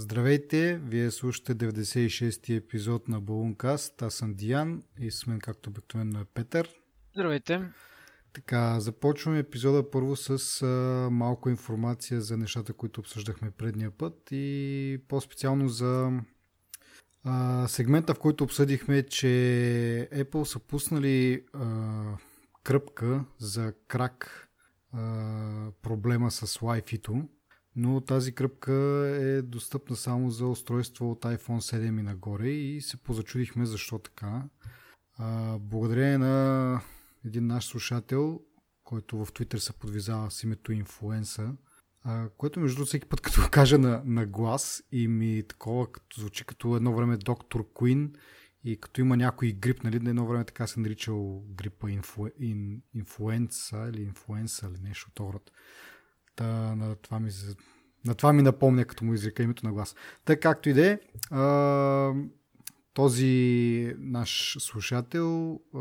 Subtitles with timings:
[0.00, 4.02] Здравейте, вие слушате 96-ти епизод на Балункаст.
[4.02, 6.68] Аз съм Диан и с мен както обикновено е Петър.
[7.12, 7.62] Здравейте.
[8.32, 10.66] Така, започваме епизода първо с а,
[11.10, 16.10] малко информация за нещата, които обсъждахме предния път и по-специално за
[17.24, 19.26] а, сегмента, в който обсъдихме, че
[20.12, 22.16] Apple са пуснали а,
[22.62, 24.48] кръпка за крак
[24.92, 27.28] а, проблема с Wi-Fi-то
[27.76, 28.72] но тази кръпка
[29.20, 34.42] е достъпна само за устройство от iPhone 7 и нагоре и се позачудихме защо така.
[35.18, 36.80] А, благодарение на
[37.24, 38.40] един наш слушател,
[38.84, 41.52] който в Twitter се подвизава с името Инфлуенса,
[42.02, 46.44] а, което между всеки път като кажа на, на глас и ми такова като звучи
[46.44, 48.12] като едно време доктор Куин
[48.64, 52.82] и като има някой грип, нали, на едно време така се наричал грипа инфлу, ин,
[52.94, 55.50] инфлуенца или инфлуенса или нещо от.
[56.40, 57.30] Та, на, това ми,
[58.04, 59.94] на това ми напомня, като му изрека името на глас.
[60.24, 60.98] Така както и да е,
[62.94, 65.78] този наш слушател а,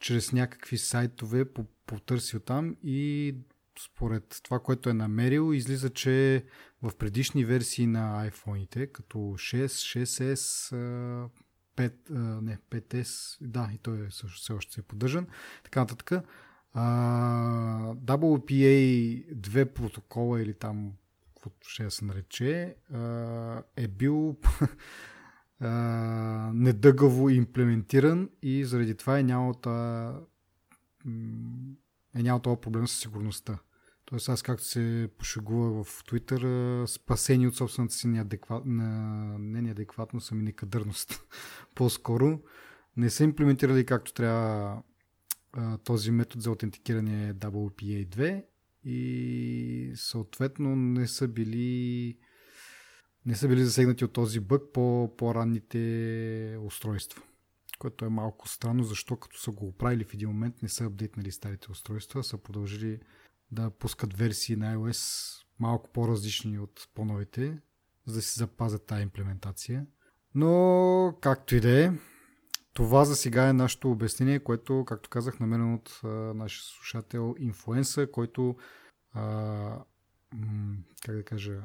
[0.00, 1.44] чрез някакви сайтове
[1.86, 3.34] потърсил там и
[3.84, 6.44] според това, което е намерил, излиза, че
[6.82, 9.66] в предишни версии на iPhone-ите, като 6,
[10.04, 11.28] 6S,
[11.76, 12.10] 5,
[12.40, 15.26] не, 5S, да, и той е също все още се е поддържан,
[15.64, 16.24] така нататък,
[16.76, 20.92] Uh, WPA2 протокола или там
[21.34, 22.76] каквото ще се нарече,
[23.76, 24.36] е бил
[26.52, 29.54] недъгаво имплементиран и заради това е нямал
[32.16, 33.58] е нямал това проблем с сигурността.
[34.04, 40.42] Тоест аз както се пошегува в Twitter, спасени от собствената си неадекват, не неадекватност, ами
[40.42, 41.26] некадърност.
[41.74, 42.40] По-скоро
[42.96, 44.82] не са имплементирали както трябва
[45.84, 48.44] този метод за аутентикиране е WPA2
[48.84, 52.18] и съответно не са били
[53.26, 57.22] не са били засегнати от този бък по по-ранните устройства.
[57.78, 61.32] Което е малко странно, защо като са го оправили в един момент не са апдейтнали
[61.32, 63.00] старите устройства, са продължили
[63.50, 67.58] да пускат версии на iOS малко по-различни от по-новите,
[68.06, 69.86] за да си запазят тази имплементация.
[70.34, 71.92] Но, както и да е,
[72.74, 78.06] това за сега е нашето обяснение, което, както казах, намерено от а, нашия слушател Инфуенса,
[78.10, 78.56] който
[79.12, 79.22] а,
[80.34, 80.76] м-
[81.06, 81.62] как да кажа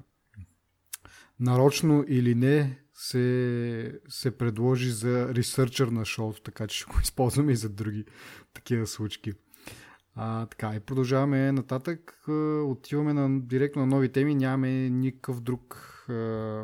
[1.39, 7.51] нарочно или не се, се предложи за ресърчър на шоуто, така че ще го използваме
[7.51, 8.05] и за други
[8.53, 9.33] такива случки.
[10.15, 12.23] А, така, и продължаваме нататък.
[12.65, 14.35] Отиваме на, директно на нови теми.
[14.35, 15.75] Нямаме никакъв друг,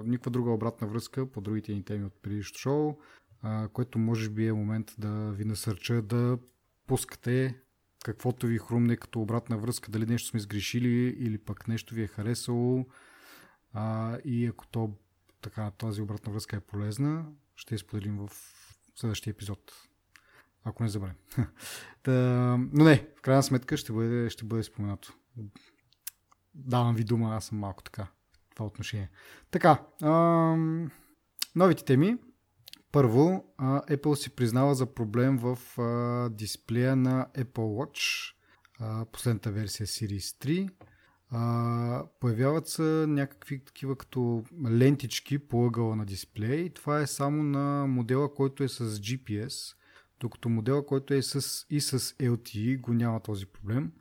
[0.03, 2.97] никаква друга обратна връзка по другите ни теми от предишното шоу
[3.73, 6.37] което може би е момент да ви насърча да
[6.87, 7.55] пускате
[8.05, 12.07] каквото ви хрумне като обратна връзка, дали нещо сме сгрешили или пък нещо ви е
[12.07, 12.85] харесало.
[13.73, 14.93] А, и ако то,
[15.41, 17.25] така, тази обратна връзка е полезна,
[17.55, 18.29] ще я споделим в
[18.95, 19.71] следващия епизод.
[20.63, 21.15] Ако не забравим.
[22.73, 25.13] но не, в крайна сметка ще бъде, ще бъде споменато.
[26.53, 28.07] Давам ви дума, аз съм малко така.
[28.55, 29.09] Това отношение.
[29.51, 30.91] Така, ам,
[31.55, 32.17] новите теми.
[32.95, 35.57] Първо, Apple си признава за проблем в
[36.31, 38.33] дисплея на Apple Watch,
[39.11, 40.69] последната версия Series
[41.31, 42.07] 3.
[42.19, 47.87] Появяват се някакви такива като лентички по ъгъла на дисплея и това е само на
[47.87, 49.75] модела, който е с GPS,
[50.19, 53.91] докато модела, който е с, и с LTE го няма този проблем.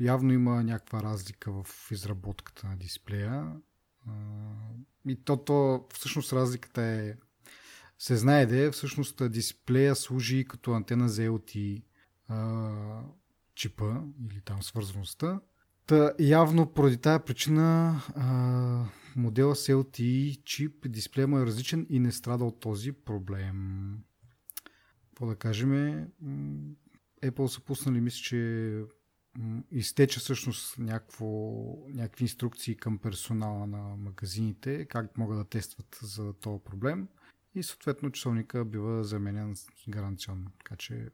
[0.00, 3.52] явно има някаква разлика в изработката на дисплея.
[5.08, 7.14] И то, то всъщност разликата е
[8.00, 11.82] се знае да е, всъщност дисплея служи като антена за LTE
[12.28, 13.02] а,
[13.54, 13.94] чипа
[14.30, 15.40] или там свързаността.
[15.86, 18.30] Та, явно поради тази причина а,
[19.16, 23.98] модела с LTE чип, дисплея му е различен и не страда от този проблем.
[25.08, 25.70] Какво да кажем,
[27.22, 28.82] Apple са пуснали, мисля, че
[29.70, 31.26] изтече всъщност някакво,
[31.88, 37.08] някакви инструкции към персонала на магазините, как могат да тестват за този проблем
[37.54, 39.56] и съответно часовника бива заменен
[39.88, 40.50] гаранционно.
[40.58, 41.08] Така че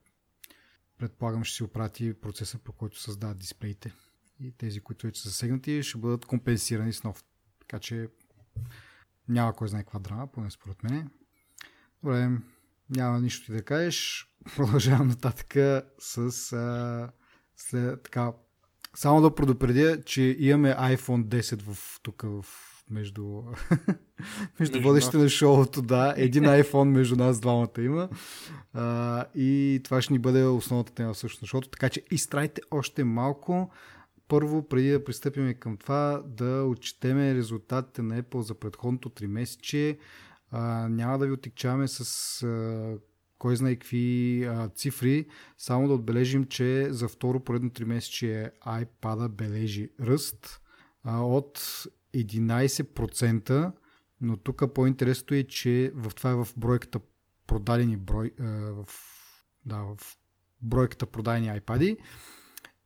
[0.99, 3.95] предполагам ще си опрати процеса по който създават дисплеите
[4.41, 7.25] и тези, които вече са засегнати, ще бъдат компенсирани с нов.
[7.61, 8.09] Така че
[9.29, 11.11] няма кой знае каква драма, поне според мен.
[12.03, 12.31] Добре,
[12.91, 14.29] няма нищо ти да кажеш.
[14.57, 15.55] Продължавам нататък
[15.99, 17.13] с а,
[17.57, 18.33] след, така,
[18.95, 22.45] само да предупредя, че имаме iPhone 10 в, тук в,
[22.91, 23.43] между,
[24.61, 26.15] между водещите на шоуто, да.
[26.17, 28.09] Един iPhone между нас двамата има.
[28.73, 31.69] А, и това ще ни бъде основната тема всъщност на шоуто.
[31.69, 33.71] Така че изтрайте още малко.
[34.29, 39.99] първо, преди да пристъпим към това, да отчетеме резултатите на Apple за предходното 3 месече.
[40.51, 42.99] А, няма да ви отикчаваме с а,
[43.39, 45.27] кой знае какви а, цифри,
[45.59, 50.61] само да отбележим, че за второ поредно 3 месече iPad бележи ръст
[51.03, 51.59] а, от
[52.15, 53.73] 11%,
[54.21, 57.01] но тук по-интересното е, че в това е в бройката
[57.47, 58.87] продадени брой, а, в,
[59.67, 59.99] да, в
[60.63, 61.97] бройката продадени iPad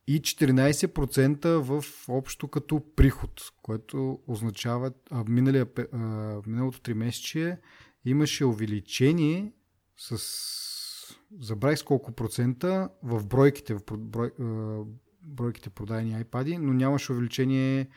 [0.06, 5.96] и 14% в общо като приход, което означава а, миналия, а,
[6.46, 7.58] миналото 3 месече
[8.04, 9.52] имаше увеличение
[10.00, 14.30] с забравих с колко процента в бройките, в брой,
[15.22, 17.88] бройките продадени iPad, но нямаше увеличение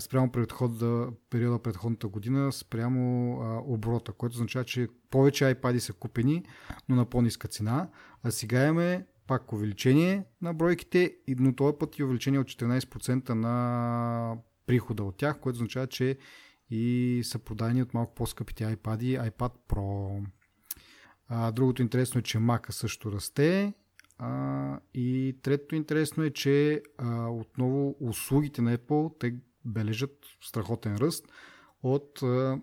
[0.00, 6.44] спрямо предхода, периода предходната година, спрямо а, оборота, което означава, че повече iPad са купени,
[6.88, 7.88] но на по-ниска цена.
[8.22, 14.36] А сега имаме пак увеличение на бройките, но този път и увеличение от 14% на
[14.66, 16.18] прихода от тях, което означава, че
[16.70, 20.24] и са продадени от малко по-скъпите iPad, iPad Pro.
[21.28, 23.74] А, другото интересно е, че Mac също расте.
[24.18, 29.34] А, и третото интересно е, че а, отново услугите на Apple те
[29.64, 31.28] бележат страхотен ръст
[31.82, 32.60] от а,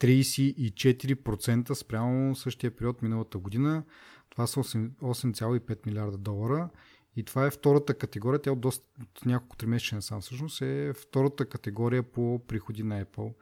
[0.00, 3.84] 34% спрямо същия период миналата година.
[4.30, 6.68] Това са 8,5 милиарда долара.
[7.16, 10.92] И това е втората категория, тя от, доста, от няколко три месеца сам всъщност е
[10.92, 13.34] втората категория по приходи на Apple.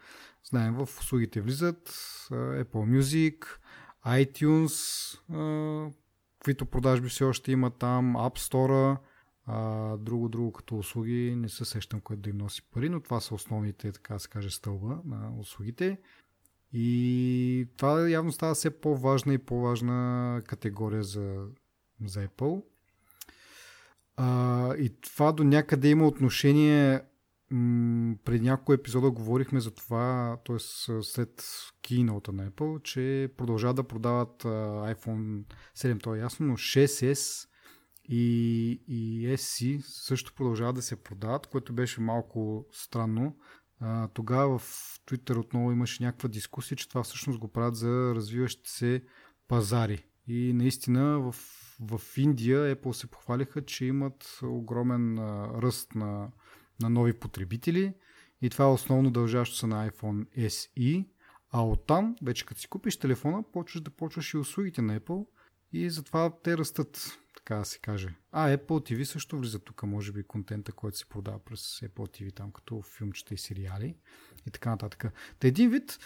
[0.44, 1.88] Знаем, в услугите влизат
[2.31, 3.44] Apple Music,
[4.06, 5.19] iTunes,
[6.38, 8.97] каквито продажби все още има там, App Store,
[9.47, 13.20] а, друго, друго като услуги не се сещам, което да им носи пари, но това
[13.20, 15.99] са основните, така да се каже, стълба на услугите.
[16.73, 21.47] И това явно става все по-важна и по-важна категория за,
[22.05, 22.62] за Apple.
[24.17, 27.00] А, и това до някъде има отношение
[27.50, 30.58] м- преди няколко епизода говорихме за това, т.е.
[31.02, 31.43] след
[31.82, 35.44] Keynote на Apple, че продължават да продават iPhone
[35.76, 37.49] 7, то е ясно, но 6S
[38.05, 43.37] и, и SC също продължават да се продават, което беше малко странно.
[44.14, 49.02] Тогава в Twitter отново имаше някаква дискусия, че това всъщност го правят за развиващите се
[49.49, 50.05] пазари.
[50.26, 51.35] И наистина в,
[51.81, 55.19] в Индия Apple се похвалиха, че имат огромен
[55.62, 56.31] ръст на,
[56.81, 57.94] на нови потребители
[58.43, 61.06] и това е основно дължащо се на iPhone SE,
[61.53, 65.27] а оттам, вече като си купиш телефона, почваш да почваш и услугите на Apple
[65.73, 68.15] и затова те растат, така да се каже.
[68.32, 72.35] А, Apple TV също влиза тук, може би, контента, който се продава през Apple TV,
[72.35, 73.97] там като филмчета и сериали
[74.47, 75.12] и така нататък.
[75.38, 75.99] Та един вид,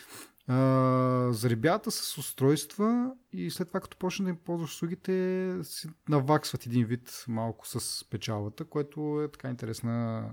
[0.46, 5.88] а, за ребята с устройства и след това като почне да им ползваш услугите, си
[6.08, 10.30] наваксват един вид малко с печалата, което е така интересна,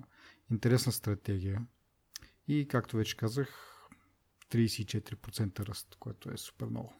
[0.52, 1.62] интересна стратегия.
[2.48, 3.72] И както вече казах,
[4.52, 6.94] 34% ръст, което е супер много.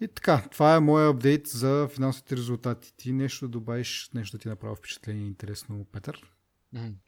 [0.00, 2.96] И така, това е моя апдейт за финансовите резултати.
[2.96, 6.32] Ти нещо да добавиш, нещо да ти направи впечатление интересно, Петър?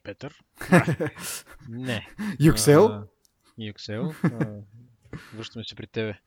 [0.03, 0.43] Петър?
[1.69, 2.07] Не.
[2.39, 3.03] Юксел?
[3.57, 4.13] Юксел.
[5.35, 6.19] Връщаме се при тебе.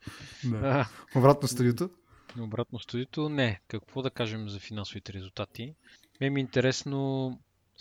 [0.45, 0.91] Да.
[1.17, 1.91] Обратно студиото?
[2.39, 3.29] Обратно студиото?
[3.29, 3.61] Не.
[3.69, 5.75] Какво да кажем за финансовите резултати?
[6.21, 7.31] Ме ми е интересно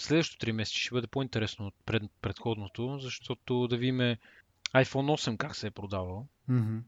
[0.01, 3.97] следващото 3 месеца ще бъде по-интересно от пред, предходното, защото да видим
[4.75, 6.27] iPhone 8 как се е продавал.
[6.49, 6.81] Mm-hmm.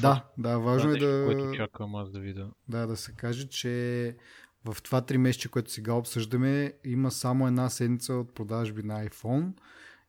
[0.00, 1.24] Да, да, важно е да...
[1.26, 2.50] Което чакам аз да видя.
[2.68, 4.16] Да, да се каже, че
[4.64, 9.52] в това 3 месеца, което сега обсъждаме, има само една седмица от продажби на iPhone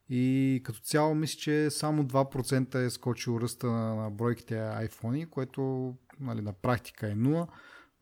[0.09, 5.93] и като цяло мисля, че само 2% е скочил ръста на, на бройките iPhone, което
[6.19, 7.47] нали, на практика е 0,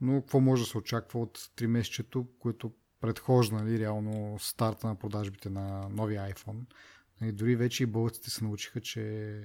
[0.02, 2.72] но какво може да се очаква от 3 месечето, което
[3.06, 6.66] предхожда нали, реално старта на продажбите на новия iPhone.
[7.22, 9.44] И дори вече и българците се научиха, че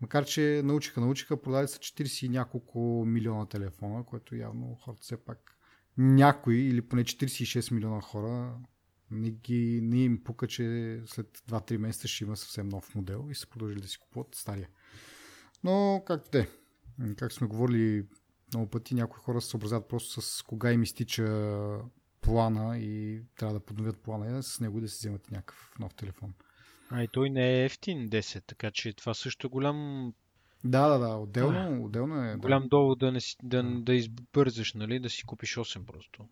[0.00, 5.16] макар че научиха, научиха, продали са 40 и няколко милиона телефона, което явно хората все
[5.16, 5.58] пак
[5.98, 8.58] някои или поне 46 милиона хора
[9.10, 10.62] не, ги, не им пука, че
[11.06, 14.68] след 2-3 месеца ще има съвсем нов модел и са продължили да си купуват стария.
[15.64, 16.48] Но както те,
[17.16, 18.06] как сме говорили
[18.54, 21.24] много пъти, някои хора се съобразяват просто с кога им изтича
[22.22, 26.34] плана и трябва да подновят плана и с него да си вземат някакъв нов телефон.
[26.90, 30.12] А и той не е ефтин 10, така че това също е голям...
[30.64, 32.36] Да, да, да, отделно, а, отделно е.
[32.36, 32.68] Голям да.
[32.68, 36.28] довод да, не си, да, да избързаш, нали, да си купиш 8 просто.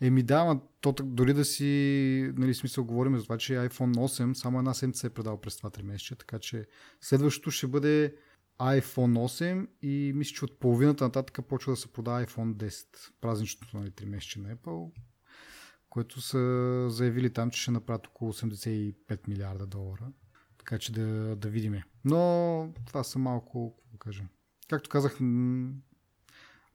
[0.00, 4.32] Еми да, ма, то, дори да си, нали, смисъл говорим за това, че iPhone 8
[4.32, 6.66] само една седмица е предал през това 3 месеца, така че
[7.00, 8.14] следващото ще бъде
[8.60, 12.86] iPhone 8 и мисля, че от половината нататък почва да се продава iPhone 10.
[13.20, 14.90] Празничното нали, 3 месеца на Apple
[15.96, 20.08] което са заявили там, че ще направят около 85 милиарда долара.
[20.58, 21.82] Така че да, да видим.
[22.04, 24.28] Но това са малко, какво кажем.
[24.68, 25.16] Както казах,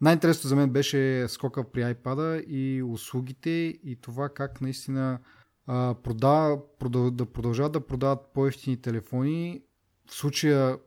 [0.01, 3.49] най-интересното за мен беше скока при iPad и услугите
[3.83, 5.19] и това как наистина
[5.65, 9.63] а, продава, продъл, да продължават да продават по-ефтини телефони.
[10.07, 10.77] В случая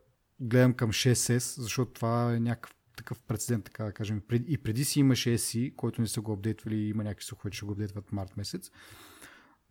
[0.41, 4.23] гледам към 6S, защото това е някакъв такъв прецедент, така да кажем.
[4.47, 7.73] И преди си имаше SE, който не са го апдейтвали има някакви слухове, че го
[7.73, 8.71] апдейтват март месец.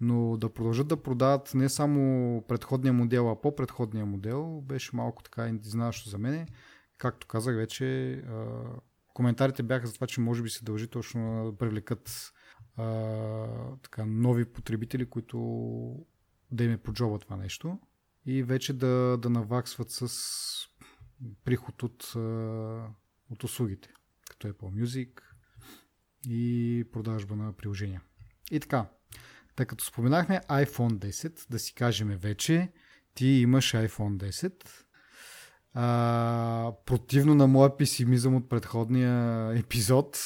[0.01, 5.49] Но да продължат да продават не само предходния модел, а по-предходния модел, беше малко така
[5.63, 6.47] изненадващо за мене.
[6.97, 8.21] Както казах вече,
[9.13, 12.33] коментарите бяха за това, че може би се дължи точно да привлекат
[13.81, 15.37] така, нови потребители, които
[16.51, 17.79] да им е по джоба това нещо
[18.25, 20.09] и вече да, да наваксват с
[21.43, 22.13] приход от,
[23.29, 23.89] от услугите,
[24.29, 25.21] като Apple Music
[26.27, 28.01] и продажба на приложения.
[28.51, 28.85] И така,
[29.55, 32.71] тъй като споменахме iPhone 10, да си кажем вече,
[33.15, 34.69] ти имаш iPhone 10.
[35.73, 40.19] А, противно на моя песимизъм от предходния епизод,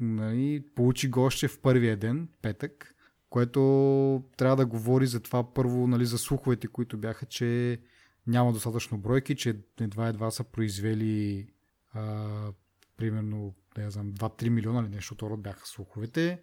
[0.00, 2.94] нали, получи го още в първия ден, петък,
[3.30, 7.80] което трябва да говори за това първо, нали, за слуховете, които бяха, че
[8.26, 11.46] няма достатъчно бройки, че едва-едва са произвели
[11.92, 12.52] а,
[12.96, 16.42] примерно, да знам, 2-3 милиона или нещо от бяха слуховете.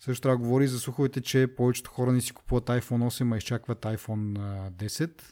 [0.00, 3.36] Също трябва да говори за слуховете, че повечето хора не си купуват iPhone 8, а
[3.36, 4.38] изчакват iPhone
[4.70, 5.22] 10.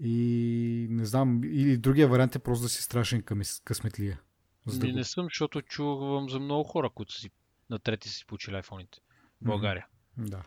[0.00, 3.22] И не знам, или другия вариант е просто да си страшен
[3.64, 4.20] късметлия.
[4.66, 7.30] За не, да не съм, защото чувам за много хора, които си
[7.70, 8.98] на трети си получили iPhone-ите
[9.42, 9.86] в България.
[9.86, 9.97] Mm-hmm.
[10.18, 10.42] Да.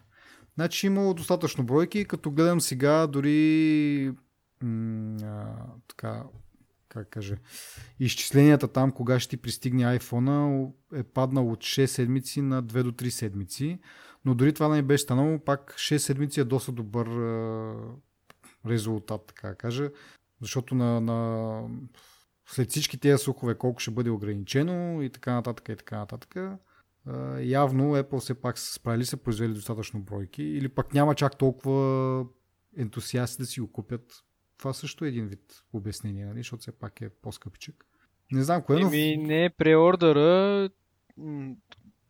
[0.56, 4.14] Значи имало достатъчно бройки, като гледам сега дори
[4.62, 5.56] м- а,
[5.88, 6.24] така,
[6.90, 7.38] как каже,
[8.00, 12.92] изчисленията там, кога ще ти пристигне iPhone, е паднал от 6 седмици на 2 до
[12.92, 13.80] 3 седмици.
[14.26, 17.76] Но дори това не беше станало, пак 6 седмици е доста добър а,
[18.68, 19.92] резултат, така кажа.
[20.42, 21.62] Защото на, на
[22.48, 26.36] след всички тези слухове колко ще бъде ограничено и така нататък и така нататък,
[27.40, 32.26] явно Apple все пак са справили, са произвели достатъчно бройки или пък няма чак толкова
[32.78, 34.24] ентусиасти да си го купят.
[34.58, 36.40] Това също е един вид обяснение, нали?
[36.40, 37.86] защото все пак е по-скъпичък.
[38.32, 38.88] Не знам кое, но...
[38.88, 40.70] Еми, не, преордъра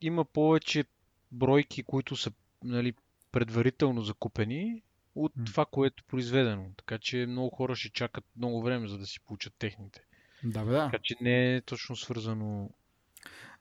[0.02, 0.86] има повече
[1.32, 2.32] бройки, които са
[2.64, 2.94] нали,
[3.32, 4.84] предварително закупени
[5.16, 5.46] от mm.
[5.46, 6.66] това, което е произведено.
[6.78, 10.02] Така че много хора ще чакат много време, за да си получат техните.
[10.44, 10.86] Да, бе, да.
[10.86, 12.70] Така че не е точно свързано.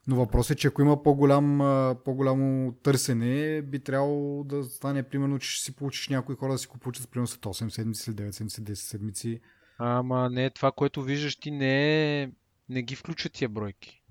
[0.06, 1.58] Но въпросът е, че ако има по-голям,
[2.04, 6.66] по-голямо търсене, би трябвало да стане примерно, че ще си получиш някои хора да си
[6.66, 9.40] го получат примерно след 8 седмици, след 9 седмици, 10 седмици.
[9.78, 12.30] Ама не, това, което виждаш ти не е...
[12.68, 14.02] Не ги включат тия бройки.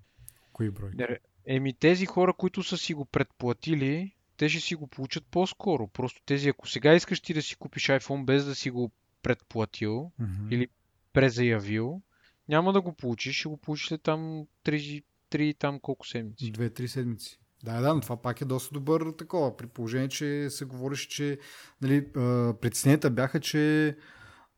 [0.53, 1.03] Кои бройки?
[1.45, 5.87] Еми тези хора, които са си го предплатили, те ще си го получат по-скоро.
[5.87, 8.91] Просто тези, ако сега искаш ти да си купиш iPhone без да си го
[9.23, 10.51] предплатил mm-hmm.
[10.51, 10.67] или
[11.13, 12.01] презаявил,
[12.49, 16.53] няма да го получиш, ще го получиш след там 3, 3 там колко седмици.
[16.53, 17.39] 2-3 седмици.
[17.63, 19.57] Да, да, но това пак е доста добър такова.
[19.57, 21.39] При положение, че се говореше, че
[21.81, 22.13] нали,
[22.61, 23.95] притесненията бяха, че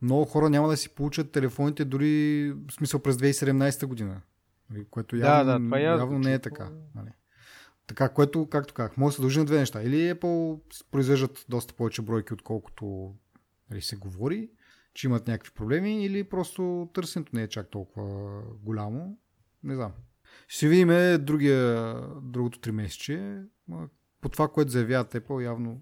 [0.02, 4.22] много хора няма да си получат телефоните дори в смисъл през 2017 година.
[4.70, 6.70] Нали, което явно, да, да, това е явно не е така.
[6.96, 7.10] Нали.
[7.88, 9.84] Така, което, както казах, може да се дължи на две неща.
[9.84, 10.62] Или Apple
[10.92, 13.16] произвеждат доста повече бройки, отколкото
[13.70, 14.50] нали, се говори,
[14.94, 19.18] че имат някакви проблеми, или просто търсенето не е чак толкова голямо.
[19.64, 19.92] Не знам.
[20.48, 20.88] Ще видим
[21.26, 23.42] другия, другото три месече.
[24.22, 25.82] По това, което заявяват Apple, явно,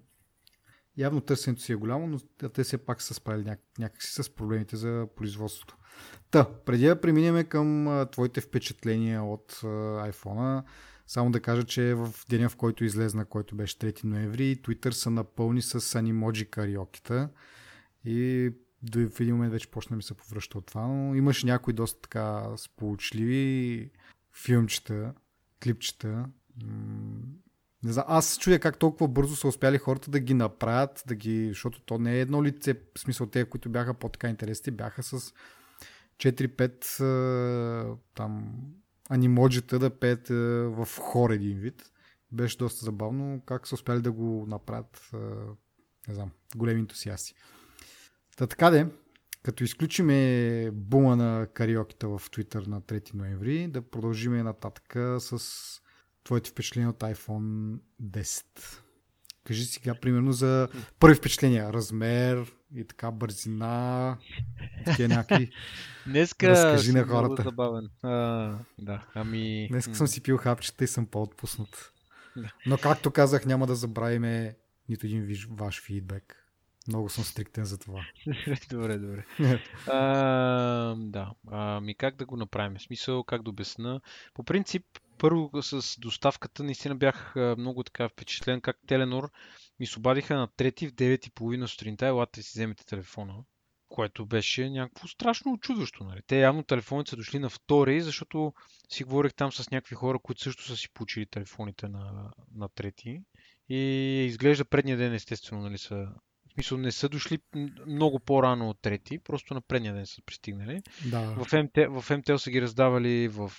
[0.96, 4.76] явно търсенето си е голямо, но те все пак са справили няк- някакси с проблемите
[4.76, 5.76] за производството.
[6.30, 9.52] Та, преди да преминем към твоите впечатления от
[10.12, 10.62] iPhone,
[11.06, 15.10] само да кажа, че в деня, в който излезна, който беше 3 ноември, Twitter са
[15.10, 17.28] напълни с анимоджи кариоките
[18.04, 18.50] и
[18.94, 22.46] в един момент вече почна ми се повръща от това, но имаше някои доста така
[22.56, 23.90] сполучливи
[24.32, 25.14] филмчета,
[25.62, 26.26] клипчета.
[27.82, 31.48] Не знам, аз чудя как толкова бързо са успяли хората да ги направят, да ги,
[31.48, 35.32] защото то не е едно лице, в смисъл те, които бяха по-така интересни, бяха с
[36.16, 38.54] 4-5 там
[39.08, 40.28] анимоджита да пеят
[40.76, 41.90] в хор един вид.
[42.32, 45.10] Беше доста забавно как са успяли да го направят
[46.08, 47.34] не знам, големи ентусиасти.
[48.36, 48.86] Та така де,
[49.42, 55.40] като изключиме бума на кариоките в Twitter на 3 ноември, да продължиме нататък с
[56.24, 58.44] твоите впечатления от iPhone 10.
[59.44, 60.68] Кажи сега, примерно, за
[60.98, 61.72] първи впечатления.
[61.72, 64.16] Размер и така бързина.
[64.84, 65.50] Такива някакви.
[66.06, 67.42] Днеска Разкажи на хората.
[67.42, 67.90] Забавен.
[68.02, 69.68] А, да, ами...
[69.70, 71.92] Днеска съм си пил хапчета и съм по-отпуснат.
[72.66, 74.56] Но както казах, няма да забравиме
[74.88, 76.39] нито един ваш фидбек.
[76.88, 78.06] Много съм стриктен за това.
[78.70, 79.24] добре, добре.
[79.86, 81.32] а, да.
[81.50, 82.78] А, ми как да го направим?
[82.78, 84.00] В смисъл, как да обясна?
[84.34, 84.84] По принцип,
[85.18, 89.30] първо с доставката наистина бях много така впечатлен как Теленор
[89.80, 93.34] ми се обадиха на трети в 9.30 сутринта, елате си вземете телефона
[93.90, 96.04] което беше някакво страшно очудващо.
[96.04, 96.20] Нали?
[96.26, 98.52] Те явно телефоните са дошли на втори, защото
[98.88, 103.22] си говорих там с някакви хора, които също са си получили телефоните на, на трети.
[103.68, 103.76] И
[104.26, 106.08] изглежда предния ден, естествено, нали, са
[106.50, 107.38] в смисъл не са дошли
[107.86, 110.82] много по-рано от трети, просто на предния ден са пристигнали.
[111.10, 111.20] Да.
[111.20, 113.52] В, МТ, в МТЛ са ги раздавали в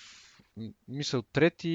[0.87, 1.69] мисъл трети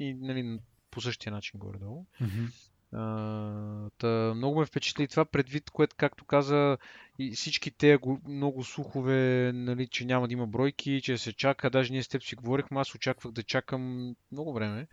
[0.00, 0.58] и нали,
[0.90, 2.06] по същия начин горе-долу.
[2.22, 2.50] Mm-hmm.
[2.94, 6.78] Uh, та, много ме впечатли това предвид, което, както каза,
[7.18, 11.70] и всички те много слухове, нали, че няма да има бройки, че се чака.
[11.70, 14.86] Даже ние с теб си говорихме, аз очаквах да чакам много време.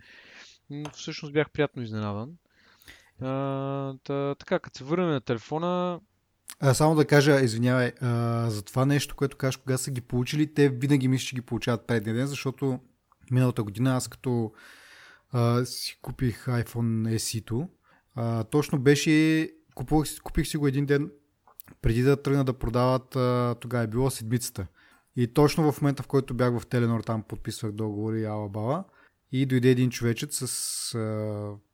[0.70, 2.36] Но всъщност бях приятно изненадан.
[3.20, 6.00] Та, така, като се върнем на телефона,
[6.60, 10.54] а, само да кажа, извинявай, а, за това нещо, което кажеш, кога са ги получили,
[10.54, 12.80] те винаги мислят, че ги получават предния ден, защото
[13.30, 14.52] миналата година аз като
[15.32, 17.68] а, си купих iPhone SE-то,
[18.14, 21.10] а, точно беше, купих, купих си го един ден
[21.82, 24.66] преди да тръгна да продават, а, тогава е било седмицата.
[25.16, 28.84] И точно в момента, в който бях в Теленор, там подписвах договори Алабала,
[29.36, 30.98] и дойде един човечец с...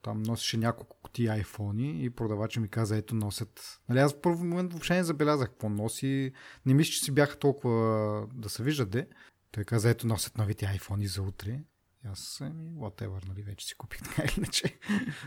[0.03, 3.81] Там носеше няколко кутии айфони и продавача ми каза, ето носят.
[3.89, 6.33] Нали, аз в първи момент въобще не забелязах какво носи.
[6.67, 9.09] Не мисля, че си бяха толкова да се виждат, де.
[9.53, 11.61] Той каза, ето носят новите айфони за утре.
[12.05, 14.79] И аз, ами, whatever, нали, вече си купих така или иначе.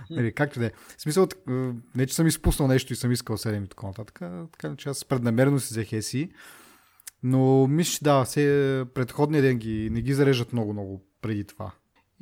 [0.10, 0.72] нали, както да е.
[0.98, 1.28] В смисъл,
[1.96, 4.20] не че съм изпуснал нещо и съм искал 7 и така нататък,
[4.52, 6.32] така че аз преднамерено си взех еси.
[7.24, 11.74] Но мисля, да, се предходния ден ги, не ги зарежат много-много преди това.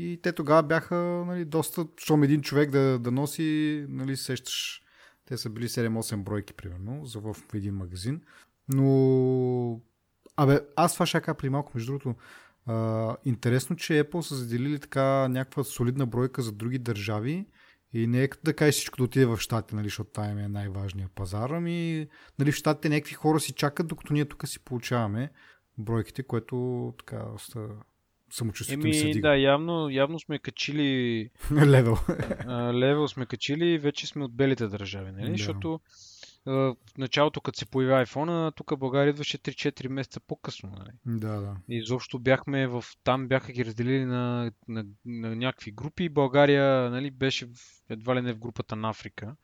[0.02, 0.96] И те тогава бяха
[1.28, 4.82] нали, доста, щом един човек да, да носи, нали, сещаш,
[5.26, 8.22] те са били 7-8 бройки, примерно, за в един магазин.
[8.68, 9.82] Но,
[10.38, 12.16] абе, аз това кажа при малко, между другото,
[12.66, 17.46] а, интересно, че Apple са заделили така някаква солидна бройка за други държави
[17.94, 20.48] и не е като да кажеш всичко да отиде в Штатите, нали, защото там е
[20.48, 22.08] най-важният пазар, ами
[22.40, 25.32] нали, в Штатите някакви хора си чакат, докато ние тук си получаваме
[25.78, 27.26] бройките, което така
[28.32, 31.30] самочувствието Еми, ми се да, явно, явно сме качили...
[31.52, 31.98] левел.
[32.74, 35.30] левел сме качили и вече сме от белите държави, нали?
[35.30, 35.38] Да.
[35.38, 35.80] Защото
[36.46, 40.70] в началото, като се появи iPhone, тук България идваше 3-4 месеца по-късно.
[40.78, 41.20] Нали?
[41.20, 41.56] Да, да.
[41.70, 42.84] И изобщо бяхме в...
[43.04, 46.10] Там бяха ги разделили на, на, на някакви групи.
[46.10, 47.50] България нали, беше в,
[47.90, 49.36] едва ли не в групата на Африка.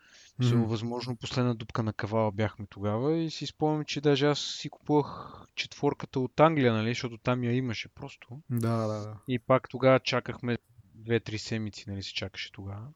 [0.42, 0.66] Mm-hmm.
[0.66, 5.42] Възможно последна дупка на кавала бяхме тогава и си спомням, че даже аз си купувах
[5.56, 8.42] четворката от Англия, нали, защото там я имаше просто.
[8.50, 9.18] Да, да, да.
[9.28, 10.58] И пак тогава чакахме
[10.98, 12.88] 2-3 седмици, нали, се чакаше тогава.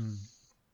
[0.00, 0.14] Mm.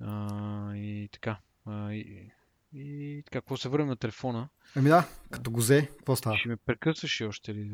[0.00, 1.38] А, и така.
[1.66, 2.30] А, и,
[2.72, 4.48] и така, какво се върнем на телефона?
[4.76, 6.36] Ами да, като го взе, какво става?
[6.36, 7.72] Ще ме прекъсваш и още ли?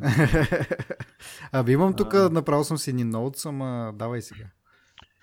[1.53, 2.31] Абе имам тук, а...
[2.31, 4.47] направил съм си един ноут, ама давай сега.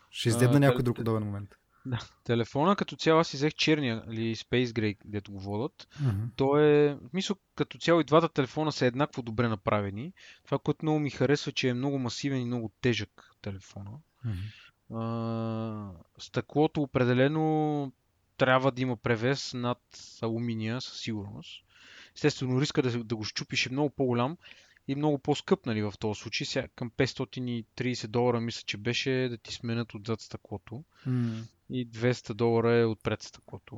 [0.10, 1.56] Ще издебна някой друг удобен момент.
[1.86, 2.00] Да.
[2.24, 5.88] Телефона като цяло аз си взех черния или Space Gray, където го водят.
[6.02, 6.30] Mm-hmm.
[6.36, 10.14] То е, мисля, като цяло и двата телефона са еднакво добре направени.
[10.46, 13.92] Това, което много ми харесва, че е много масивен и много тежък телефона.
[14.26, 14.52] Mm-hmm.
[14.94, 17.92] А, стъклото определено
[18.38, 19.82] трябва да има превес над
[20.22, 21.64] алуминия със сигурност.
[22.16, 24.38] Естествено, риска да, да го щупиш е много по-голям
[24.88, 26.46] и много по-скъп нали, в този случай.
[26.46, 30.84] Сега към 530 долара мисля, че беше да ти сменят отзад стъклото.
[31.08, 31.44] Mm.
[31.70, 33.76] И 200 долара е отпред стъклото.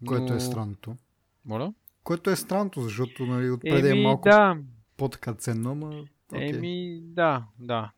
[0.00, 0.08] Но...
[0.08, 0.96] Което е странното.
[1.44, 1.74] Моля?
[2.02, 4.58] Което е странното, защото нали, отпред е малко да.
[4.96, 6.04] по-така ценно, ама...
[6.32, 6.56] Okay.
[6.56, 7.90] Еми, да, да.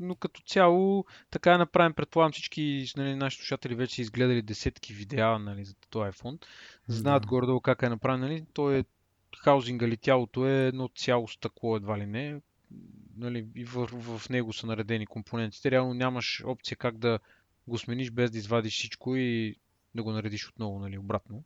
[0.00, 1.94] Но като цяло, така е направен.
[1.94, 6.44] Предполагам всички нали, наши слушатели вече са изгледали десетки видеа нали, за този iPhone.
[6.88, 7.26] Знаят да.
[7.26, 8.20] горе-долу как е направен.
[8.20, 8.44] Нали?
[8.52, 8.84] Той е
[9.44, 12.40] хаузинга или тялото е едно цяло стъкло едва ли не.
[13.16, 15.70] Нали, и в, в него са наредени компонентите.
[15.70, 17.18] Реално нямаш опция как да
[17.68, 19.56] го смениш без да извадиш всичко и
[19.94, 21.44] да го наредиш отново, нали, обратно.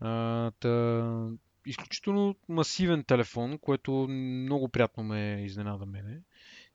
[0.00, 1.28] А, та,
[1.66, 6.20] изключително масивен телефон, което много приятно ме изненада мене.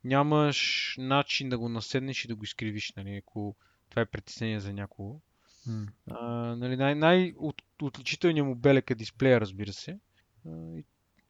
[0.03, 3.55] Нямаш начин да го наседнеш и да го изкривиш, нали, ако
[3.89, 5.19] това е притеснение за някого.
[5.67, 5.87] Mm.
[6.11, 9.99] А, нали, най- най-отличителният му белек е дисплея, разбира се.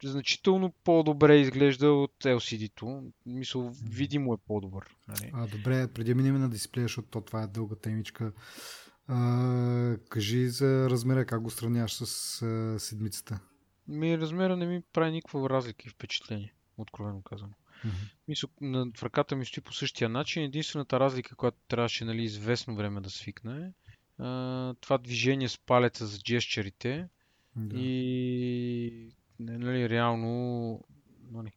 [0.04, 3.02] Значително по-добре изглежда от LCD-то.
[3.26, 4.96] Мисъл, видимо е по-добър.
[5.08, 5.30] Нали?
[5.34, 8.32] А, добре, преди минем на дисплея, защото това е дълга темичка.
[9.06, 13.40] А, кажи за размера, как го сравняваш с а, седмицата?
[13.88, 17.52] Ми, размера не ми прави никаква разлика и впечатление, откровено казано.
[18.60, 20.42] На, в ръката ми стои по същия начин.
[20.42, 23.72] Единствената разлика, която трябваше нали, известно време да свикне,
[24.18, 27.08] а, това движение с палеца за джесчерите
[27.56, 27.76] да.
[27.78, 30.80] и нали, реално
[31.30, 31.52] нали,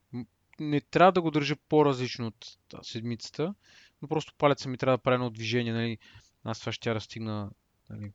[0.59, 3.53] не трябва да го държа по-различно от седмицата,
[4.01, 5.73] но просто палеца ми трябва да прави едно движение.
[5.73, 5.97] Нали.
[6.43, 7.51] Аз това ще тя разстигна
[7.89, 8.11] нали,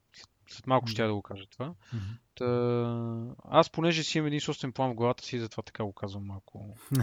[0.50, 1.68] след малко ще да го кажа това.
[1.68, 2.18] Mm-hmm.
[2.34, 6.26] Та, аз понеже си имам един собствен план в главата си, затова така го казвам
[6.26, 6.76] малко.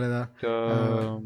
[0.08, 0.28] да.
[0.40, 1.18] Та,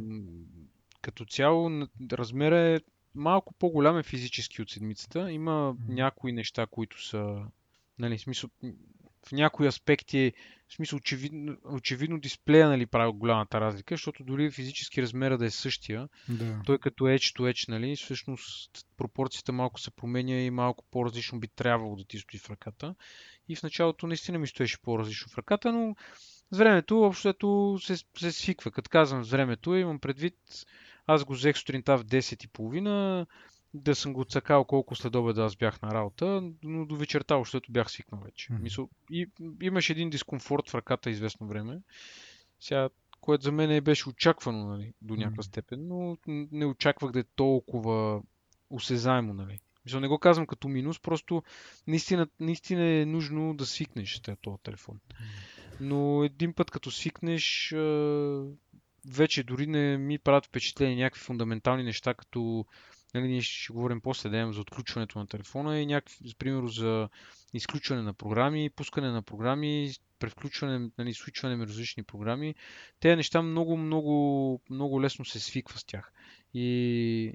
[1.00, 1.70] като цяло
[2.12, 2.80] размера е
[3.14, 5.32] малко по-голям е физически от седмицата.
[5.32, 5.94] Има mm-hmm.
[5.94, 7.44] някои неща, които са
[7.98, 8.50] нали, смисъл,
[9.26, 10.32] в някои аспекти,
[10.68, 15.50] в смисъл очевидно, очевидно дисплея нали, прави голямата разлика, защото дори физически размера да е
[15.50, 16.60] същия, да.
[16.66, 21.48] той като edge to edge, нали, всъщност пропорцията малко се променя и малко по-различно би
[21.48, 22.94] трябвало да ти стои в ръката.
[23.48, 25.96] И в началото наистина ми стоеше по-различно в ръката, но
[26.52, 28.70] с времето общото се, се свиква.
[28.70, 30.36] Като казвам с времето, имам предвид,
[31.06, 33.26] аз го взех сутринта в 10.30,
[33.74, 37.60] да съм го цакал колко след обеда аз бях на работа, но до вечерта още
[37.70, 38.48] бях свикнал вече.
[38.48, 38.62] Mm-hmm.
[38.62, 39.26] Мисъл, и,
[39.62, 41.80] имаше един дискомфорт в ръката известно време,
[42.60, 42.88] сега,
[43.20, 45.46] което за мен беше очаквано нали, до някаква mm-hmm.
[45.46, 48.22] степен, но не очаквах да е толкова
[48.70, 49.34] осезаемо.
[49.34, 49.60] Нали.
[49.84, 51.42] Мисъл, не го казвам като минус, просто
[51.86, 55.00] наистина, наистина е нужно да свикнеш с този телефон.
[55.80, 57.74] Но един път като свикнеш,
[59.08, 62.66] вече дори не ми правят впечатление някакви фундаментални неща, като
[63.14, 67.08] нали, ние ще говорим после да за отключването на телефона и някакви, примерно за
[67.52, 72.54] изключване на програми, пускане на програми, превключване, нали, свичване на различни програми.
[73.00, 76.12] Те неща много, много, много лесно се свиква с тях.
[76.54, 77.34] И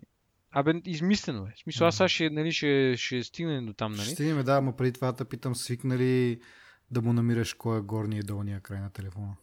[0.52, 1.54] Абе, измислено е.
[1.56, 4.04] В смисъл, аз сега ще, нали, ще, ще стигнем до там, нали?
[4.04, 6.42] Ще стигнем, да, но преди това да питам, свикнали
[6.92, 9.36] да му намираш кой е горния и долния край на телефона?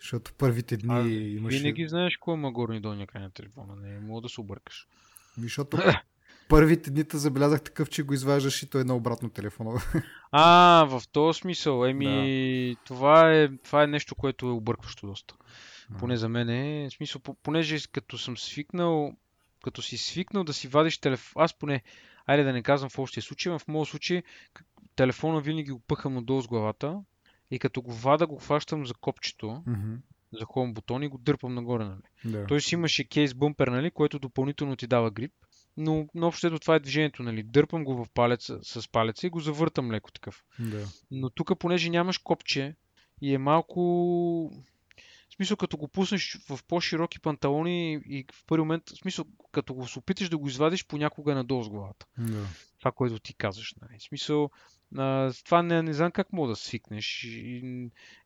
[0.00, 1.58] Защото първите дни а, имаше...
[1.58, 3.76] Винаги знаеш кой има горния и долния край на телефона.
[3.76, 4.88] Не мога да се объркаш.
[5.38, 5.78] Защото
[6.48, 9.80] първите дни те забелязах такъв, че го изваждаш и той е на обратно телефона.
[10.32, 11.84] А, в този смисъл.
[11.84, 12.80] Еми, да.
[12.84, 15.34] това, е, това е нещо, което е объркващо доста.
[15.98, 16.88] Поне за мен е.
[16.90, 19.12] В смисъл, понеже като съм свикнал,
[19.64, 21.82] като си свикнал да си вадиш телефон, аз поне,
[22.26, 24.22] айде да не казвам в общия случай, в моят случай
[24.96, 27.00] телефона винаги го пъхам отдолу с главата
[27.50, 29.46] и като го вада, го хващам за копчето.
[29.46, 29.96] Mm-hmm
[30.32, 31.84] за home бутон и го дърпам нагоре.
[31.84, 32.02] Нали.
[32.24, 32.46] Да.
[32.46, 35.32] Той си имаше кейс бумпер, нали, което допълнително ти дава грип.
[35.76, 37.22] Но, но общо това е движението.
[37.22, 37.42] Нали.
[37.42, 40.44] Дърпам го в палеца, с палеца и го завъртам леко такъв.
[40.58, 40.86] Да.
[41.10, 42.74] Но тук, понеже нямаш копче
[43.22, 44.50] и е малко...
[45.36, 49.88] Смисъл, като го пуснеш в по-широки панталони и в първи момент, в смисъл, като го
[49.88, 52.06] се опиташ да го извадиш, понякога е надолу с главата.
[52.18, 52.46] Да.
[52.78, 53.74] Това, което ти казваш.
[53.82, 53.98] Нали.
[53.98, 54.50] В смисъл,
[54.96, 57.26] а, това не, не знам как мога да свикнеш.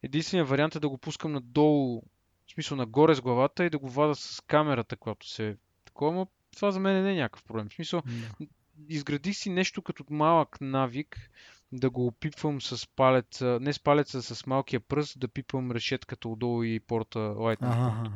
[0.03, 2.03] Единственият вариант е да го пускам надолу,
[2.47, 6.27] в смисъл нагоре с главата и да го вада с камерата, която се такова, но
[6.57, 7.69] това за мен не е някакъв проблем.
[7.69, 8.49] В смисъл, yeah.
[8.89, 11.31] изградих си нещо като малък навик
[11.73, 16.63] да го пипвам с палеца, не с палеца, с малкия пръст, да пипвам решетката отдолу
[16.63, 18.11] и порта Lightning.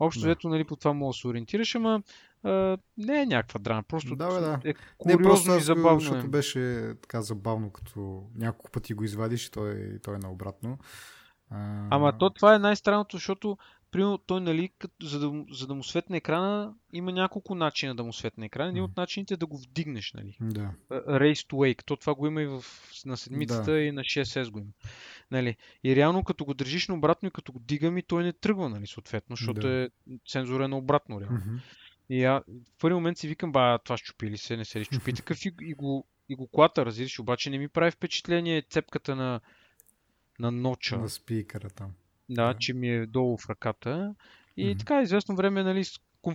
[0.00, 0.30] Общо да.
[0.30, 2.02] ето, нали, по това мога да се ориентираш, ама
[2.42, 3.82] а, не е някаква драма.
[3.82, 4.60] Просто да, бе, да.
[4.64, 4.74] е
[5.06, 6.00] не, и забавно.
[6.00, 10.78] Защото беше така забавно, като няколко пъти го извадиш и той, той е наобратно.
[11.50, 11.88] А...
[11.90, 13.58] Ама то това е най-странното, защото
[13.94, 18.04] примерно той, нали, като, за, да, за да му светне екрана, има няколко начина да
[18.04, 18.70] му светне екрана.
[18.70, 20.36] Един от начините е да го вдигнеш, нали.
[20.40, 20.70] Да.
[20.90, 21.84] Race to Wake.
[21.84, 22.64] То това го има и в,
[23.06, 23.80] на седмицата да.
[23.80, 24.70] и на 6S го има.
[25.30, 25.56] Нали.
[25.84, 28.68] И реално като го държиш на обратно и като го дигам и той не тръгва,
[28.68, 29.68] нали, съответно, защото да.
[29.68, 29.88] е
[30.26, 31.38] сензора е на обратно реално.
[31.38, 31.60] Mm-hmm.
[32.08, 34.84] И а, в първи момент си викам, ба, това щупи ли се, не се ли
[34.84, 39.16] щупи такъв и, и, го, и го клата, разбираш, обаче не ми прави впечатление цепката
[39.16, 39.40] на,
[40.38, 40.96] на ноча.
[40.96, 41.94] На спикъра там.
[42.28, 44.14] Да, че ми е долу в ръката.
[44.56, 44.78] И mm-hmm.
[44.78, 45.84] така, известно време, нали,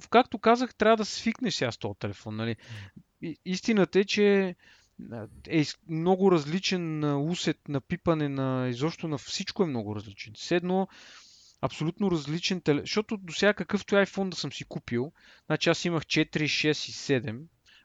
[0.10, 2.56] както казах, трябва да свикнеш сега с този телефон, нали.
[3.22, 4.56] И, истината е, че
[5.50, 10.34] е много различен на усет, на пипане, на изобщо на всичко е много различен.
[10.38, 10.88] Седно,
[11.62, 12.84] абсолютно различен телефон.
[12.84, 15.12] Защото до сега какъвто iPhone да съм си купил,
[15.46, 17.42] значи аз имах 4, 6 и 7,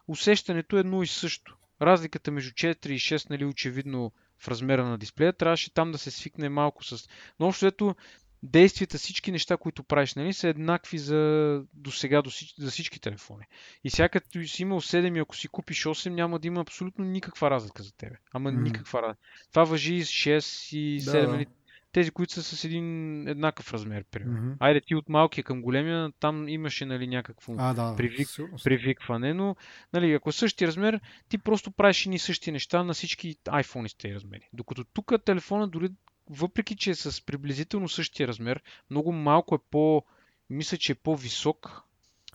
[0.09, 1.57] усещането е едно и също.
[1.83, 4.13] Разликата между 4 и 6, нали, очевидно
[4.45, 7.09] в размера на дисплея, трябваше там да се свикне малко с...
[7.41, 7.95] Но общо ето,
[8.43, 13.01] действията, всички неща, които правиш, нали, са еднакви за, до сега до всички, за всички
[13.01, 13.45] телефони.
[13.85, 17.05] И сега като си имал 7 и ако си купиш 8, няма да има абсолютно
[17.05, 18.17] никаква разлика за тебе.
[18.33, 18.63] Ама mm.
[18.63, 19.21] никаква разлика.
[19.51, 21.13] Това въжи и с 6 и 7.
[21.13, 21.47] Да, нали,
[21.95, 24.39] тези, които са с един еднакъв размер, примерно.
[24.39, 24.57] Mm-hmm.
[24.61, 28.29] Айде ти от малкия към големия, там имаше нали, някакво а, да, привик,
[28.65, 29.57] привикване, но
[29.93, 33.95] нали, ако е същия размер, ти просто правиш и същи неща на всички iPhone с
[33.95, 34.49] тези размери.
[34.53, 35.89] Докато тук телефона дори
[36.31, 40.03] въпреки че е с приблизително същия размер, много малко е по...
[40.51, 41.83] Мисля, че е по-висок.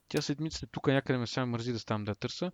[0.07, 2.51] Тя седмицата тук някъде ме сега мързи да ставам да търса.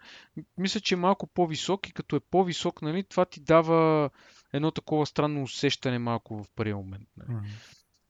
[0.58, 4.10] Мисля, че е малко по-висок и като е по-висок, нали, това ти дава
[4.56, 7.08] едно такова странно усещане малко в първия момент.
[7.18, 7.38] Нали.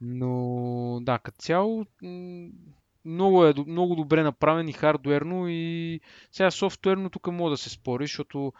[0.02, 1.86] Но да, като цяло
[3.06, 6.00] много е много добре направен и хардуерно и
[6.32, 8.54] сега софтуерно тук мога да се спори, защото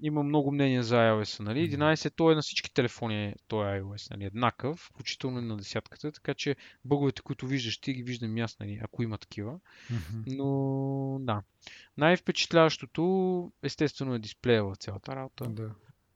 [0.00, 1.40] има много мнения за iOS.
[1.40, 1.70] Нали?
[1.70, 4.24] 11 то е на всички телефони, то е iOS, нали?
[4.24, 8.80] еднакъв, включително и на десятката, така че бъговете, които виждаш, ти ги виждам аз, нали?
[8.82, 9.60] ако има такива.
[10.26, 11.42] Но да.
[11.96, 15.48] Най-впечатляващото, естествено, е дисплея в цялата работа.
[15.48, 15.70] Да.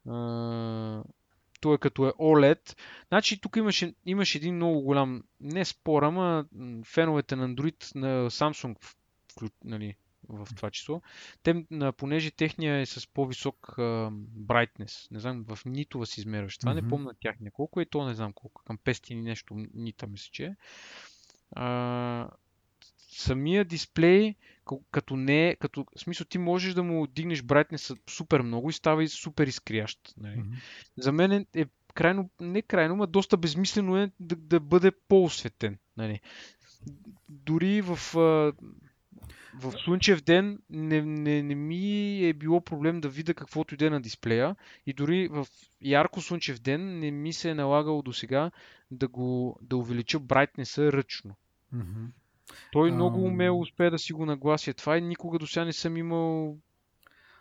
[0.09, 1.03] А,
[1.61, 2.77] то е като е OLED.
[3.09, 6.45] Значи тук имаше, имаше един много голям, не спор, ама
[6.85, 8.77] феновете на Android на Samsung,
[9.65, 9.97] нали,
[10.29, 11.03] в това число.
[11.43, 11.65] Те,
[11.97, 14.11] понеже техния е с по-висок uh,
[14.47, 16.59] brightness, не знам, в нитова си измерваш.
[16.59, 16.83] Това mm-hmm.
[16.83, 20.57] не помня тяхния колко е, то не знам колко, към 500 нещо нита мисля, че
[21.57, 22.29] uh,
[22.99, 24.35] самия дисплей,
[24.91, 28.73] като не е, като, в смисъл ти можеш да му дигнеш брайтнеса супер много и
[28.73, 29.99] става и супер изкрящ.
[30.17, 30.37] Нали?
[30.37, 30.57] Mm-hmm.
[30.97, 35.79] За мен е, е крайно, не крайно, но доста безмислено е да, да бъде по-осветен.
[35.97, 36.21] Нали?
[37.29, 37.99] Дори в
[39.55, 44.01] в слънчев ден не, не, не ми е било проблем да видя каквото иде на
[44.01, 45.47] дисплея и дори в
[45.81, 48.51] ярко слънчев ден не ми се е налагало до сега
[48.91, 51.37] да, го, да увелича брайтнеса ръчно.
[51.75, 52.07] Mm-hmm.
[52.73, 52.95] Той um...
[52.95, 56.59] много умело успее да си го наглася това и никога до сега не съм имал.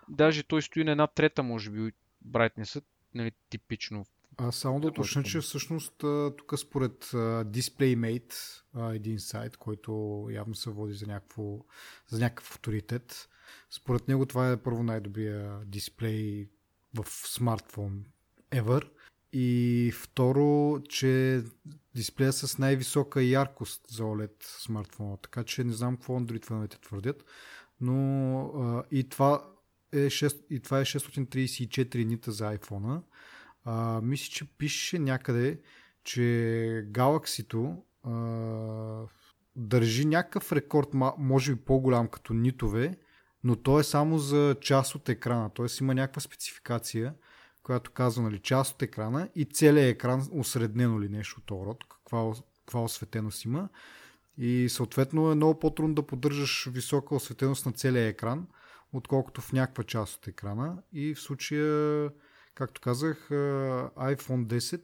[0.10, 4.06] Даже той стои на една трета може би брайтнесът, нали, типично.
[4.38, 5.94] А само да уточня, че всъщност
[6.38, 7.06] тук според
[7.46, 8.34] DisplayMate,
[8.96, 11.58] един сайт, който явно се води за, някакво,
[12.08, 13.30] за някакъв авторитет,
[13.70, 16.48] според него това е първо най-добрия дисплей
[16.94, 18.06] в смартфон
[18.52, 18.90] ever.
[19.34, 21.44] И второ, че
[21.96, 25.18] дисплея с най-висока яркост за OLED смартфона.
[25.18, 27.26] Така че не знам какво Android феновете твърдят.
[27.82, 29.44] Но а, и, това
[29.92, 33.02] е 6, и това е 634 нита за iPhone.
[33.66, 35.60] А, мисля, че пише някъде,
[36.04, 36.22] че
[36.92, 39.08] Galaxy-то а,
[39.56, 42.98] държи някакъв рекорд, може би по-голям като нитове,
[43.44, 45.50] но то е само за част от екрана.
[45.50, 45.66] Т.е.
[45.82, 47.14] има някаква спецификация,
[47.64, 52.34] която казва нали, част от екрана и целият екран осреднено ли нещо от род, каква,
[52.66, 53.70] каква осветеност има.
[54.38, 58.48] И съответно е много по-трудно да поддържаш висока осветеност на целия екран,
[58.94, 60.78] отколкото в някаква част от екрана.
[60.94, 62.10] И в случая
[62.54, 64.82] Както казах, iPhone 10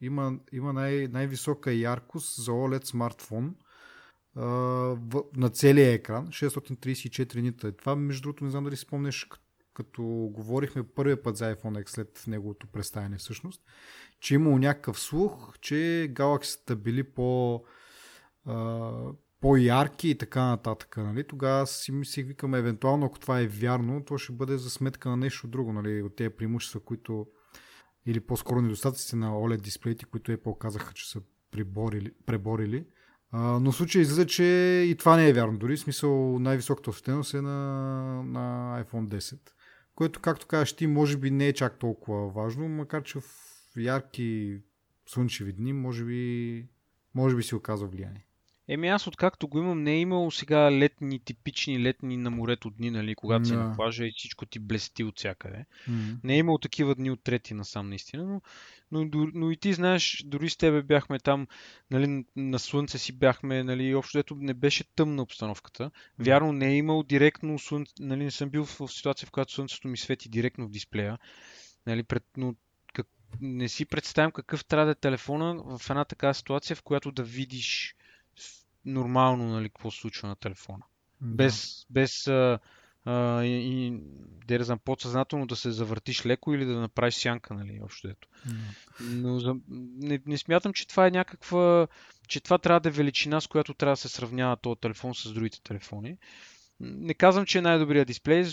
[0.00, 3.54] има, има най- най-висока яркост за OLED смартфон
[4.34, 6.28] в, на целия екран.
[6.28, 7.76] 634 нита.
[7.76, 9.28] Това, между другото, не знам дали спомнеш,
[9.74, 10.02] като
[10.32, 13.62] говорихме първия път за iPhone X след неговото представяне всъщност,
[14.20, 17.62] че имало някакъв слух, че Galaxy били по
[19.40, 20.96] по-ярки и така нататък.
[20.96, 21.26] Нали?
[21.26, 25.16] Тогава си мислих, викаме, евентуално, ако това е вярно, то ще бъде за сметка на
[25.16, 26.02] нещо друго, нали?
[26.02, 27.26] от тези преимущества, които
[28.06, 32.86] или по-скоро недостатъците на OLED дисплеите, които Apple казаха, че са приборили, преборили.
[33.32, 34.44] А, но в случай излиза, че
[34.88, 35.58] и това не е вярно.
[35.58, 37.58] Дори в смисъл най-високата осветеност е на,
[38.24, 39.38] на iPhone 10,
[40.00, 43.24] което, както кажеш ти, може би не е чак толкова важно, макар че в
[43.76, 44.58] ярки
[45.06, 46.68] слънчеви дни може би,
[47.14, 48.26] може би си оказва влияние.
[48.72, 52.90] Еми аз откакто го имам, не е имало сега летни, типични летни на морето дни,
[52.90, 55.64] нали, когато си на плажа и всичко ти блести от всякъде.
[55.88, 56.16] Mm-hmm.
[56.24, 58.40] Не е имало такива дни от трети насам, наистина, но,
[58.92, 61.46] но, но и ти знаеш, дори с тебе бяхме там,
[61.90, 65.90] нали, на слънце си бяхме, нали, общо дето не беше тъмна обстановката.
[66.18, 69.88] Вярно, не е имало директно слънце, нали, не съм бил в ситуация, в която слънцето
[69.88, 71.18] ми свети директно в дисплея,
[71.86, 72.54] нали, пред, но
[72.94, 73.06] как,
[73.40, 77.22] не си представям какъв трябва да е телефона в една такава ситуация, в която да
[77.22, 77.94] видиш
[78.84, 80.84] нормално, нали, какво се случва на телефона.
[81.20, 81.34] Да.
[81.34, 82.58] Без, без а,
[83.04, 84.00] а, и, и
[84.46, 88.28] да знам, подсъзнателно да се завъртиш леко или да направиш сянка, нали, общо ето.
[88.46, 88.54] Да.
[89.00, 91.86] Но за, не, не смятам, че това е някаква,
[92.28, 95.32] че това трябва да е величина, с която трябва да се сравнява този телефон с
[95.32, 96.16] другите телефони.
[96.80, 98.44] Не казвам, че е най-добрият дисплей.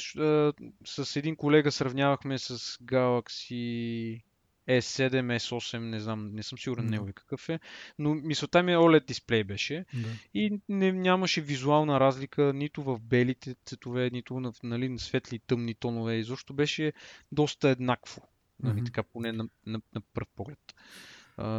[0.86, 4.22] С един колега сравнявахме с Galaxy
[4.68, 6.90] S7, S8, не знам, не съм сигурен mm.
[6.90, 7.60] негови какъв е,
[8.00, 10.10] но мисълта ми е OLED дисплей беше да.
[10.34, 15.40] и не, нямаше визуална разлика нито в белите цветове, нито в нали, на светли и
[15.40, 16.94] тъмни тонове, изобщо беше
[17.32, 18.22] доста еднакво,
[18.64, 18.86] нали, mm-hmm.
[18.86, 20.60] така поне на, на, на пръв поглед.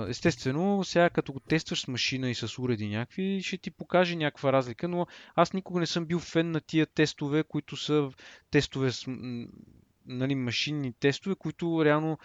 [0.09, 4.53] Естествено, сега като го тестваш с машина и с уреди някакви, ще ти покаже някаква
[4.53, 8.11] разлика, но аз никога не съм бил фен на тия тестове, които са
[8.51, 9.07] тестове с
[10.09, 12.19] нали, машинни тестове, които реално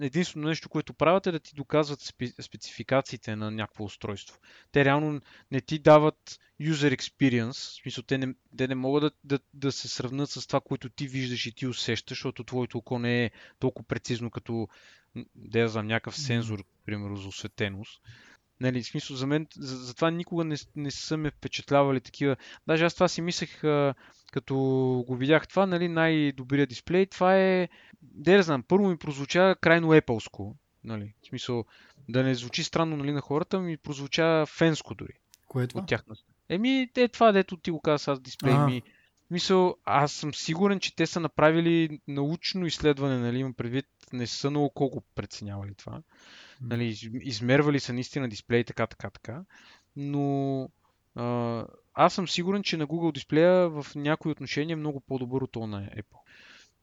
[0.00, 4.38] единствено нещо, което правят е да ти доказват спе, спецификациите на някакво устройство.
[4.72, 9.10] Те реално не ти дават user experience, в смисъл те не, те не могат да,
[9.24, 12.98] да, да се сравнат с това, което ти виждаш и ти усещаш, защото твоето око
[12.98, 14.68] не е толкова прецизно като
[15.34, 18.02] да знам, някакъв сензор, примерно за осветеност.
[18.60, 22.36] Нали, в смисъл, за мен, за, за това никога не, не са ме впечатлявали такива.
[22.66, 23.94] Даже аз това си мислех, а,
[24.32, 24.54] като
[25.06, 27.68] го видях това, нали, най-добрият дисплей, това е,
[28.02, 30.54] да не знам, първо ми прозвуча крайно Apple-ско.
[30.84, 31.64] Нали, в смисъл,
[32.08, 35.12] да не звучи странно нали, на хората, ми прозвуча фенско дори.
[35.48, 35.80] Кое е това?
[35.80, 36.14] От тяхна.
[36.48, 38.66] Еми, е това, дето ти го каза аз дисплей а.
[38.66, 38.82] ми.
[39.30, 44.50] Мисъл, аз съм сигурен, че те са направили научно изследване, нали, имам предвид, не са
[44.50, 46.02] много колко преценявали това.
[46.60, 49.44] Нали, измервали са наистина дисплей, така, така, така.
[49.96, 50.68] Но
[51.14, 55.56] а, аз съм сигурен, че на Google дисплея в някои отношения е много по-добър от
[55.56, 56.18] на Apple.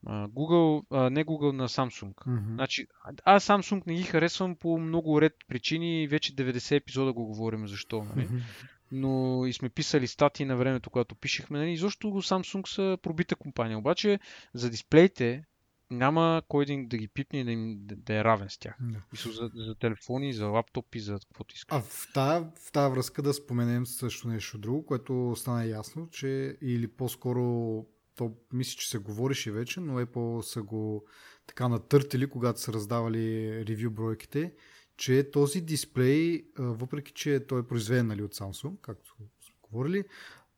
[0.08, 2.14] Google, а, не Google на Samsung.
[2.14, 2.54] Mm-hmm.
[2.54, 2.88] Значи,
[3.24, 7.68] аз Samsung не ги харесвам по много ред причини и вече 90 епизода го говорим
[7.68, 8.04] защо.
[8.04, 8.28] Нали?
[8.28, 8.42] Mm-hmm.
[8.92, 11.60] Но и сме писали статии на времето, когато пишехме.
[11.60, 11.78] Нали?
[11.78, 13.78] Защо Samsung са пробита компания.
[13.78, 14.20] Обаче
[14.54, 15.44] за дисплеите,
[15.92, 18.76] няма кой да, да ги пипне и да, им, да, да е равен с тях.
[18.82, 19.00] Да.
[19.32, 21.78] За, за телефони, за лаптопи, за каквото искаш.
[21.78, 26.58] А в тази, в тази връзка да споменем също нещо друго, което стана ясно, че
[26.62, 31.06] или по-скоро то мисля, че се говореше вече, но Apple са го
[31.48, 34.54] така натъртили, когато са раздавали ревю бройките,
[34.98, 39.26] че този дисплей, въпреки че той е произведен нали, от Samsung, както сме
[39.64, 40.04] говорили,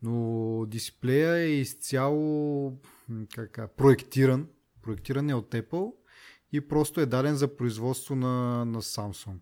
[0.01, 2.77] но дисплея е изцяло
[3.35, 4.47] как, проектиран
[4.81, 5.93] проектиран е от Apple
[6.51, 9.39] и просто е даден за производство на, на Samsung.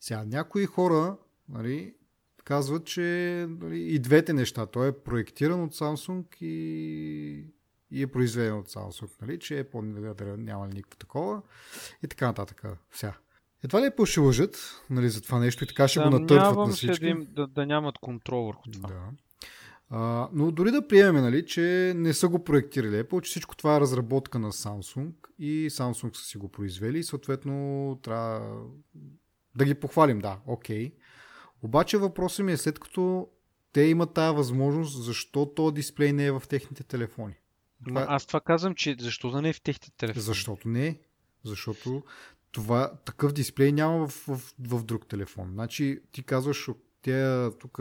[0.00, 1.16] Сега, някои хора
[1.48, 1.94] нали,
[2.44, 7.44] казват, че нали, и двете неща, той е проектиран от Samsung и,
[7.90, 11.42] и е произведен от Samsung, нали, че Apple няма никакво такова
[12.02, 12.62] и така нататък.
[12.92, 13.14] Сега.
[13.66, 16.68] Едва ли Apple ще лъжат нали, за това нещо и така ще да, го натъртват
[16.68, 17.04] на всички.
[17.04, 18.88] Да, им, да, да нямат контрол върху това.
[18.88, 19.10] Да.
[19.90, 23.76] А, но дори да приемем, нали, че не са го проектирали Apple, че всичко това
[23.76, 28.64] е разработка на Samsung и Samsung са си го произвели и съответно трябва
[29.56, 30.90] да ги похвалим, да, окей.
[30.90, 30.94] Okay.
[31.62, 33.28] Обаче въпросът ми е след като
[33.72, 37.34] те имат тази възможност, защо то дисплей не е в техните телефони?
[37.84, 38.06] Това...
[38.08, 40.22] Аз това казвам, че защо да не е в техните телефони?
[40.22, 40.98] Защото не е.
[41.44, 42.02] Защото
[42.56, 45.50] това, такъв дисплей няма в, в, в друг телефон.
[45.52, 46.68] Значи ти казваш,
[47.02, 47.80] те тук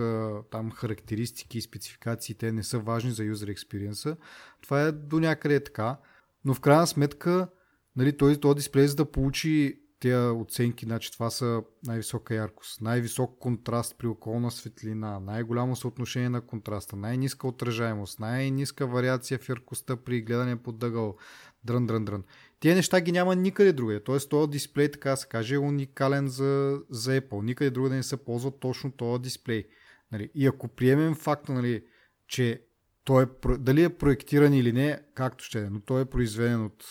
[0.52, 4.18] там характеристики и спецификации, те не са важни за юзер експириенса.
[4.62, 5.98] Това е до някъде така,
[6.46, 7.48] но в крайна сметка
[7.96, 13.40] нали, този, този дисплей за да получи тези оценки, значи това са най-висока яркост, най-висок
[13.40, 20.22] контраст при околна светлина, най-голямо съотношение на контраста, най-ниска отражаемост, най-ниска вариация в яркостта при
[20.22, 21.16] гледане под дъгъл,
[21.66, 22.24] дрън, дрън, дрън.
[22.60, 24.04] Тия неща ги няма никъде другаде.
[24.04, 27.44] Тоест, този дисплей, така се каже, е уникален за, за Apple.
[27.44, 29.68] Никъде другаде не се ползва точно този дисплей.
[30.12, 30.30] Нали?
[30.36, 31.84] И ако приемем факта, нали,
[32.28, 32.62] че
[33.04, 36.86] той е, дали е проектиран или не, както ще е, но той е произведен от...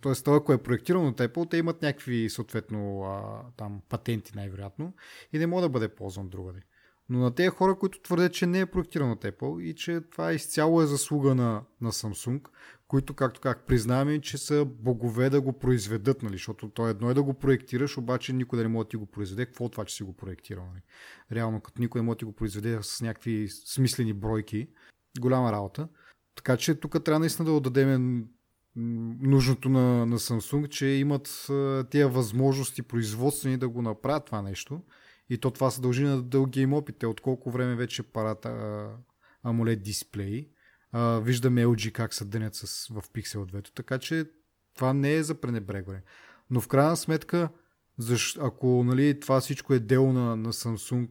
[0.00, 4.94] Тоест, той, ако е проектиран от Apple, те имат някакви, съответно, а, там, патенти най-вероятно
[5.32, 6.60] и не може да бъде ползван другаде.
[7.08, 10.32] Но на тези хора, които твърдят, че не е проектиран от Apple и че това
[10.32, 12.42] изцяло е заслуга на, на Samsung,
[12.88, 16.34] които, както как признаваме, че са богове да го произведат, нали?
[16.34, 19.06] защото то едно е да го проектираш, обаче никой да не може да ти го
[19.06, 19.46] произведе.
[19.46, 20.66] Какво от това, че си го проектирал?
[20.66, 20.82] Нали?
[21.32, 24.68] Реално, като никой не може да ти го произведе с някакви смислени бройки,
[25.20, 25.88] голяма работа.
[26.34, 28.24] Така че тук трябва наистина да отдадем
[28.76, 31.46] нужното на, на Samsung, че имат
[31.90, 34.82] тези възможности производствени да го направят това нещо.
[35.30, 36.96] И то това се дължи на дългия им опит.
[36.98, 38.46] Те от колко време вече парат
[39.44, 40.48] AMOLED дисплеи
[40.92, 43.74] а, виждаме LG как се дънят с, в Pixel 2.
[43.74, 44.24] Така че
[44.74, 46.02] това не е за пренебрегване.
[46.50, 47.48] Но в крайна сметка,
[47.98, 51.08] защ, ако нали, това всичко е дело на, на Samsung,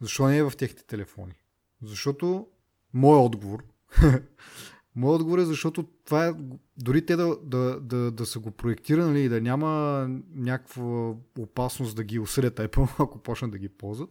[0.00, 1.34] защо не е в техните телефони?
[1.82, 2.46] Защото,
[2.94, 3.64] мой отговор,
[4.96, 6.32] мой отговор е защото това е,
[6.76, 12.04] дори те да, да, да, да са го проектирали и да няма някаква опасност да
[12.04, 14.10] ги осъдят Apple, ако почнат да ги ползват,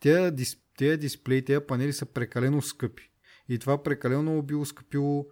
[0.00, 3.10] тези, тези дисплеи, тези панели са прекалено скъпи.
[3.48, 5.26] И това прекалено било скъпило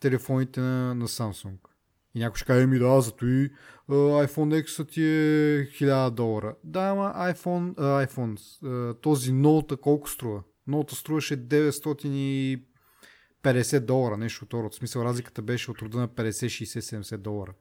[0.00, 1.56] телефоните на, на Samsung.
[2.14, 3.50] И някой ще каже, ми да, зато и
[3.90, 6.54] uh, iPhone X ти е 1000 долара.
[6.64, 10.42] Да, ама iPhone, uh, iPhone uh, този Note колко струва?
[10.68, 17.00] Note струваше 950 долара, нещо от В смисъл разликата беше от рода на 50, 60,
[17.00, 17.52] 70 долара.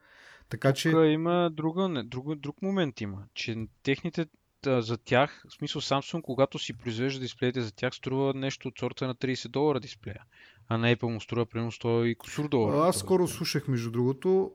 [0.50, 0.92] Така че...
[0.92, 4.26] Тук има друга, друг, друг момент има, че техните
[4.66, 9.07] за тях, в смисъл Samsung, когато си произвежда дисплеите за тях, струва нещо от сорта
[9.07, 10.24] на 30 долара дисплея.
[10.68, 12.88] а на Apple му струва примерно 100 и кусур долара.
[12.88, 14.51] Аз скоро слушах, между другото,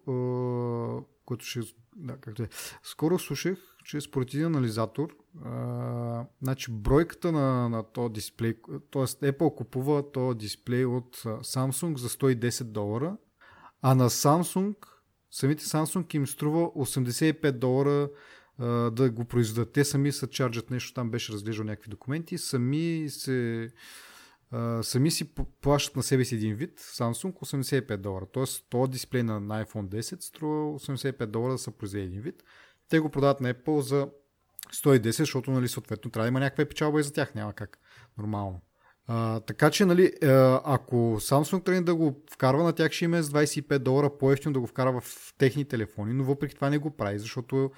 [1.24, 1.61] което ще...
[1.96, 2.48] Да, както е.
[2.82, 5.09] Скоро слушах, че според един анализатор,
[5.44, 8.55] а, значи бройката на, на този дисплей,
[8.92, 9.02] т.е.
[9.02, 13.16] Apple купува този дисплей от Samsung за 110 долара,
[13.82, 14.74] а на Samsung,
[15.30, 18.09] самите Samsung им струва 85 долара
[18.92, 19.72] да го произведат.
[19.72, 23.68] Те сами са чарджат нещо, там беше разглеждал някакви документи, сами се
[24.82, 28.26] сами си плащат на себе си един вид, Samsung 85 долара.
[28.32, 32.42] Тоест, този дисплей на, iPhone 10 струва 85 долара да се произведе един вид.
[32.88, 34.09] Те го продават на Apple за
[34.72, 37.34] 110, защото нали, съответно трябва да има някаква печалба и за тях.
[37.34, 37.78] Няма как.
[38.18, 38.61] Нормално.
[39.07, 40.12] А, така че, нали,
[40.64, 44.61] ако Samsung тръгне да го вкарва, на тях ще има с 25 долара по-ефтино да
[44.61, 47.70] го вкарва в техни телефони, но въпреки това не го прави, защото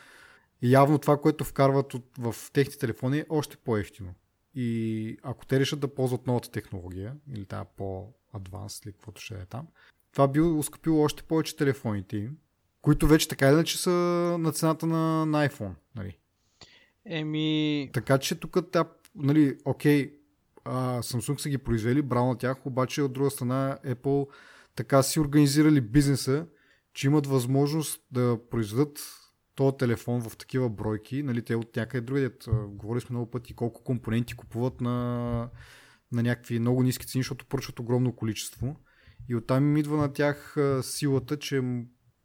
[0.70, 4.14] явно това, което вкарват в техните телефони е още по-ефтино.
[4.54, 9.46] И ако те решат да ползват новата технология, или тази по-адванс, или каквото ще е
[9.46, 9.66] там,
[10.12, 12.36] това би ускъпило още повече телефоните им,
[12.82, 13.90] които вече така иначе са
[14.40, 15.74] на цената на, на iPhone.
[15.96, 16.18] Нали?
[17.04, 17.90] Еми...
[17.92, 18.56] Така че тук
[19.14, 20.12] нали, окей,
[20.64, 24.28] а, Samsung са ги произвели, браво на тях, обаче от друга страна Apple
[24.76, 26.46] така си организирали бизнеса,
[26.94, 28.98] че имат възможност да произведат
[29.56, 32.30] този телефон в такива бройки, нали, те от някъде другаде.
[32.68, 34.92] Говорили сме много пъти колко компоненти купуват на,
[36.12, 38.76] на някакви много ниски цени, защото поръчват огромно количество.
[39.28, 41.84] И оттам им идва на тях силата, че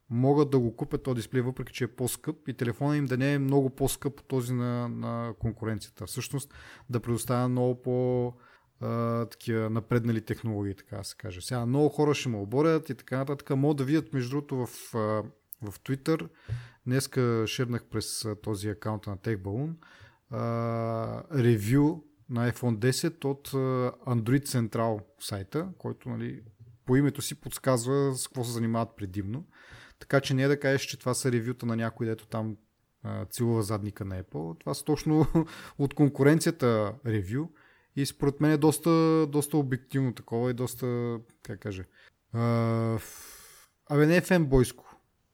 [0.10, 3.34] могат да го купят този дисплей, въпреки че е по-скъп и телефона им да не
[3.34, 6.06] е много по-скъп от този на, на конкуренцията.
[6.06, 6.54] Всъщност
[6.90, 8.34] да предоставя много по-
[9.32, 11.42] такива напреднали технологии, така да се каже.
[11.42, 13.50] Сега много хора ще му оборят и така нататък.
[13.50, 14.68] Могат да видят, между другото, в,
[15.62, 16.30] в Twitter.
[16.86, 19.74] Днеска шернах през този акаунт на TechBalloon
[21.36, 23.50] ревю на iPhone 10 от
[24.06, 26.42] Android Central сайта, който нали,
[26.86, 29.46] по името си подсказва с какво се занимават предимно.
[30.00, 32.58] Така че не е да кажеш, че това са ревюта на някой, дето там
[33.30, 34.60] целува задника на Apple.
[34.60, 35.26] Това са точно
[35.78, 37.48] от конкуренцията ревю.
[37.96, 41.84] И според мен е доста, доста обективно такова и доста, как кажа,
[43.90, 44.91] абе не е фенбойско.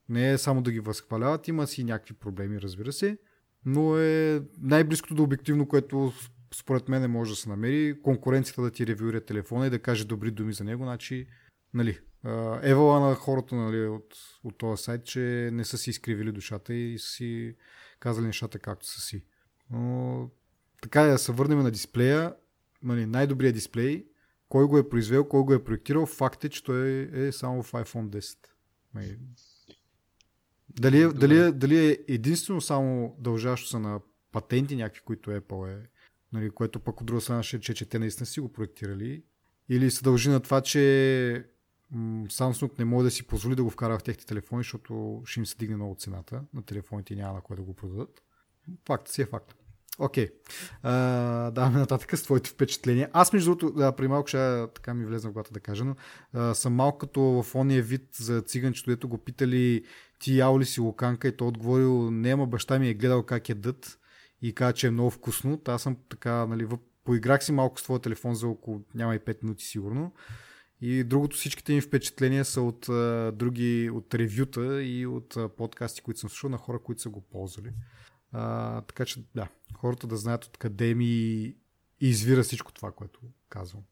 [0.09, 3.17] Не е само да ги възхваляват, има си някакви проблеми, разбира се,
[3.65, 6.13] но е най-близкото до обективно, което
[6.53, 8.01] според мен може да се намери.
[8.01, 11.27] Конкуренцията да ти ревюира телефона и да каже добри думи за него, значи,
[11.73, 11.99] нали,
[12.61, 16.99] евала на хората нали, от, от този сайт, че не са си изкривили душата и
[16.99, 17.55] си
[17.99, 19.23] казали нещата както са си.
[19.69, 20.29] Но
[20.81, 22.35] така да се върнем на дисплея.
[22.83, 24.05] Нали, най-добрият дисплей,
[24.49, 27.63] кой го е произвел, кой го е проектирал, факт е, че той е, е само
[27.63, 28.37] в iPhone 10.
[30.69, 33.99] Дали, е, дали, е, дали е единствено само дължащо се на
[34.31, 35.87] патенти някакви, които Apple е,
[36.33, 39.23] нали, което пък от друга страна ще че, че те наистина си го проектирали,
[39.69, 41.45] или се дължи на това, че
[42.27, 45.45] Samsung не може да си позволи да го вкара в техните телефони, защото ще им
[45.45, 48.23] се дигне много цената на телефоните и няма на кой да го продадат.
[48.85, 49.55] Факт си е факт.
[49.99, 50.27] Окей.
[50.83, 51.51] Okay.
[51.51, 53.09] даваме нататък с твоите впечатления.
[53.13, 55.95] Аз, между другото, да, при малко ще така ми влезна в главата да кажа, но
[56.33, 59.83] а, съм малко като в ония вид за циганчето, дето го питали
[60.19, 63.49] ти ял ли си луканка и той отговорил, не, ама баща ми е гледал как
[63.49, 63.99] ядат
[64.41, 65.57] и каза, че е много вкусно.
[65.57, 66.67] Та аз съм така, нали,
[67.03, 70.13] поиграх си малко с твоя телефон за около, няма и 5 минути сигурно.
[70.81, 76.01] И другото, всичките ми впечатления са от а, други, от ревюта и от а, подкасти,
[76.01, 77.71] които съм слушал на хора, които са го ползвали.
[78.31, 81.53] А, така че, да, хората да знаят откъде ми
[81.99, 83.83] извира всичко това, което казвам.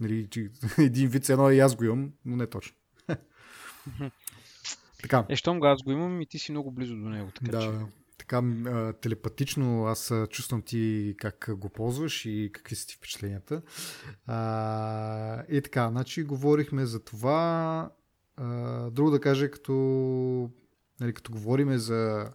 [0.00, 2.76] Нали, че един вид едно и аз го имам, но не точно.
[5.02, 5.26] така.
[5.28, 7.30] Е, щом го аз го имам и ти си много близо до него.
[7.34, 7.70] Така, да, че
[8.18, 8.42] така
[9.00, 13.62] телепатично аз чувствам ти как го ползваш и какви са ти впечатленията.
[14.26, 17.90] А, и така, значи говорихме за това.
[18.36, 19.72] А, друго да кажа, като,
[21.00, 22.32] нали, като говориме за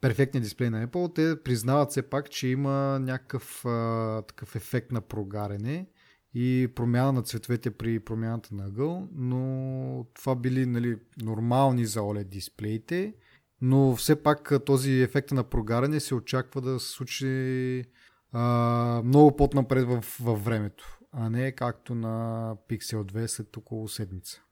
[0.00, 5.00] перфектния дисплей на Apple, те признават все пак, че има някакъв а, такъв ефект на
[5.00, 5.86] прогарене
[6.34, 12.24] и промяна на цветовете при промяната на ъгъл, но това били нали, нормални за OLED
[12.24, 13.14] дисплеите
[13.60, 17.84] но все пак този ефект на прогаряне се очаква да се случи
[18.32, 24.42] а, много по-напред в, във времето, а не както на Pixel 2 след около седмица.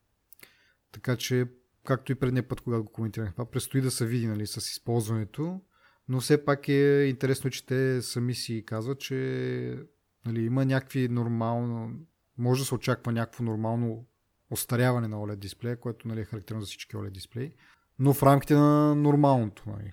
[0.93, 1.47] Така че,
[1.85, 5.61] както и предния път, когато го коментирах, това предстои да се види нали, с използването,
[6.09, 9.79] но все пак е интересно, че те сами си казват, че
[10.27, 11.91] нали, има някакви нормално,
[12.39, 14.07] може да се очаква някакво нормално
[14.51, 17.53] остаряване на OLED дисплея, което нали, е характерно за всички OLED дисплеи
[17.99, 19.63] но в рамките на нормалното.
[19.67, 19.93] Нали.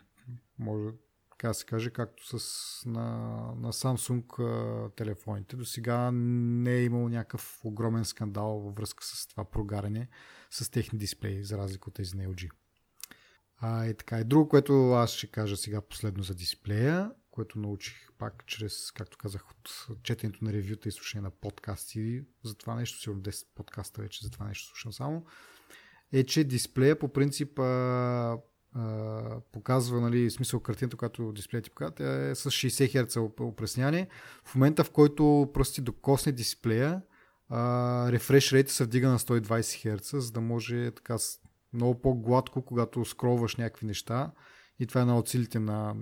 [0.59, 0.95] Може,
[1.31, 3.01] така да се каже, както с на,
[3.57, 5.55] на Samsung телефоните.
[5.55, 10.07] До сега не е имал някакъв огромен скандал във връзка с това прогаряне
[10.49, 12.49] с техни дисплеи, за разлика от тези на LG.
[13.57, 14.19] А, и така.
[14.19, 19.17] И друго, което аз ще кажа сега последно за дисплея, което научих пак чрез, както
[19.17, 24.01] казах, от четенето на ревюта и слушане на подкасти за това нещо, сигурно 10 подкаста
[24.01, 25.25] вече за това нещо слушам само,
[26.11, 28.37] е, че дисплея по принцип а,
[28.75, 34.07] а, показва, нали, смисъл картината, която дисплеят ти показва, тя е с 60 Hz опресняване.
[34.45, 37.01] В момента, в който просто ти докосне дисплея,
[38.11, 41.17] рефреш рейта се вдига на 120 Hz, за да може така
[41.73, 44.31] много по-гладко, когато скролваш някакви неща.
[44.79, 45.95] И това е на от силите на,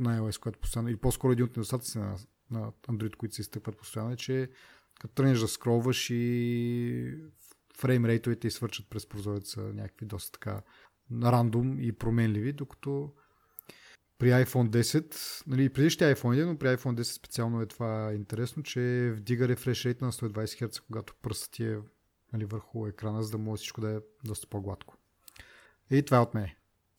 [0.00, 2.16] на iOS, което постоянно, или по-скоро един от недостатъците на,
[2.50, 4.50] на Android, които се изтъкват постоянно, е, че
[5.00, 7.14] като тръгнеш да скролваш и
[7.76, 10.62] фреймрейтовете свърчат през прозореца някакви доста така
[11.22, 13.12] рандом и променливи, докато
[14.18, 19.12] при iPhone 10, нали, предишните iPhone, но при iPhone 10 специално е това интересно, че
[19.16, 21.78] вдига рефреш рейт на 120 Hz, когато пръстът ти е
[22.32, 24.96] нали, върху екрана, за да може всичко да е доста по-гладко.
[25.90, 26.50] И това е от мен.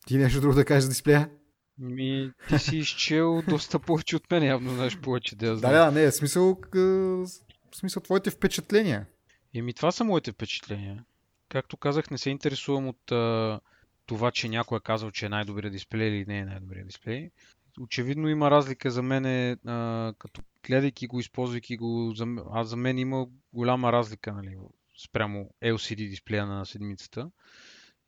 [0.06, 1.30] Ти нещо друго да кажеш за дисплея?
[1.78, 5.72] Ми, ти си изчел доста повече от мен, явно знаеш повече да я знам.
[5.72, 6.60] Да, да, не, смисъл,
[7.74, 9.06] смисъл твоите впечатления.
[9.54, 11.04] Еми, това са моите впечатления.
[11.48, 13.60] Както казах, не се интересувам от а,
[14.06, 17.30] това, че някой е казал, че е най-добрият дисплей или не е най-добрият дисплей.
[17.80, 19.26] Очевидно има разлика за мен,
[19.66, 24.56] а, като гледайки го, използвайки го, за, а за мен има голяма разлика нали,
[25.04, 27.30] спрямо LCD дисплея на седмицата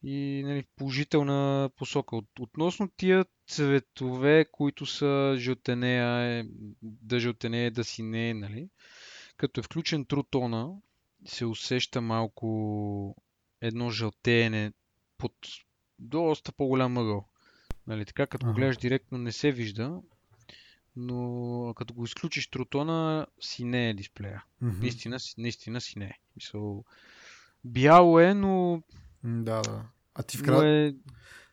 [0.02, 2.16] и нали, положителна посока.
[2.16, 6.44] От, относно тия цветове, които са жълтенея, е,
[6.82, 8.68] да жълтенея, да си не, нали,
[9.36, 10.74] като е включен трутона,
[11.24, 13.16] се усеща малко
[13.60, 14.72] едно жълтеене
[15.18, 15.32] под
[15.98, 17.28] доста по-голям ъгъл.
[17.86, 18.52] Нали, така като ага.
[18.52, 20.00] го гледаш директно не се вижда,
[20.96, 24.44] но като го изключиш трутона си не е дисплея.
[24.62, 24.80] Mm-hmm.
[24.80, 26.18] Наистина, наистина си не е.
[26.36, 26.84] Мисъл,
[27.64, 28.82] бяло е, но...
[29.24, 29.82] Да, да.
[30.14, 30.86] А ти в, край...
[30.86, 30.94] е...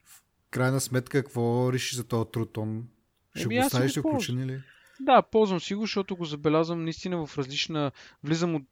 [0.03, 2.87] в крайна сметка какво реши за този трутон?
[3.35, 4.61] Ще Еми, го оставиш включен или?
[4.99, 7.91] Да, ползвам си го, защото го забелязвам наистина в различна...
[8.23, 8.67] Влизам от...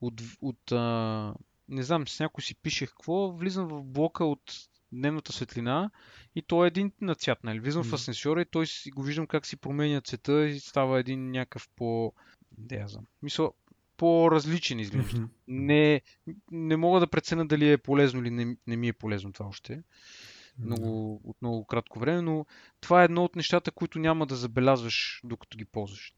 [0.00, 1.34] от, от а...
[1.68, 4.52] Не знам, с някой си пишех какво, влизам в блока от
[4.92, 5.90] дневната светлина
[6.34, 7.60] и той е един на цвят, нали?
[7.60, 7.90] Влизам mm.
[7.90, 11.68] в асенсьора и той си, го виждам как си променя цвета и става един някакъв
[11.76, 12.12] по...
[12.58, 13.04] Не я знам.
[13.22, 13.50] Мисля,
[13.96, 15.18] по-различен изглежда.
[15.18, 15.28] Mm-hmm.
[15.48, 16.00] Не,
[16.50, 19.82] не мога да преценя дали е полезно или не, не ми е полезно това още
[20.58, 22.46] много, от много кратко време, но
[22.80, 26.12] това е едно от нещата, които няма да забелязваш докато ги ползваш.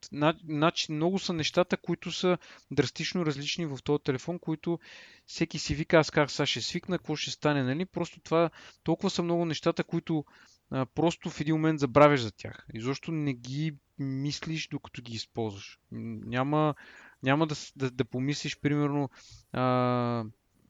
[0.45, 2.39] Значи много са нещата, които са
[2.70, 4.79] драстично различни в този телефон, които
[5.26, 7.85] всеки си вика, аз как сега ще свикна, какво ще стане, нали?
[7.85, 8.51] Просто това,
[8.83, 10.24] толкова са много нещата, които
[10.70, 12.66] а, просто в един момент забравяш за тях.
[12.74, 15.79] И защо не ги мислиш докато ги използваш.
[15.91, 16.74] Няма,
[17.23, 19.11] няма да, да, да помислиш, примерно,
[19.53, 20.25] а,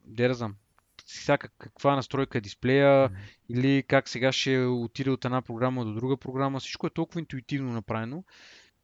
[0.04, 0.54] да знам,
[1.58, 3.16] каква настройка е дисплея mm-hmm.
[3.48, 6.60] или как сега ще отиде от една програма до друга програма.
[6.60, 8.24] Всичко е толкова интуитивно направено.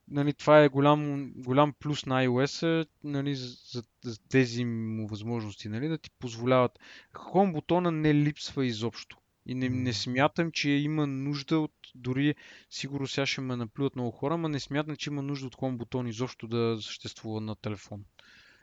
[0.09, 5.89] Нали, това е голям, голям плюс на iOS нали, за, за тези му възможности, нали,
[5.89, 6.79] да ти позволяват.
[7.15, 9.19] Home бутона не липсва изобщо.
[9.47, 12.35] И не, не смятам, че има нужда от, дори
[12.71, 15.77] сигурно сега ще ме наплюват много хора, но не смятам, че има нужда от Home
[15.77, 18.05] бутон изобщо да съществува на телефон.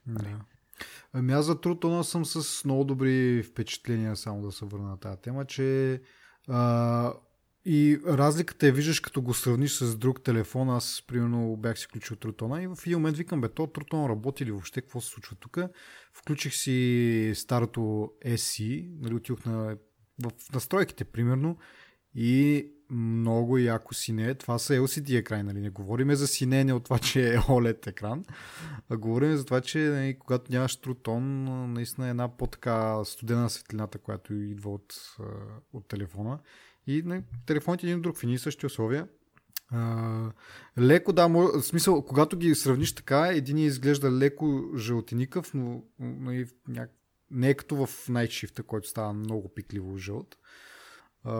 [0.07, 0.39] Да.
[1.13, 5.21] Ами аз за Трутона съм с много добри впечатления, само да се върна на тази
[5.21, 6.01] тема, че
[6.47, 7.13] а,
[7.65, 12.17] и разликата е, виждаш като го сравниш с друг телефон, аз примерно бях си включил
[12.17, 15.36] Трутона и в един момент викам, бе, то Трутон работи ли въобще, какво се случва
[15.39, 15.57] тук?
[16.13, 19.77] Включих си старото SC, нали, отидох на,
[20.30, 21.57] в настройките примерно
[22.15, 24.36] и много яко сине.
[24.36, 25.61] Това са LCD екрани, нали?
[25.61, 28.26] Не говориме за синене от това, че е OLED екран,
[28.89, 31.43] а говорим за това, че нали, когато нямаш трутон,
[31.74, 34.93] наистина е една по-така студена светлината, която идва от,
[35.74, 36.39] от телефона.
[36.88, 39.07] И нали, телефоните един друг в едни същи условия.
[39.74, 40.32] Uh,
[40.80, 41.49] леко, да, мож...
[41.53, 46.91] в смисъл, когато ги сравниш така, един изглежда леко жълтеникъв, но, но и няк...
[47.32, 50.38] не е като в Night Shift, който става много пикливо жълт.
[51.23, 51.34] А,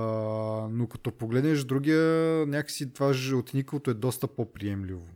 [0.72, 2.02] но като погледнеш другия,
[2.48, 5.08] някакси това жълтениковото е доста по-приемливо.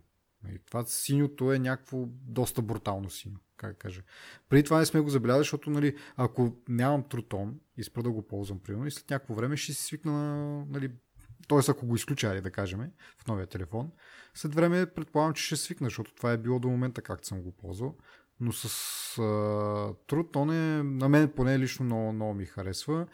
[0.54, 4.02] И това синьото е някакво доста брутално синьо, как кажа.
[4.48, 8.26] Преди това не сме го забелязали, защото нали, ако нямам трутон и спра да го
[8.26, 10.14] ползвам, примерно, и след някакво време ще си свикна
[10.68, 10.90] нали,
[11.48, 11.58] т.е.
[11.68, 13.90] ако го изключали, да кажем, в новия телефон,
[14.34, 17.52] след време предполагам, че ще свикна, защото това е било до момента както съм го
[17.52, 17.96] ползвал.
[18.40, 18.64] Но с
[19.18, 23.06] а, труд, он е, на мен поне лично много, много ми харесва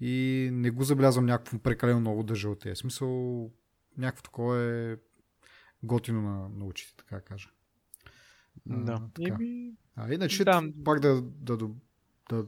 [0.00, 2.74] и не го забелязвам някакво прекалено много да жълтее.
[2.76, 3.50] Смисъл,
[3.98, 4.96] някакво такова е
[5.82, 7.50] готино на, на очите, така кажа.
[8.66, 8.92] Да.
[8.92, 9.38] А, така.
[9.96, 10.62] А иначе Да.
[10.84, 11.68] пак да, да, да,
[12.28, 12.46] да,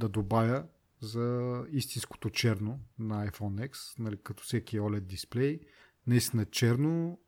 [0.00, 0.64] да добавя
[1.00, 5.60] за истинското черно на iPhone X, нали, като всеки OLED дисплей,
[6.06, 7.18] наистина черно,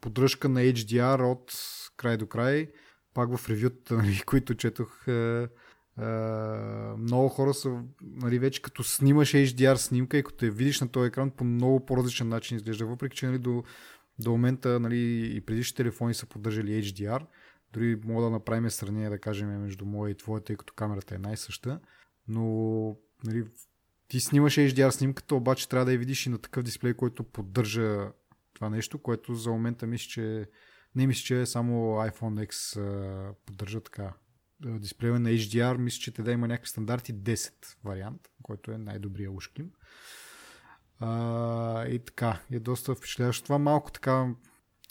[0.00, 1.52] поддръжка на HDR от
[1.96, 2.70] край до край,
[3.14, 5.48] пак в ревюта, нали, които четох, а,
[5.96, 10.88] а, много хора са, нали, вече като снимаш HDR снимка и като я видиш на
[10.88, 13.64] този екран по много по-различен начин изглежда, въпреки че нали, до,
[14.18, 17.26] до момента нали, и предишни телефони са поддържали HDR,
[17.72, 21.18] дори мога да направим сравнение, да кажем, между моя и твоя, тъй като камерата е
[21.18, 21.80] най-съща.
[22.28, 23.44] Но нали,
[24.08, 28.12] ти снимаш HDR снимката, обаче трябва да я видиш и на такъв дисплей, който поддържа
[28.54, 30.46] това нещо, което за момента мисля, че
[30.94, 32.80] не мисля, че само iPhone X
[33.46, 34.12] поддържа така.
[34.60, 37.52] Дисплея на HDR, мисля, че те да има някакви стандарти 10
[37.84, 39.70] вариант, който е най-добрия ушким.
[41.88, 43.44] И така, е доста впечатляващо.
[43.44, 44.34] Това малко така,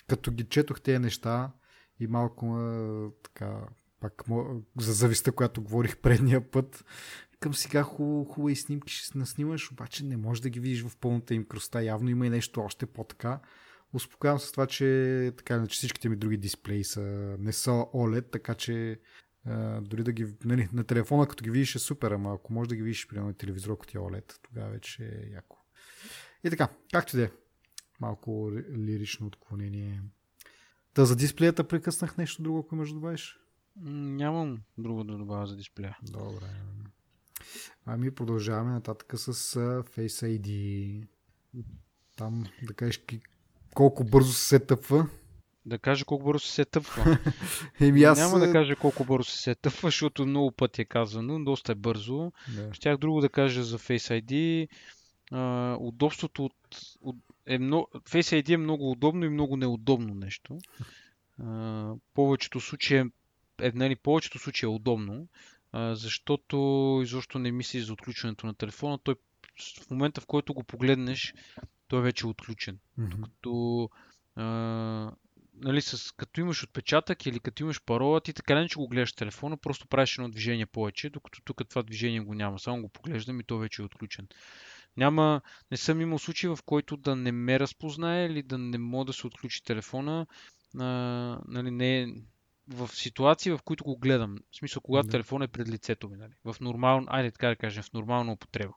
[0.08, 1.52] като ги четох тези неща
[2.00, 2.58] и малко
[3.24, 3.68] така,
[4.00, 4.24] пак
[4.80, 6.86] за зависта, която говорих предния път,
[7.40, 11.34] към сега хубаво, хубави снимки ще наснимаш, обаче не можеш да ги видиш в пълната
[11.34, 11.84] им красота.
[11.84, 13.40] Явно има и нещо още по-така.
[13.94, 17.02] Успокоявам се с това, че така иначе всичките ми други дисплеи са,
[17.40, 19.00] не са OLED, така че
[19.46, 22.70] а, дори да ги, нали, на телефона като ги видиш е супер, ама ако можеш
[22.70, 25.58] да ги видиш примерно на телевизор, като е OLED, тогава вече е яко.
[26.44, 27.32] И така, както и да е.
[28.00, 30.02] Малко ли- лирично отклонение.
[30.94, 33.40] Та за дисплеята прекъснах нещо друго, ако имаш да добавиш?
[33.82, 35.98] нямам друго да добавя за дисплея.
[36.04, 36.46] Добре.
[37.86, 39.34] Ами продължаваме нататък с
[39.84, 41.08] Face ID.
[42.16, 43.04] Там да кажеш
[43.80, 45.08] колко бързо се сетъпва.
[45.66, 47.18] Да кажа колко бързо се тъпва.
[47.82, 48.20] Еми аз...
[48.20, 52.32] Няма да кажа колко бързо се тъпва, защото много пъти е казано, доста е бързо.
[52.56, 52.74] Да.
[52.74, 54.68] Щях друго да кажа за Face ID.
[55.32, 56.54] А, удобството от,
[57.02, 57.16] от
[57.46, 60.58] е много, Face ID е много удобно и много неудобно нещо.
[61.44, 63.06] А, повечето случаи е,
[63.62, 65.28] е, нали, повечето случаи е удобно,
[65.72, 66.56] а, защото
[67.04, 69.00] изобщо не мислиш за отключването на телефона.
[69.04, 69.16] Той
[69.82, 71.34] в момента, в който го погледнеш,
[71.90, 72.80] той вече е отключен.
[72.98, 73.22] Мгм.
[73.22, 73.90] Като,
[74.36, 74.46] а,
[75.54, 79.14] нали, с, като имаш отпечатък или като имаш парола, ти така не че го гледаш
[79.14, 82.60] телефона, просто правиш едно движение повече, докато тук това движение го няма.
[82.60, 84.28] Само го поглеждам и то вече е отключен.
[84.98, 89.06] Няма, не съм имал случай, в който да не ме разпознае или да не мога
[89.06, 90.28] да се отключи телефона.
[90.80, 90.86] А,
[91.48, 92.08] нали, не, е-
[92.68, 94.38] в ситуации, в които го гледам.
[94.52, 95.12] В смисъл, когато Да.
[95.12, 96.18] телефон е пред лицето ми.
[96.18, 98.74] Нали, в нормално, айде така да кажем, в нормална употреба.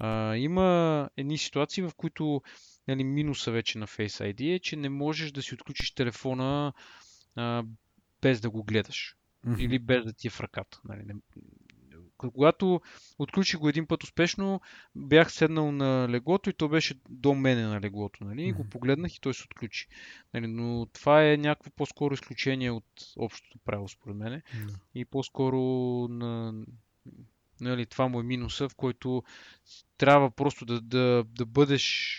[0.00, 2.42] А, има едни ситуации, в които
[2.88, 6.72] нали, минуса вече на Face ID е, че не можеш да си отключиш телефона
[7.36, 7.64] а,
[8.22, 9.16] без да го гледаш.
[9.44, 9.60] Мгм.
[9.60, 10.80] Или без да ти е в ръката.
[10.84, 11.14] Нали, не...
[12.16, 12.80] Когато
[13.18, 14.60] отключих го един път успешно,
[14.96, 18.24] бях седнал на леглото и то беше до мене на леглото.
[18.24, 19.88] Нали, и го погледнах и той се отключи.
[20.34, 22.84] Нали, но това е някакво по-скоро изключение от
[23.16, 24.42] общото правило, според мен.
[24.66, 24.74] Да.
[24.94, 25.58] И по-скоро
[26.08, 26.54] на,
[27.60, 29.22] нали, това му е минуса, в който
[30.00, 32.16] трябва просто да, да, да бъдеш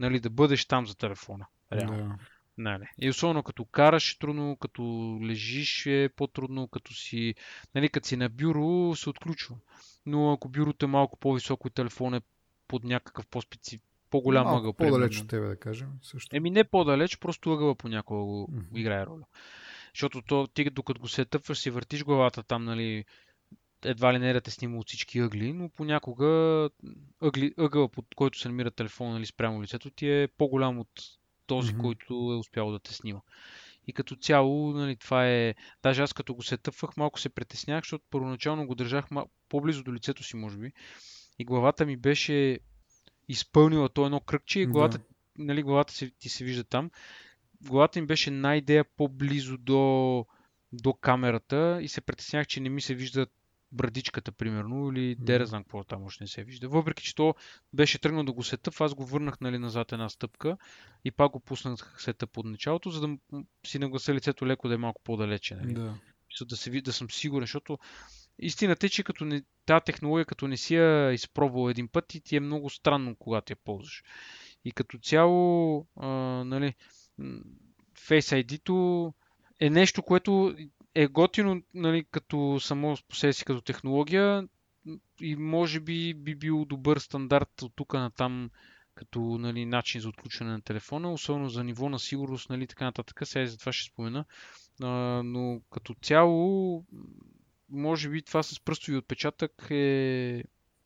[0.00, 1.46] нали, да бъдеш там за телефона.
[1.72, 2.08] Реално.
[2.08, 2.16] Да.
[2.58, 2.84] Нали.
[3.00, 4.82] И особено като караш е трудно, като
[5.22, 7.34] лежиш е по-трудно, като си,
[7.74, 9.56] нали, като си на бюро се отключва.
[10.06, 12.20] Но ако бюрото е малко по-високо и телефон е
[12.68, 13.80] под някакъв по-специ...
[14.10, 14.72] по-голям Малко ъгъл.
[14.72, 15.24] по-далеч примерно.
[15.24, 15.88] от тебе, да кажем.
[16.02, 16.36] Също.
[16.36, 18.76] Еми не по-далеч, просто ъгъла понякога го Мгм.
[18.76, 19.24] играе роля.
[19.94, 23.04] Защото то, ти докато го се тъпваш, си въртиш главата там, нали,
[23.84, 26.70] едва ли не да те снима от всички ъгли, но понякога
[27.22, 30.90] ъгли, ъгъла, под който се намира телефона нали, спрямо лицето ти е по-голям от
[31.46, 31.82] този, Мгм.
[31.82, 33.20] който е успял да те снима.
[33.86, 35.54] И като цяло, нали, това е...
[35.82, 39.26] Даже аз като го се тъпвах, малко се притеснях, защото първоначално го държах ма...
[39.48, 40.72] по-близо до лицето си, може би.
[41.38, 42.58] И главата ми беше
[43.28, 44.72] изпълнила то едно кръгче и Да.
[44.72, 45.00] главата,
[45.38, 46.90] нали, главата си, ти се вижда там.
[47.60, 50.26] Главата ми беше най-идея по-близо до,
[50.72, 53.26] до камерата и се притеснях, че не ми се вижда
[53.72, 55.42] брадичката, примерно, или де Мгм.
[55.42, 56.68] да знам какво там още не се вижда.
[56.68, 57.34] Въпреки, че то
[57.72, 60.56] беше тръгнал да го сетъп, аз го върнах нали, назад една стъпка
[61.04, 63.16] и пак го пуснах сетъп от началото, за да
[63.66, 65.54] си наглася лицето леко да е малко по-далече.
[65.54, 65.74] Нали?
[65.74, 65.94] Да.
[66.38, 67.78] За да, се, да съм сигурен, защото
[68.38, 72.20] истината е, че като не, тази технология, като не си я изпробвал един път, и
[72.20, 74.02] ти е много странно, когато я ползваш.
[74.64, 76.08] И като цяло, а,
[76.44, 76.74] нали,
[77.98, 79.14] Face ID-то
[79.60, 80.56] е нещо, което
[81.02, 84.48] е готино нали, като само по себе си като технология
[85.20, 88.50] и може би би бил добър стандарт от тук на там
[88.94, 93.20] като нали, начин за отключване на телефона, особено за ниво на сигурност, нали, така нататък.
[93.24, 94.24] Сега за това ще спомена.
[94.82, 94.88] А,
[95.24, 96.84] но като цяло,
[97.68, 100.44] може би това с пръстови отпечатък е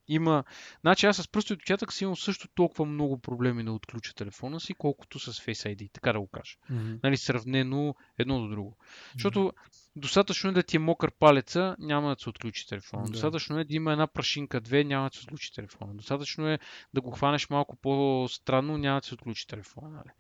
[0.09, 0.45] има...
[0.81, 4.75] Значи аз с пръстови отпечатък си имам също толкова много проблеми да отключа телефона си,
[4.75, 6.57] колкото с Face ID, така да го кажа.
[6.71, 6.95] Мгм.
[7.03, 8.77] Нали, сравнено едно до друго.
[9.13, 9.53] Защото
[9.97, 13.05] достатъчно е да ти е мокър палеца, няма да се отключи телефона.
[13.05, 13.11] Да.
[13.11, 15.95] Достатъчно е да има една прашинка, две, няма да се отключи телефона.
[15.95, 16.59] Достатъчно е
[16.95, 19.91] да го хванеш малко по-странно, няма да се отключи телефона.
[19.91, 20.11] Нали.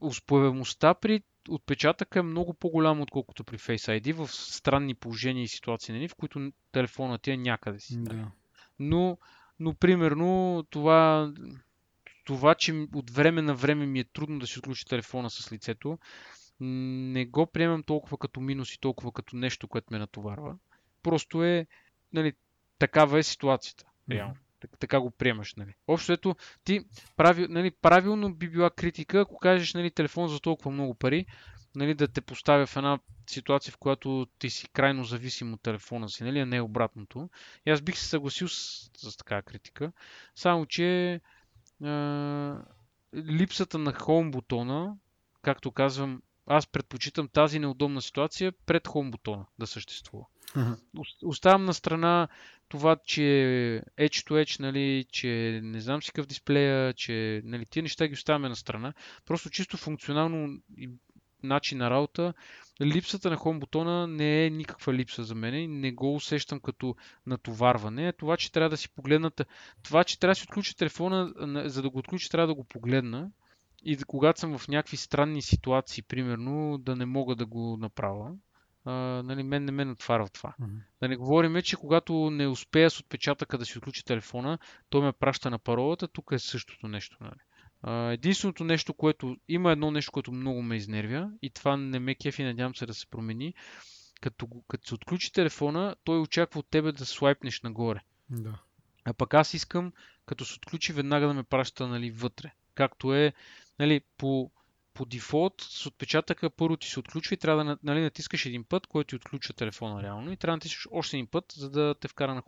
[0.00, 5.94] Успеваемостта при отпечатъка е много по-голяма, отколкото при Face ID в странни положения и ситуации,
[5.94, 7.98] нали, в които телефонът ти е някъде си.
[7.98, 8.16] нали.
[8.16, 8.30] Да.
[8.82, 9.18] Но,
[9.60, 11.32] но примерно това,
[12.24, 15.98] това, че от време на време ми е трудно да си отключи телефона с лицето,
[16.60, 20.56] не го приемам толкова като минус и толкова като нещо, което ме натоварва.
[21.02, 21.66] Просто е,
[22.12, 22.32] нали,
[22.78, 23.84] такава е ситуацията.
[24.10, 24.34] Реално.
[24.60, 25.74] Так- Така го приемаш, нали.
[25.86, 26.80] Общо ето, ти
[27.16, 31.26] прави, нали, правилно би била критика, ако кажеш, нали, телефон за толкова много пари,
[31.74, 36.08] нали, да те поставя в една ситуация, в която ти си крайно зависим от телефона
[36.08, 37.30] си, нали, а не обратното.
[37.66, 39.92] И аз бих се съгласил с, с такава критика.
[40.34, 41.20] Само, че
[41.84, 42.62] а,
[43.14, 44.96] липсата на хоум бутона,
[45.42, 50.24] както казвам, аз предпочитам тази неудобна ситуация пред хоум бутона да съществува.
[50.96, 52.28] Ос- Оставам на страна
[52.68, 53.20] това, че
[53.98, 58.14] Edge to Edge, нали, че не знам си какъв дисплея, че нали, тия неща ги
[58.14, 58.92] оставяме на страна.
[59.26, 60.90] Просто чисто функционално и
[61.42, 62.34] начин на работа,
[62.86, 66.96] липсата на хом бутона не е никаква липса за мен и не го усещам като
[67.26, 68.12] натоварване.
[68.12, 69.44] Това, че трябва да си погледната,
[69.82, 72.64] това, че трябва да си отключа телефона, на- за да го отключа, трябва да го
[72.64, 73.30] погледна.
[73.84, 78.30] И да, когато съм в някакви странни ситуации, примерно, да не мога да го направя.
[78.84, 80.54] А, нали, мен не ме натварва това.
[80.58, 80.76] Мгм.
[81.02, 84.58] Да не говорим, че когато не успея с отпечатъка да си отключи телефона,
[84.90, 87.16] той ме праща на паролата, тук е същото нещо.
[87.20, 87.40] Нали.
[87.86, 92.44] Единственото нещо, което има едно нещо, което много ме изнервя и това не ме кефи,
[92.44, 93.54] надявам се да се промени.
[94.20, 98.00] Като, като се отключи телефона, той очаква от тебе да слайпнеш нагоре.
[98.30, 98.58] Да.
[99.04, 99.92] А пък аз искам,
[100.26, 102.50] като се отключи, веднага да ме праща нали, вътре.
[102.74, 103.32] Както е
[103.78, 104.50] нали, по,
[104.94, 108.64] по дефолт с отпечатъка първо ти се отключва и трябва да на- нали, натискаш един
[108.64, 111.94] път, който ти отключва телефона реално и трябва да натискаш още един път, за да
[112.00, 112.42] те вкара на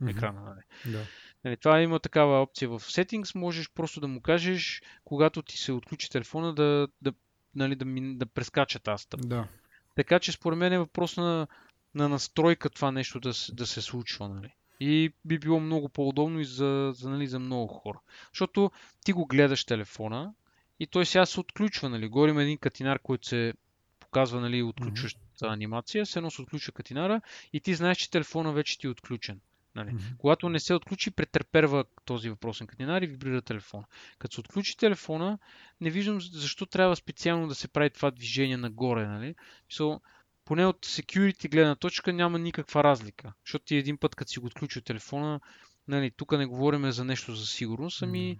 [0.00, 0.08] Мгм.
[0.08, 0.40] екрана.
[0.40, 0.92] Нали.
[0.92, 1.06] Да.
[1.44, 5.72] Нали, това има такава опция в Settings, можеш просто да му кажеш, когато ти се
[5.72, 7.12] отключи телефона, да, да,
[7.54, 9.26] нали, да, мин- да прескача тази стъпка.
[9.28, 9.48] Да.
[9.96, 11.46] Така че според мен е въпрос на,
[11.94, 14.28] на настройка това нещо да, се- да се случва.
[14.28, 14.54] Нали.
[14.80, 18.00] И би било много по-удобно и за, за, нали, за много хора.
[18.32, 18.70] Защото
[19.04, 20.34] ти го гледаш телефона
[20.80, 21.88] и той сега се отключва.
[21.88, 22.08] Нали.
[22.08, 23.54] Горе има един катинар, който се
[24.00, 27.20] показва нали, отключващата анимация, се едно се отключва катинара
[27.52, 29.40] и ти знаеш, че телефона вече ти е отключен.
[29.74, 29.92] Нали.
[29.92, 30.04] Мгм.
[30.18, 33.84] Когато не се отключи, претърперва този въпросен катинар и вибрира телефона.
[34.18, 35.38] Като се отключи телефона,
[35.80, 39.06] не виждам защо трябва специално да се прави това движение нагоре.
[39.06, 39.34] Нали?
[39.72, 40.00] So,
[40.44, 43.32] поне от security гледна точка няма никаква разлика.
[43.46, 45.40] Защото ти един път, като си го отключил телефона,
[45.88, 48.38] нали, тук не говорим за нещо за сигурност, ами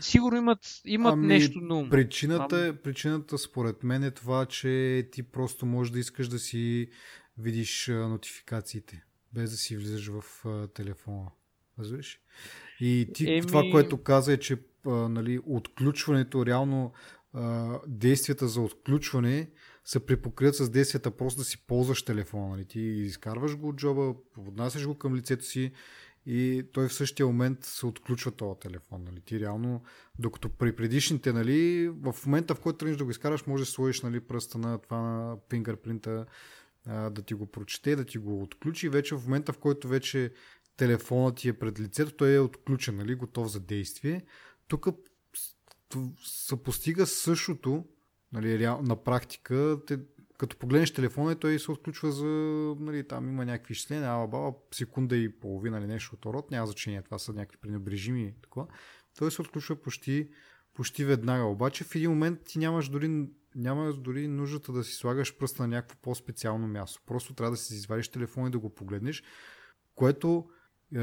[0.00, 1.90] сигурно имат, имат Ами, нещо на ум.
[1.90, 6.88] Причината, е, причината според мен е това, че ти просто можеш да искаш да си
[7.38, 11.30] видиш нотификациите, без да си влизаш в а, телефона.
[11.78, 12.20] Разбираш?
[12.80, 16.92] И ти Еми- това, което каза е, че а, нали, отключването, реално
[17.32, 19.50] а, действията за отключване
[19.84, 22.48] се припокрият с действията просто да си ползваш телефона.
[22.48, 22.64] Нали?
[22.64, 25.72] Ти изкарваш го от джоба, поднасяш го към лицето си
[26.26, 29.04] и той в същия момент се отключва този телефон.
[29.04, 29.20] Нали?
[29.20, 29.82] Ти реално,
[30.18, 34.02] докато при предишните, нали, в момента в който тръгнеш да го изкараш, може да сложиш
[34.02, 36.26] нали, пръста на това на фингърпринта,
[36.86, 38.88] да ти го прочете, да ти го отключи.
[38.88, 40.32] Вече в момента, в който вече
[40.76, 44.22] телефонът ти е пред лицето, той е отключен, нали, готов за действие.
[44.68, 44.86] Тук
[46.24, 47.84] се постига същото,
[48.32, 49.98] нали, реал, на практика, те,
[50.38, 52.26] като погледнеш телефона, той се отключва за,
[52.80, 56.66] нали, там има някакви изчисления, ала баба, секунда и половина или нещо от род, няма
[56.66, 58.66] значение, това са някакви пренебрежими, такова.
[59.18, 60.28] Той се отключва почти,
[60.74, 65.36] почти веднага, обаче в един момент ти нямаш дори, нямаш дори нуждата да си слагаш
[65.36, 67.02] пръста на някакво по-специално място.
[67.06, 69.22] Просто трябва да си извадиш телефона и да го погледнеш,
[69.94, 70.48] което
[70.96, 70.98] е,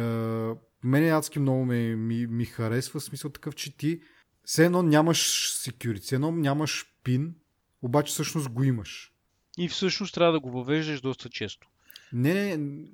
[0.83, 4.01] мене адски много ми, ми, ми харесва, в смисъл такъв, че ти
[4.43, 5.19] все едно нямаш
[5.65, 7.35] security, все едно нямаш пин,
[7.81, 9.13] обаче всъщност го имаш.
[9.57, 11.67] И всъщност трябва да го въвеждаш доста често.
[12.13, 12.85] Не, не,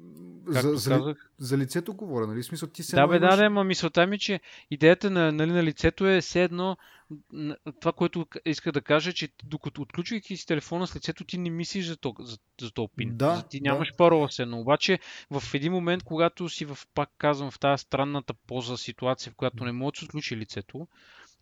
[0.48, 2.44] за, Както за, казах, за лицето говоря, нали?
[2.44, 4.40] Смисъл ти се Да, бе, да, да, ма мисълта ми, че
[4.72, 6.78] идеята на, нали, на лицето е все едно
[7.80, 11.86] това, което иска да кажа, че докато отключвайки си телефона с лицето, ти не мислиш
[11.86, 13.18] за, то, за, за този пин.
[13.18, 13.70] Да, за, ти да.
[13.70, 15.00] нямаш парола се, но обаче
[15.32, 19.66] в един момент, когато си в, пак казвам, в тази странната поза, ситуация, в която
[19.66, 20.88] не може да се отключи лицето,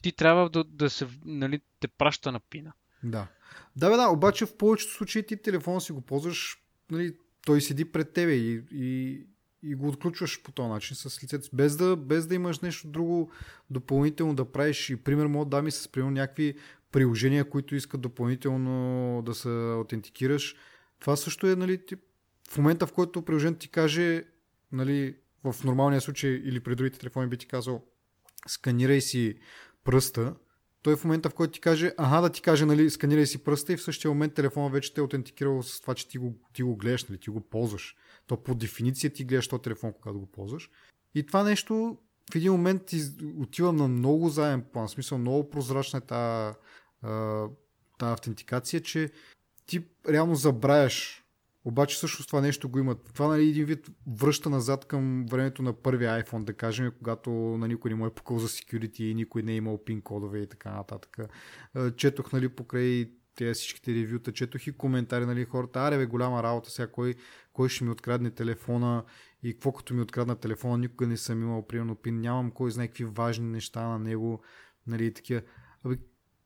[0.01, 2.73] ти трябва да, да се, нали, те праща на пина.
[3.03, 3.27] Да.
[3.75, 6.57] Да, бе, да, обаче в повечето случаи ти телефона си го ползваш,
[6.91, 7.15] нали,
[7.45, 9.21] той седи пред тебе и, и,
[9.63, 13.31] и го отключваш по този начин с лицето, без да, без да имаш нещо друго
[13.69, 14.89] допълнително да правиш.
[14.89, 16.55] И пример мога да ми с примерно някакви
[16.91, 20.55] приложения, които искат допълнително да се аутентикираш.
[20.99, 21.99] Това също е, нали, тип,
[22.49, 24.23] в момента, в който приложението ти каже,
[24.71, 27.83] нали, в нормалния случай или при другите телефони би ти казал,
[28.47, 29.35] сканирай си
[29.83, 30.35] пръста,
[30.83, 33.73] той в момента, в който ти каже, ага, да ти каже, нали, сканирай си пръста
[33.73, 36.63] и в същия момент телефона вече те е аутентикирал с това, че ти го, ти
[36.63, 37.95] го гледаш, нали, ти го ползваш.
[38.27, 40.69] То по дефиниция ти гледаш този телефон, когато го ползваш.
[41.15, 41.97] И това нещо
[42.33, 42.81] в един момент
[43.37, 46.55] отива на много заем план, в смисъл много прозрачна е тази,
[47.97, 49.11] тази автентикация, че
[49.65, 51.22] ти реално забравяш
[51.65, 53.09] обаче също това нещо го имат.
[53.13, 57.67] Това нали, един вид връща назад към времето на първия iPhone, да кажем, когато на
[57.67, 60.47] никой не му е покъл за security и никой не е имал пин кодове и
[60.47, 61.17] така нататък.
[61.97, 66.69] Четох нали, покрай тези всичките ревюта, четох и коментари, нали, хората, аре бе, голяма работа,
[66.69, 67.15] сега кой,
[67.53, 69.03] кой ще ми открадне телефона
[69.43, 72.87] и какво като ми открадна телефона, никога не съм имал примерно пин, нямам кой знае
[72.87, 74.41] какви важни неща на него,
[74.87, 75.41] нали, такива.
[75.85, 75.97] Абе,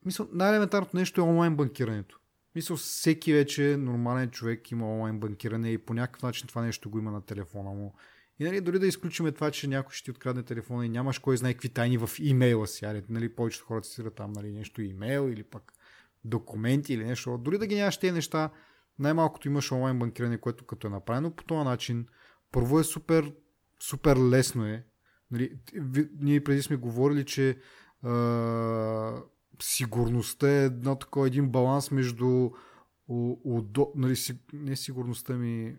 [0.06, 2.20] мисля, най-елементарното нещо е онлайн банкирането.
[2.58, 7.00] Мисля, всеки вече нормален човек има онлайн банкиране и по някакъв начин това нещо го
[7.00, 7.96] има на телефона му.
[8.40, 11.38] И нали, дори да изключиме това, че някой ще ти открадне телефона и нямаш кой
[11.38, 12.86] знае какви тайни в имейла си.
[12.86, 15.74] Али, нали, повечето хора цитират там нали, нещо имейл или пък
[16.26, 17.38] документи или нещо.
[17.38, 18.50] Дори да ги нямаш тези неща,
[19.00, 22.08] най-малкото имаш онлайн банкиране, което като е направено по този начин,
[22.52, 23.34] първо е супер,
[23.80, 24.86] супер лесно е.
[25.32, 25.60] Нали,
[26.20, 27.56] ние преди сме говорили, че е,
[29.60, 32.50] сигурността е едно такова, един баланс между
[33.10, 35.76] удо, нали, си, не сигурността ми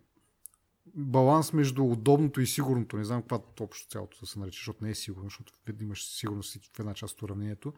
[0.95, 2.97] баланс между удобното и сигурното.
[2.97, 6.57] Не знам каква общо цялото да се нарече, защото не е сигурно, защото имаш сигурност
[6.77, 7.73] в една част от уравнението.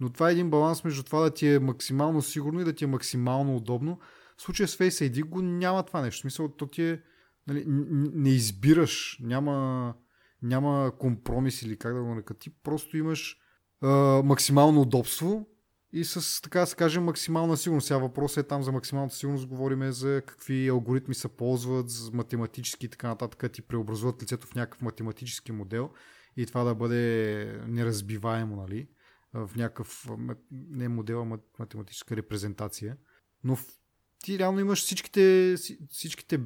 [0.00, 2.84] Но това е един баланс между това да ти е максимално сигурно и да ти
[2.84, 3.98] е максимално удобно.
[4.36, 6.18] В случая с Face ID го няма това нещо.
[6.18, 7.02] В смисъл, то ти е,
[7.46, 9.94] нали, не избираш, няма,
[10.42, 12.34] няма компромис или как да го нарека.
[12.34, 13.39] Ти просто имаш
[14.24, 15.46] максимално удобство
[15.92, 17.86] и с, така да се каже, максимална сигурност.
[17.86, 22.86] Сега въпросът е там за максималната сигурност, говорим за какви алгоритми се ползват, за математически
[22.86, 25.90] и така нататък, ти преобразуват лицето в някакъв математически модел
[26.36, 28.88] и това да бъде неразбиваемо, нали?
[29.34, 30.08] В някакъв,
[30.50, 32.96] не модел, а математическа репрезентация.
[33.44, 33.58] Но
[34.24, 35.54] ти реално имаш всичките,
[35.90, 36.40] всичките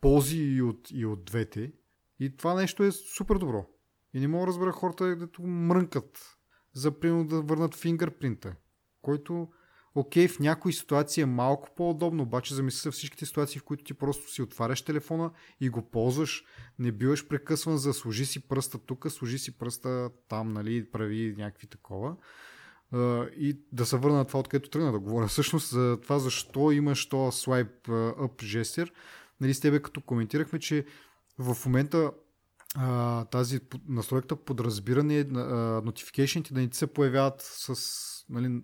[0.00, 1.72] ползи и от, и от двете.
[2.20, 3.66] И това нещо е супер добро.
[4.14, 6.35] И не мога да разбера хората, да мрънкат
[6.76, 8.54] за примерно да върнат фингърпринта,
[9.02, 9.48] който
[9.94, 13.94] окей, в някои ситуации е малко по-удобно, обаче замисли се всичките ситуации, в които ти
[13.94, 16.44] просто си отваряш телефона и го ползваш,
[16.78, 21.66] не биваш прекъсван за служи си пръста тук, служи си пръста там, нали, прави някакви
[21.66, 22.16] такова.
[23.36, 25.26] и да се върна на това, откъдето тръгна да говоря.
[25.26, 28.92] Всъщност за това защо имаш то swipe up жестер.
[29.40, 30.84] Нали, с тебе като коментирахме, че
[31.38, 32.12] в момента
[32.78, 37.74] а, тази настройката подразбиране, notification да не ти се появяват с
[38.28, 38.62] нали,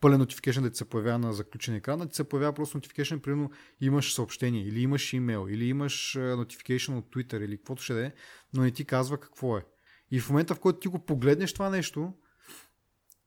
[0.00, 3.20] пълен notification да ти се появява на заключен екран, да ти се появява просто notification,
[3.20, 8.06] примерно имаш съобщение, или имаш имейл, или имаш notification от Twitter, или каквото ще да
[8.06, 8.12] е,
[8.54, 9.64] но не ти казва какво е.
[10.10, 12.12] И в момента, в който ти го погледнеш това нещо,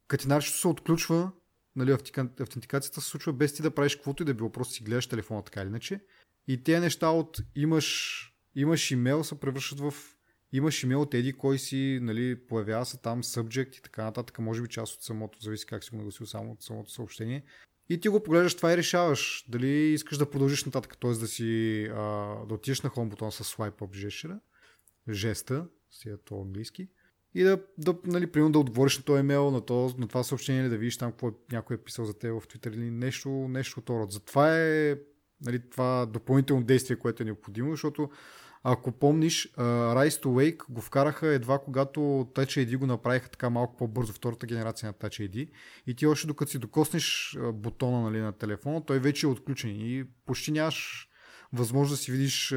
[0.08, 1.32] катинарчето се отключва,
[1.76, 1.92] нали,
[2.40, 5.42] автентикацията се случва без ти да правиш каквото и да било, просто си гледаш телефона
[5.42, 6.00] така или иначе.
[6.48, 9.94] И тези неща от имаш имаш имейл, се превръщат в
[10.52, 14.62] имаш имейл от еди кой си, нали, появява се там subject и така нататък, може
[14.62, 17.44] би част от самото, зависи как си го нагласил само от самото съобщение.
[17.88, 21.10] И ти го поглеждаш това и решаваш дали искаш да продължиш нататък, т.е.
[21.10, 24.40] да си а, да отидеш на home бутона с swipe up жестера,
[25.10, 26.88] жеста, си е то английски,
[27.34, 30.68] и да, да нали, примерно да отговориш на този имейл, на, то, на това съобщение,
[30.68, 33.90] да видиш там какво някой е писал за теб в Twitter или нещо, нещо от
[33.90, 34.12] род.
[34.12, 34.98] Затова е
[35.44, 38.10] нали, това допълнително действие, което е необходимо, защото
[38.62, 43.76] ако помниш, Rise to Wake го вкараха едва когато Touch ID го направиха така малко
[43.76, 45.50] по-бързо, втората генерация на Touch ID.
[45.86, 50.04] И ти още докато си докоснеш бутона нали, на телефона, той вече е отключен и
[50.26, 51.08] почти нямаш
[51.52, 52.54] възможност да си видиш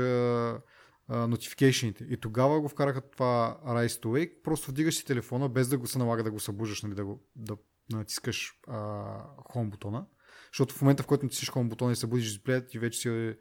[1.10, 2.04] нотификейшените.
[2.10, 5.88] И тогава го вкараха това Rise to Wake, просто вдигаш си телефона, без да го
[5.88, 7.58] се налага да го събуждаш, нали, да, го, да
[7.92, 9.22] натискаш uh,
[9.54, 10.06] Home бутона.
[10.54, 13.36] Защото в момента, в който натискаш Home бутона и събудиш дисплеят, ти вече си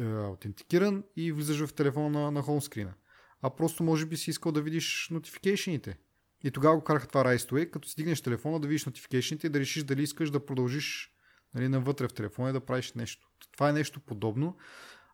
[0.00, 2.94] аутентикиран и влизаш в телефона на, на хоумскрина.
[3.42, 5.98] А просто може би си искал да видиш нотификейшените.
[6.44, 9.50] И тогава го караха това Rise to като си дигнеш телефона да видиш нотификейшените и
[9.50, 11.12] да решиш дали искаш да продължиш
[11.54, 13.28] нали, навътре в телефона и да правиш нещо.
[13.52, 14.56] Това е нещо подобно.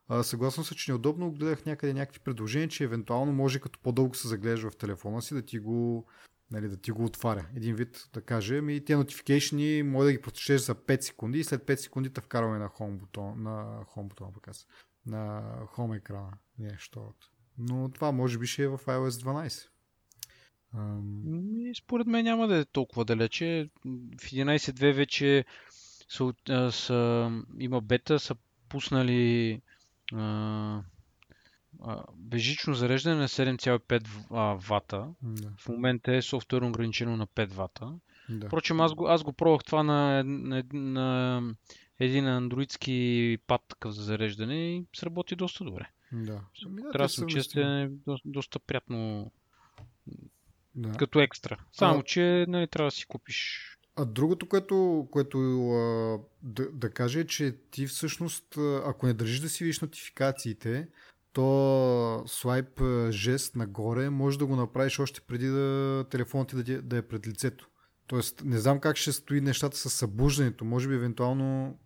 [0.08, 4.28] А, съгласно се, че неудобно гледах някъде някакви предложения, че евентуално може като по-дълго се
[4.28, 6.06] загледаш в телефона си да ти го
[6.52, 7.46] нали, да ти го отваря.
[7.56, 11.44] Един вид да каже, ми тези notification може да ги прочетеш за 5 секунди и
[11.44, 14.48] след 5 секунди те вкарваме на home бутон, на home бутон, пък
[15.06, 15.42] на
[15.76, 16.32] home екрана.
[16.58, 17.14] нещо.
[17.58, 19.68] Но това може би ще е в iOS 12.
[20.76, 21.78] Um...
[21.78, 23.70] Според мен няма да е толкова далече.
[24.20, 25.44] В 11.2 вече
[26.08, 26.32] са,
[26.72, 28.36] са, има бета, са
[28.68, 29.60] пуснали
[30.12, 30.82] а,
[31.84, 35.08] а, бежично зареждане на 7,5 вата.
[35.22, 35.52] Да.
[35.58, 37.92] В момента е софтуерно ограничено на 5 вата.
[38.28, 38.46] Да.
[38.46, 41.42] Впрочем, аз го, аз го пробвах това на, на, на
[42.00, 45.88] един андроидски пад такъв за зареждане и сработи доста добре.
[46.12, 46.40] Да.
[46.66, 49.30] Ами Трябва да съм честен, е доста, доста приятно
[50.74, 50.92] да.
[50.92, 51.56] като екстра.
[51.72, 52.02] Само, а...
[52.02, 55.38] че нали, трябва да си купиш а другото, което, което
[55.70, 60.88] а, да, да кажа е, че ти всъщност, ако не държиш да си видиш нотификациите,
[61.32, 66.96] то слайп жест нагоре може да го направиш още преди да телефонът ти да, да
[66.96, 67.68] е пред лицето.
[68.06, 70.64] Тоест, не знам как ще стои нещата с събуждането.
[70.64, 71.78] Може би, евентуално,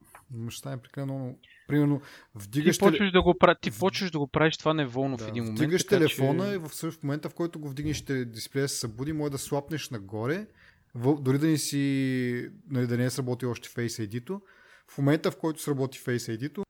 [0.48, 1.34] ще стане прекалено
[1.68, 2.00] Примерно,
[2.34, 2.78] вдигаш...
[2.78, 5.58] Ти почваш, да го, ти почваш да го правиш това неволно да, в един момент.
[5.58, 6.54] Вдигаш телефона че...
[6.54, 10.46] и в, в момента, в който го вдигнеш, дисплея се събуди, може да слапнеш нагоре,
[10.94, 14.40] в, дори да не си, нали, да не е сработи още Face ID-то.
[14.88, 16.65] В момента, в който сработи Face ID-то,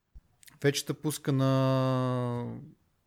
[0.66, 2.58] вече те пуска на,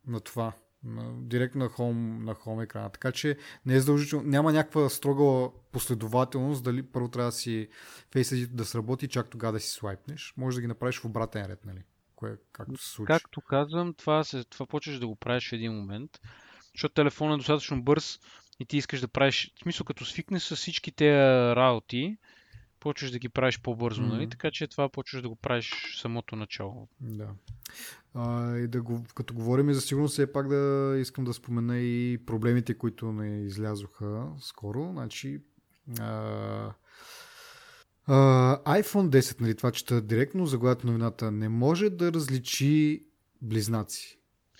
[0.07, 0.53] на това,
[0.84, 2.89] на, директно на home, на home екрана.
[2.89, 7.68] Така че не е задължително, няма някаква строга последователност дали първо трябва да си
[8.12, 10.34] Face ID да сработи чак тогава да си слайпнеш.
[10.38, 11.84] Може да ги направиш в обратен ред, нали?
[12.16, 13.07] Кое, както се случи.
[13.07, 16.20] Както казвам, това, се, това почваш да го правиш в един момент,
[16.76, 18.20] защото телефонът е достатъчно бърз
[18.60, 22.18] и ти искаш да правиш, в смисъл като свикнеш с всички тези работи,
[22.80, 24.07] почваш да ги правиш по-бързо, mm-hmm.
[24.07, 24.30] нали?
[24.30, 26.88] Така че това почваш да го правиш самото начало.
[27.01, 27.27] Да.
[28.13, 32.17] А, и да го, като говорим за сигурност, все пак да искам да спомена и
[32.25, 34.89] проблемите, които не излязоха скоро.
[34.91, 35.41] Значи,
[35.99, 36.73] а,
[38.07, 43.05] а, iPhone 10, нали, това чета директно, заглавието новината, не може да различи
[43.41, 44.18] близнаци.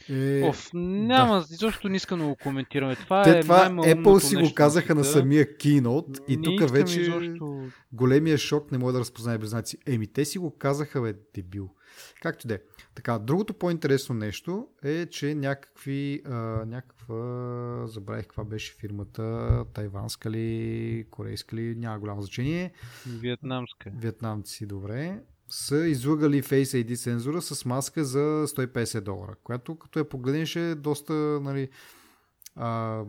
[0.10, 1.46] Е, Оф, няма, да.
[1.54, 2.96] изобщо не искам да го коментираме.
[2.96, 7.68] Това Те е това Apple си го казаха на самия Keynote и тук вече изобщо...
[7.92, 9.78] големия шок не може да разпознае близнаци.
[9.88, 11.70] Еми, те си го казаха, бе, дебил.
[12.22, 12.62] Както де.
[12.96, 16.36] Така, другото по-интересно нещо е, че някакви, а,
[16.66, 22.72] някаква, забравих каква беше фирмата, тайванска ли, корейска ли, няма голямо значение.
[23.08, 23.92] Вьетнамска.
[23.96, 25.20] Вьетнамци, добре
[25.50, 30.76] са излъгали Face ID сензора с маска за 150 долара, която като я погледнеш е
[30.76, 31.70] доста нали,
[32.56, 33.04] а,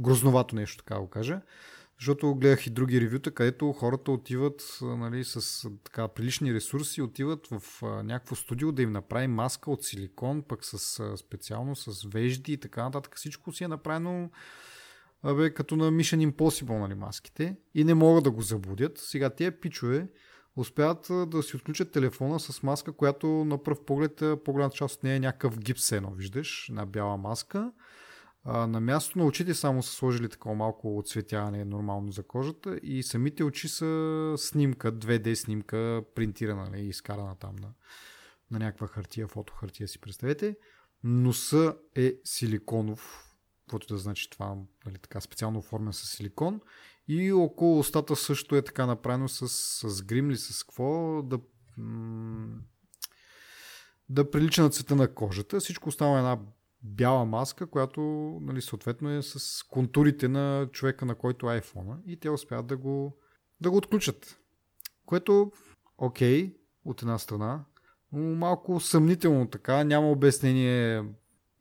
[0.00, 1.40] грозновато нещо, така го кажа.
[1.98, 7.82] Защото гледах и други ревюта, където хората отиват нали, с така прилични ресурси, отиват в
[7.82, 12.52] а, някакво студио да им направи маска от силикон, пък с, а, специално с вежди
[12.52, 13.16] и така нататък.
[13.16, 14.30] Всичко си е направено
[15.22, 18.98] абе, като на Mission Impossible нали, маските и не могат да го забудят.
[18.98, 20.08] Сега тия пичове
[20.56, 25.16] успяват да си отключат телефона с маска, която на пръв поглед, по-голямата част от нея
[25.16, 27.72] е някакъв гипсено, виждаш, на бяла маска.
[28.48, 33.02] А, на мястото на очите само са сложили такова малко оцветяване нормално за кожата и
[33.02, 37.68] самите очи са снимка, 2D снимка, принтирана и нали, изкарана там на,
[38.50, 40.56] на някаква хартия, фотохартия си представете.
[41.04, 43.24] Носа е силиконов,
[43.60, 46.60] каквото да значи това, нали, така специално оформен с силикон
[47.08, 49.48] и около устата също е така направено с,
[49.88, 51.38] с грим ли с какво да,
[54.08, 55.60] да прилича на цвета на кожата.
[55.60, 56.38] Всичко остава една
[56.82, 58.00] бяла маска, която
[58.42, 62.04] нали, съответно е с контурите на човека, на който е iPhone.
[62.06, 63.16] И те успяват да го,
[63.60, 64.38] да го отключат.
[65.06, 65.52] Което,
[65.98, 67.64] окей, от една страна,
[68.12, 69.84] но малко съмнително така.
[69.84, 71.04] Няма обяснение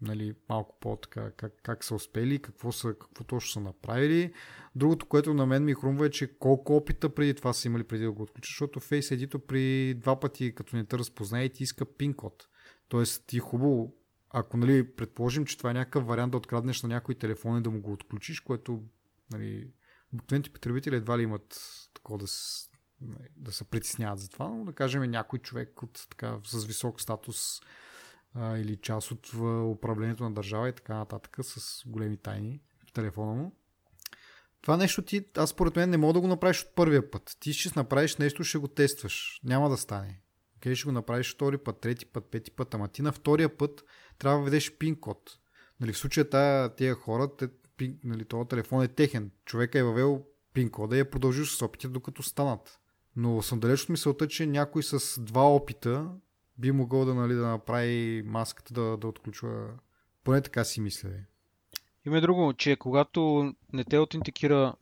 [0.02, 4.34] нали, малко по-така как, как са успели, какво, са, какво точно са направили.
[4.76, 8.04] Другото, което на мен ми хрумва е, че колко опита преди това са имали преди
[8.04, 11.86] да го отключат, защото Face ID при два пъти, като не те разпознае, ти иска
[11.86, 12.48] пин код.
[12.88, 13.96] Тоест ти хубаво,
[14.30, 17.70] ако нали, предположим, че това е някакъв вариант да откраднеш на някой телефон и да
[17.70, 18.84] му го отключиш, което
[19.32, 19.68] нали,
[20.14, 21.60] обикновените потребители едва ли имат
[21.94, 22.26] такова да,
[23.02, 27.02] нали, да се притесняват за това, но да кажем някой човек от, така, с висок
[27.02, 27.62] статус
[28.38, 29.34] или част от
[29.78, 33.56] управлението на държава и така нататък с големи тайни в телефона му.
[34.62, 37.38] Това нещо ти, аз според мен не мога да го направиш от първия път.
[37.40, 39.42] Ти ще направиш нещо, ще го тестваш.
[39.44, 40.22] Няма да стане.
[40.60, 43.84] Okay, ще го направиш втори път, трети път, пети път, ама ти на втория път
[44.20, 45.38] трябва да ведеш пин код.
[45.80, 49.32] Нали, в случая тая, тия хора, те, пин, нали, този телефон е техен.
[49.46, 52.80] Човека е въвел пин кода и е продължил с опитите, докато станат.
[53.16, 56.10] Но съм далеч от мисълта, че някой с два опита
[56.58, 59.68] би могъл да, нали, да направи маската да, да отключва.
[60.24, 61.10] Поне така си мисля.
[62.06, 64.74] Има друго, че когато не те аутентикира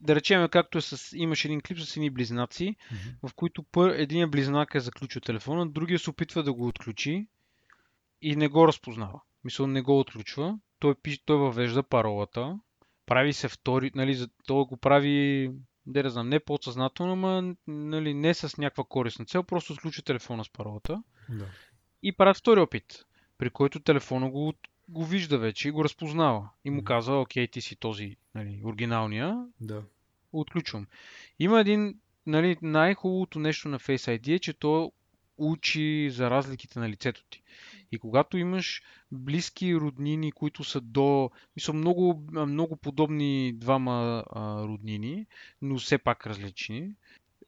[0.00, 3.28] да речем, както е с, имаш един клип с едни близнаци, mm-hmm.
[3.28, 7.26] в които пър, един близнак е заключил телефона, другия се опитва да го отключи
[8.22, 9.20] и не го разпознава.
[9.44, 10.58] Мисъл не го отключва.
[10.78, 12.58] Той, пише, той въвежда паролата.
[13.06, 15.50] Прави се втори, нали, той го прави
[15.86, 20.44] да не знам, не подсъзнателно, но нали, не с някаква корисна цел, просто отключва телефона
[20.44, 21.02] с паролата.
[21.28, 21.46] Да.
[22.02, 23.04] И правят втори опит,
[23.38, 24.54] при който телефона го,
[24.88, 26.48] го вижда вече и го разпознава.
[26.64, 29.82] И му казва, окей, ти си този нали, оригиналния, Да.
[30.32, 30.86] отключвам.
[31.38, 34.92] Има един, нали, най-хубавото нещо на Face ID е, че то
[35.38, 37.42] учи за разликите на лицето ти.
[37.92, 38.82] И когато имаш
[39.12, 41.30] близки роднини, които са до...
[41.56, 45.26] Мисля, много, много подобни двама а, роднини,
[45.62, 46.90] но все пак различни,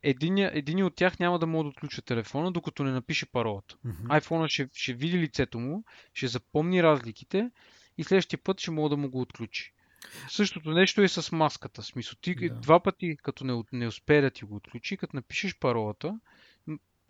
[0.03, 3.77] единия, един от тях няма да може да отключа телефона, докато не напише паролата.
[3.87, 4.21] Mm-hmm.
[4.21, 5.85] iPhone ще, ще види лицето му,
[6.15, 7.51] ще запомни разликите
[7.99, 9.73] и следващия път ще мога да му го отключи.
[10.29, 11.83] Същото нещо е с маската.
[11.83, 12.55] Смисъл, ти Да.
[12.55, 16.21] два пъти, като не, не успее да ти го отключи, като напишеш паролата,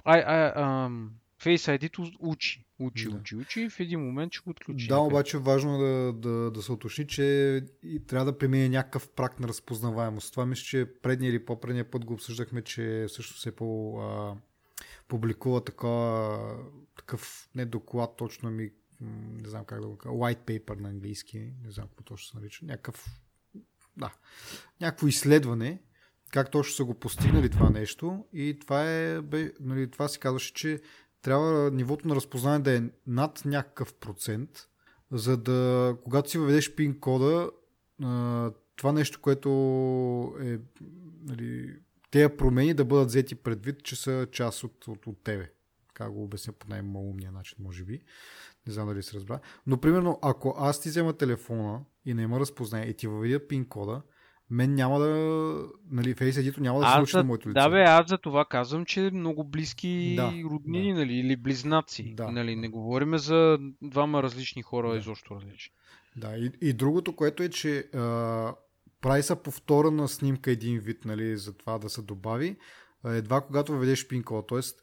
[0.09, 3.16] ай, ай, ам, Face ID учи, учи, Да.
[3.16, 4.88] учи, учи и в един момент ще го отключи.
[4.88, 7.64] Да, обаче важно е да, да, да се уточни, че
[8.06, 10.32] трябва да премине някакъв прак на разпознаваемост.
[10.32, 14.36] Това мисля, че предния или по-предния път го обсъждахме, че също се по, а,
[15.09, 16.38] публикува такова,
[16.96, 18.70] такъв, не доклад точно, ми,
[19.42, 22.36] не знам как да го кажа, white paper на английски, не знам какво точно се
[22.36, 23.20] нарича, някакъв,
[23.96, 24.14] да,
[24.80, 25.82] някакво изследване,
[26.32, 30.54] как точно са го постигнали това нещо и това е, бе, нали, това се казваше,
[30.54, 30.80] че
[31.22, 34.50] трябва нивото на разпознаване да е над някакъв процент,
[35.12, 37.50] за да, когато си въведеш пин кода,
[38.76, 39.48] това нещо, което
[40.40, 40.58] е,
[41.22, 41.76] нали,
[42.10, 45.52] тези промени да бъдат взети предвид, че са част от, от, от тебе.
[45.94, 48.00] Как го обясня по най-малумния начин, може би.
[48.66, 49.40] Не знам дали се разбра.
[49.66, 53.64] Но, примерно, ако аз ти взема телефона и не има разпознание и ти въведя пин
[53.68, 54.02] кода,
[54.51, 55.07] мен няма да,
[55.90, 57.61] нали, Face ID няма да се случи за, на моето лице.
[57.61, 62.14] да, бе, аз за това казвам, че много близки Да, роднини, нали, или близнаци.
[62.16, 62.30] Да.
[62.30, 64.99] Нали, не говорим за двама различни хора, Да.
[64.99, 65.72] изобщо различни.
[66.16, 68.55] Да, и, и другото, което е, че а,
[69.01, 72.57] прави са повторена снимка един вид, нали, за това да се добави,
[73.05, 74.46] едва когато въведеш пин код.
[74.46, 74.80] Тоест,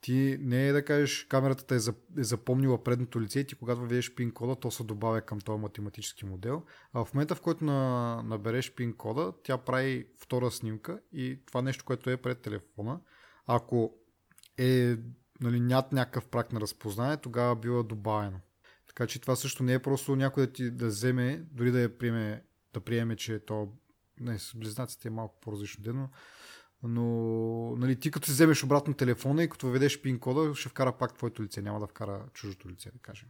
[0.00, 1.78] ти не е да кажеш, камерата е,
[2.20, 5.60] е запомнила предното лице и ти когато въведеш пин кода, то се добавя към този
[5.60, 6.62] математически модел.
[6.92, 11.62] А в момента, в който на, набереш пин кода, тя прави втора снимка и това
[11.62, 13.00] нещо, което е пред телефона,
[13.46, 13.94] ако
[14.58, 14.96] е
[15.40, 18.40] нали, над някакъв прак на разпознание, тогава бива добавено.
[18.86, 21.98] Така че това също не е просто някой да ти да вземе, дори да я
[21.98, 22.44] приеме,
[22.74, 23.72] да приеме, че то
[24.20, 26.08] не, с близнаците е малко по-различно ден, но,
[26.82, 30.92] но нали, ти като си вземеш обратно телефона и като въведеш пин кода, ще вкара
[30.92, 33.28] пак твоето лице, няма да вкара чужото лице, да кажем.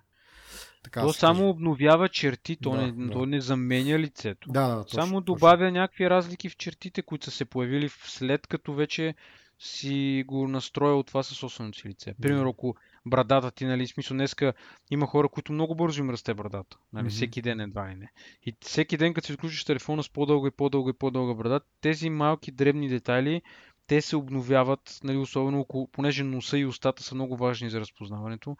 [0.82, 1.48] Така, То само каже.
[1.50, 3.12] обновява черти, то, Да, не, да.
[3.12, 4.52] то не заменя лицето.
[4.52, 5.34] Да, да, точно, само точно.
[5.34, 9.14] добавя някакви разлики в чертите, които са се появили след като вече
[9.58, 12.14] си го настроил това със собственото си лице.
[12.22, 12.76] Примерно, ако
[13.10, 14.52] брадата ти, нали, смисъл днеска
[14.90, 16.76] има хора, които много бързо им расте брадата.
[16.92, 17.10] Нали, Мгм.
[17.10, 18.12] всеки ден едва ли не.
[18.46, 22.10] И всеки ден, като си отключиш телефона с по-дълга и по-дълга и по-дълга брада, тези
[22.10, 23.42] малки дребни детайли,
[23.86, 28.56] те се обновяват, нали, особено около, понеже носа и устата са много важни за разпознаването.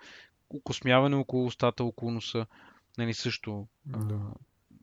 [0.51, 2.47] Окосмяване около устата, около носа,
[2.99, 3.67] нали, също.
[3.87, 4.21] Да.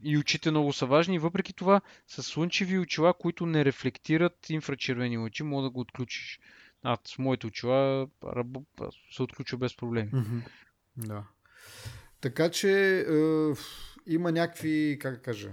[0.04, 1.16] И очите много са важни.
[1.16, 6.40] И въпреки това, с слънчеви очила, които не рефлектират инфрачервени лъчи, мога да го отключиш.
[6.86, 10.10] А с моите очила раб- се отключва без проблеми.
[10.14, 10.40] Мгм.
[10.98, 11.24] Да.
[12.22, 13.54] Така че е,
[14.08, 15.50] има някакви, как кажа,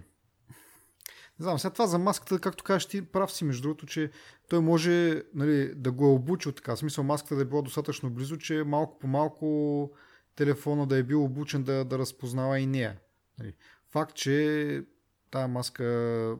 [1.38, 4.10] не знам, сега това за маската, както кажеш ти, прав си, между другото, че
[4.48, 6.76] той може нали, да го е обучил така.
[6.76, 9.90] В смисъл маската да е била достатъчно близо, че малко по малко
[10.36, 12.98] телефона да е бил обучен да, да разпознава и нея.
[13.38, 13.54] Нали.
[13.90, 14.84] Факт, че
[15.30, 16.36] тая маска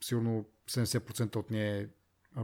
[0.00, 1.86] сигурно 70% от нея е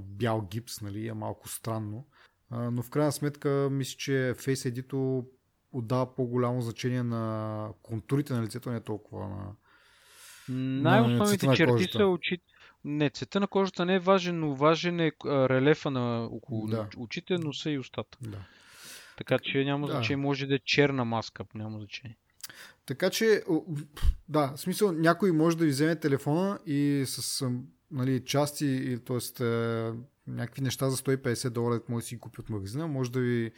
[0.01, 2.06] бял гипс, нали, е малко странно.
[2.51, 5.24] Но в крайна сметка мисля, че Face ID-то
[5.73, 9.52] отдава по-голямо значение на контурите на лицето, не толкова на...
[10.48, 11.98] Най-основните на черти кожата.
[11.98, 12.44] са очите.
[12.85, 16.89] Не, цвета на кожата не е важен, но важен е релефа на около Да.
[16.97, 18.19] очите, носа и устата.
[18.20, 18.39] Да.
[19.16, 19.93] Така че няма Да.
[19.93, 22.19] значение, може да е черна маска, няма значение.
[22.86, 23.43] Така че,
[24.28, 27.51] да, в смисъл, някой може да ви вземе телефона и с
[27.93, 29.44] нали, части, т.е.
[30.27, 33.52] някакви неща за 150 долара, може да си купи от магазина, може да ви,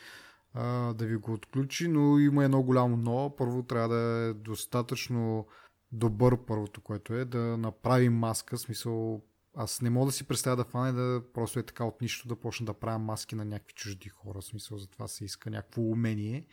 [0.95, 3.35] да ви го отключи, но има едно голямо но.
[3.37, 5.47] Първо трябва да е достатъчно
[5.93, 9.23] добър първото, което е да направи маска, смисъл
[9.57, 12.37] аз не мога да си представя да фане да просто е така от нищо да
[12.37, 14.41] почна да правя маски на някакви чужди хора.
[14.41, 16.47] В смисъл за това се иска някакво умение.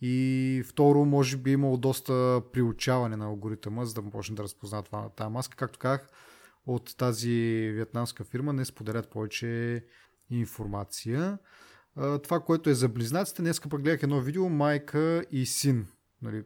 [0.00, 4.82] И второ, може би е имало доста приучаване на алгоритъма, за да почне да разпознава
[4.82, 5.56] това, тази маска.
[5.56, 6.08] Както казах,
[6.66, 9.84] от тази вьетнамска фирма не споделят повече
[10.30, 11.38] информация.
[12.22, 15.86] Това, което е за близнаците, днес пък гледах едно видео, майка и син.
[16.22, 16.44] Нали,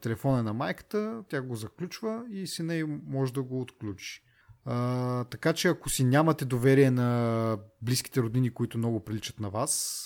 [0.00, 4.22] телефон е на майката, тя го заключва и сина й може да го отключи.
[4.64, 10.04] А, така че ако си нямате доверие на близките роднини, които много приличат на вас,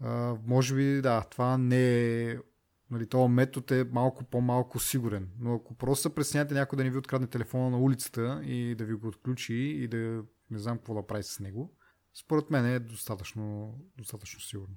[0.00, 2.36] а, може би да, това не е
[2.90, 5.28] Нали, този метод е малко по-малко сигурен.
[5.40, 8.84] Но ако просто се пресняте някой да не ви открадне телефона на улицата и да
[8.84, 11.76] ви го отключи и да не знам какво да прави с него,
[12.14, 14.76] според мен е достатъчно, достатъчно сигурно.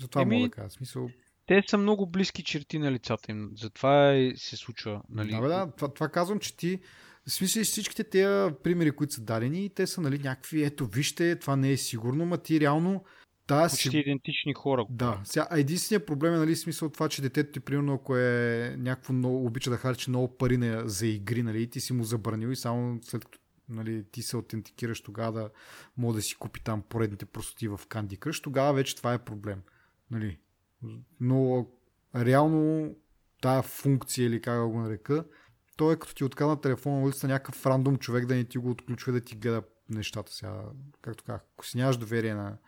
[0.00, 0.70] Затова Еми, мога да кажа.
[0.70, 1.08] Смисъл...
[1.46, 3.50] Те са много близки черти на лицата им.
[3.56, 5.02] Затова се случва.
[5.08, 5.30] Нали?
[5.30, 5.72] Да, бе, да.
[5.76, 6.80] Това, това казвам, че ти
[7.26, 11.72] смисъл всичките тези примери, които са дадени, те са нали, някакви, ето вижте, това не
[11.72, 13.04] е сигурно, ма ти реално
[13.48, 13.98] да, Почти си...
[13.98, 14.86] идентични хора.
[14.90, 15.20] Да.
[15.24, 19.46] Сега, единственият проблем е нали, смисъл това, че детето ти, примерно, ако е някакво много,
[19.46, 22.56] обича да харчи много пари на, за игри, нали, и ти си му забранил и
[22.56, 23.38] само след като
[23.68, 25.50] нали, ти се аутентикираш тогава да
[25.96, 29.62] може да си купи там поредните простоти в Candy Crush, тогава вече това е проблем.
[30.10, 30.38] Нали.
[31.20, 31.66] Но
[32.16, 32.90] реално
[33.42, 35.24] тая функция или как да го нарека,
[35.76, 38.70] то е като ти откана телефона на улица някакъв рандом човек да не ти го
[38.70, 40.62] отключва да ти гледа нещата сега.
[41.02, 42.58] Както казах, ако си нямаш доверие на,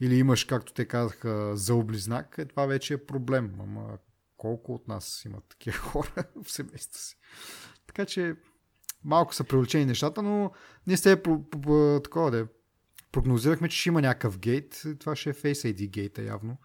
[0.00, 3.54] или имаш, както те казаха, заоблизнак, е, това вече е проблем.
[3.60, 3.98] Ама
[4.36, 7.16] колко от нас имат такива хора в семейството си.
[7.86, 8.34] Така че
[9.04, 10.52] малко са привлечени нещата, но
[10.86, 11.22] ние сте
[12.02, 12.48] такова да
[13.12, 14.82] прогнозирахме, че ще има някакъв гейт.
[15.00, 16.58] Това ще е Face ID гейта явно.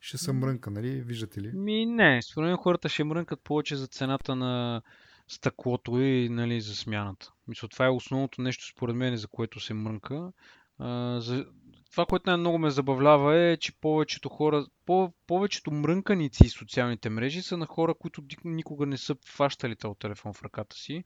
[0.00, 1.00] Ще се мрънка, нали?
[1.00, 1.52] Виждате ли?
[1.54, 4.82] Ми не, според мен хората ще мрънкат повече за цената на
[5.28, 7.32] стъклото и нали, за смяната.
[7.48, 10.32] Мисля, това е основното нещо според мен, за което се мрънка.
[10.78, 11.46] А, за,
[11.94, 17.42] това, което най-много ме забавлява е, че повечето хора, по, повечето мрънканици и социалните мрежи
[17.42, 21.04] са на хора, които никога не са фащали този телефон в ръката си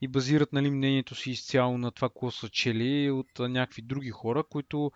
[0.00, 4.44] и базират нали, мнението си изцяло на това, какво са чели от някакви други хора,
[4.44, 4.92] които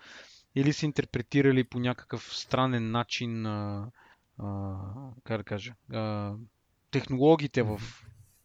[0.54, 3.90] или са интерпретирали по някакъв странен начин, а,
[4.38, 4.74] а,
[5.24, 6.34] как да кажа, а,
[6.90, 7.80] технологиите в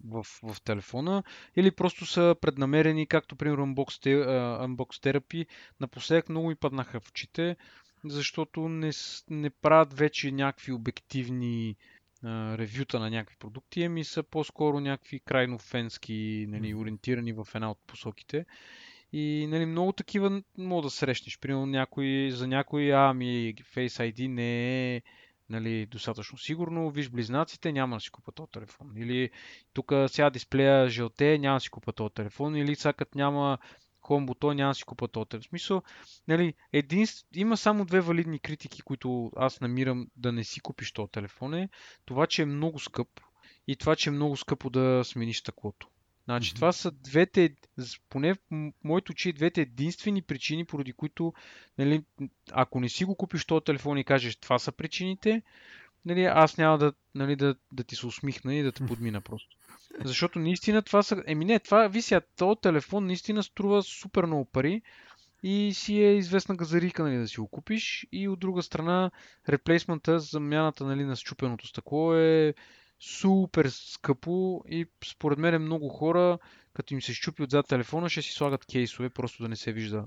[0.07, 1.23] в, в телефона
[1.55, 4.07] или просто са преднамерени, както примерно Unbox,
[4.65, 5.47] Unbox Therapy.
[5.79, 7.55] Напоследък много ми паднаха в очите,
[8.05, 8.91] защото не,
[9.29, 11.75] не правят вече някакви обективни
[12.23, 17.71] а, ревюта на някакви продукти, ами са по-скоро някакви крайно фенски, нали, ориентирани в една
[17.71, 18.45] от посоките.
[19.13, 21.39] И нали, много такива мога да срещнеш.
[21.39, 25.01] Примерно някой, за някой, ами Face ID не е
[25.51, 28.97] нали, достатъчно сигурно, виж близнаците, няма да си купа този телефон.
[28.97, 29.29] Или
[29.73, 32.55] тук сега дисплея жълте, няма да си купа този телефон.
[32.55, 33.57] Или сега няма
[34.01, 35.47] Home бутон, няма да си купа този телефон.
[35.47, 35.81] В смисъл,
[36.27, 37.05] нали, един,
[37.35, 41.53] има само две валидни критики, които аз намирам да не си купиш този телефон.
[41.53, 41.69] Е
[42.05, 43.07] това, че е много скъп
[43.67, 45.87] и това, че е много скъпо да смениш стъклото.
[46.31, 46.55] Значи, mm-hmm.
[46.55, 47.55] това са двете,
[48.09, 48.37] поне в
[48.83, 51.33] моето очи, двете единствени причини, поради които,
[51.77, 52.03] нали,
[52.51, 55.41] ако не си го купиш този телефон и кажеш, това са причините,
[56.05, 59.57] нали, аз няма да, нали, да, да ти се усмихна и да те подмина просто.
[60.03, 61.23] Защото наистина това са...
[61.27, 64.81] Еми не, това, вися, този телефон наистина струва супер много пари
[65.43, 68.07] и си е известна газарика нали, да си го купиш.
[68.11, 69.11] И от друга страна,
[69.49, 72.53] реплейсмента, замяната нали, на счупеното стъкло е
[73.01, 76.37] супер скъпо и според мен много хора,
[76.73, 80.05] като им се щупи отзад телефона, ще си слагат кейсове, просто да не се вижда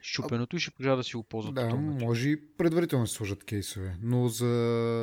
[0.00, 1.54] щупеното и ще продължават да си го ползват.
[1.54, 4.46] Да, може и предварително да сложат кейсове, но за...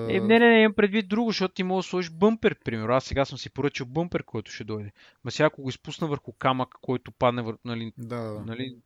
[0.10, 2.94] Е, не, не, не, имам предвид друго, защото ти можеш да сложиш бъмпер, примерно.
[2.94, 4.92] Аз сега съм си поръчал бъмпер, който ще дойде.
[5.24, 8.40] Ма сега ако го изпусна върху камък, който падне върху, нали, да, да.
[8.46, 8.78] нали,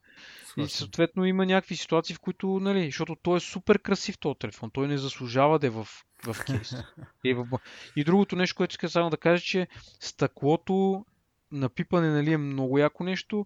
[0.57, 4.69] и съответно има някакви ситуации, в които, нали, защото той е супер красив този телефон,
[4.73, 5.87] той не заслужава да е в,
[6.23, 6.75] в кейс.
[7.23, 7.47] и, в...
[7.95, 9.67] и другото нещо, което иска само да кажа, че
[9.99, 11.05] стъклото
[11.51, 13.45] на пипане нали, е много яко нещо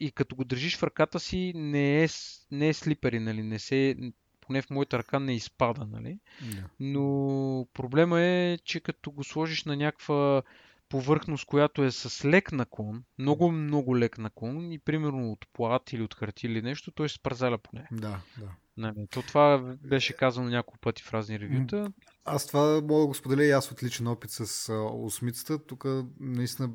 [0.00, 2.08] и като го държиш в ръката си не е,
[2.50, 3.96] не е слипери, нали, не се,
[4.40, 5.86] поне в моята ръка не изпада.
[5.86, 6.18] Нали?
[6.42, 6.64] Yeah.
[6.80, 10.42] Но проблема е, че като го сложиш на някаква
[10.90, 16.02] повърхност, която е с лек наклон, много, много лек наклон и примерно от плат или
[16.02, 17.88] от хартия или нещо, той се спързаля по нея.
[17.92, 18.48] Да, да.
[18.76, 21.92] Нали, то това беше казано няколко пъти в разни ревюта.
[22.24, 25.66] Аз това мога да го споделя и аз от личен опит с а, осмицата.
[25.66, 25.84] Тук
[26.20, 26.70] наистина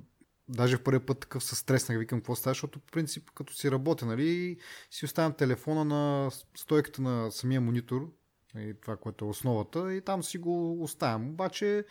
[0.48, 3.72] даже в първия път такъв се стреснах, викам какво става, защото по принцип като си
[3.72, 4.58] работя, нали,
[4.92, 8.12] си оставям телефона на стойката на самия монитор,
[8.58, 11.30] и това, което е основата, и там си го оставям.
[11.30, 11.86] Обаче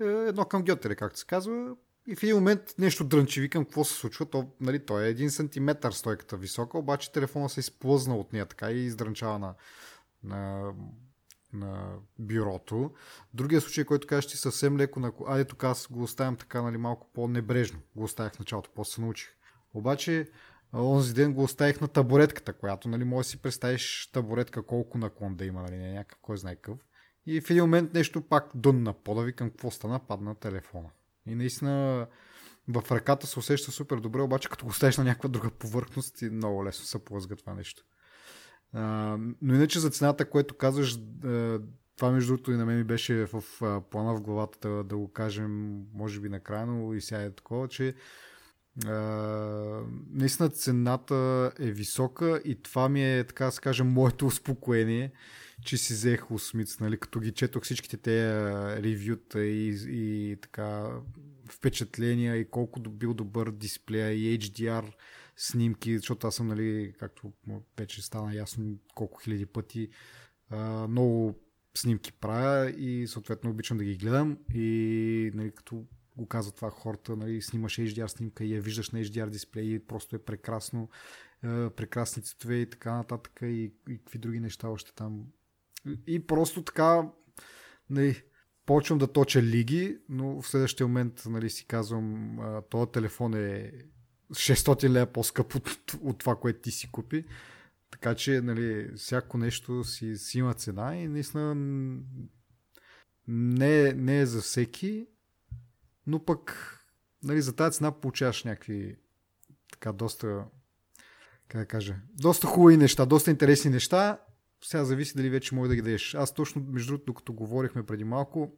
[0.00, 1.76] едно към гьотере, както се казва.
[2.08, 4.26] И в един момент нещо дрънчи, викам какво се случва.
[4.26, 8.70] То, нали, то е един сантиметър стойката висока, обаче телефона се изплъзна от нея така
[8.70, 9.54] и издранчава на,
[10.24, 10.72] на,
[11.52, 12.90] на бюрото.
[13.34, 15.12] Другия случай, който кажеш ти съвсем леко, на...
[15.26, 17.80] айде тук аз го оставям така нали, малко по-небрежно.
[17.96, 19.28] Го оставях в началото, после се научих.
[19.74, 20.30] Обаче
[20.74, 25.36] онзи ден го оставих на табуретката, която нали, може да си представиш табуретка колко наклон
[25.36, 26.78] да има, нали, някакъв, кой знае какъв.
[27.26, 30.88] И в един момент нещо пак дънна пода, викам какво стана, падна телефона.
[31.26, 32.06] И наистина
[32.68, 36.30] в ръката се усеща супер добре, обаче като го ставиш на някаква друга повърхност и
[36.30, 37.84] много лесно се плъзга това нещо.
[38.72, 40.98] А, но иначе за цената, което казваш,
[41.96, 43.44] това между другото и на мен ми беше в
[43.90, 47.68] плана в главата да, да го кажем, може би накрая, но и сега е такова,
[47.68, 47.94] че
[48.86, 48.92] а,
[50.10, 55.12] наистина цената е висока и това ми е, така да се каже, моето успокоение,
[55.66, 58.42] че си взех осмиц, нали, като ги четох всичките те
[58.82, 61.00] ревюта и, и така
[61.50, 64.92] впечатления и колко бил добър дисплея и HDR
[65.36, 67.32] снимки, защото аз съм, нали, както
[67.78, 69.88] вече стана ясно колко хиляди пъти,
[70.50, 71.34] а, много
[71.74, 75.86] снимки правя и съответно обичам да ги гледам и нали, като
[76.16, 79.78] го казва това хората, нали, снимаш HDR снимка и я виждаш на HDR дисплей и
[79.78, 80.88] просто е прекрасно,
[81.76, 85.26] прекрасни цветове и така нататък и, и какви други неща още там.
[86.06, 87.08] И просто така
[87.90, 88.22] нали,
[88.66, 92.38] почвам да точа лиги, но в следващия момент нали, си казвам,
[92.70, 93.72] този телефон е
[94.30, 97.24] 600 лея по-скъп от, от това, което ти си купи.
[97.90, 101.54] Така че, нали, всяко нещо си, си има цена и наистина
[103.28, 105.06] не, не е за всеки,
[106.06, 106.72] но пък
[107.22, 108.96] нали, за тази цена получаваш някакви
[109.72, 110.44] така доста
[111.48, 114.20] как да кажа, доста хубави неща, доста интересни неща.
[114.64, 116.14] Сега зависи дали вече може да ги дадеш.
[116.14, 118.52] Аз точно, между другото, докато говорихме преди малко,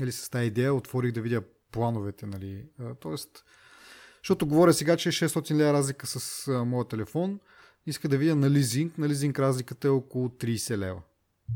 [0.00, 1.42] нали, с тази идея, отворих да видя
[1.72, 2.64] плановете, нали.
[3.00, 3.44] Тоест,
[4.22, 7.40] защото говоря сега, че е 600 лева разлика с моя телефон.
[7.86, 8.98] Иска да видя на лизинг.
[8.98, 11.02] На лизинг разликата е около 30 лева.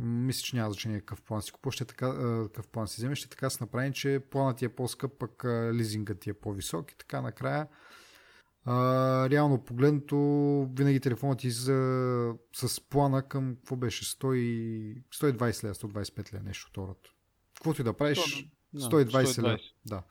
[0.01, 3.59] Мисля, че няма значение какъв план си купуваш, какъв план си вземеш, ще така се
[3.60, 7.66] направи, че планът ти е по-скъп, пък лизингът ти е по-висок и така накрая
[8.64, 10.16] а, реално погледнато,
[10.74, 16.66] винаги телефонът ти за, с плана към, какво беше, 100, 120 лева, 125 лева, нещо
[16.70, 17.14] второто.
[17.55, 19.43] Каквото и да правиш, 120, 120.
[19.43, 19.59] лева.
[19.86, 20.02] Да.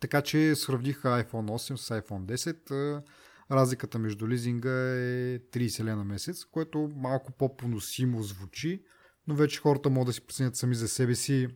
[0.00, 3.02] Така че сравних iPhone 8 с iPhone 10.
[3.50, 8.82] Разликата между лизинга е 30 лена на месец, което малко по-поносимо звучи,
[9.26, 11.48] но вече хората могат да си преценят сами за себе си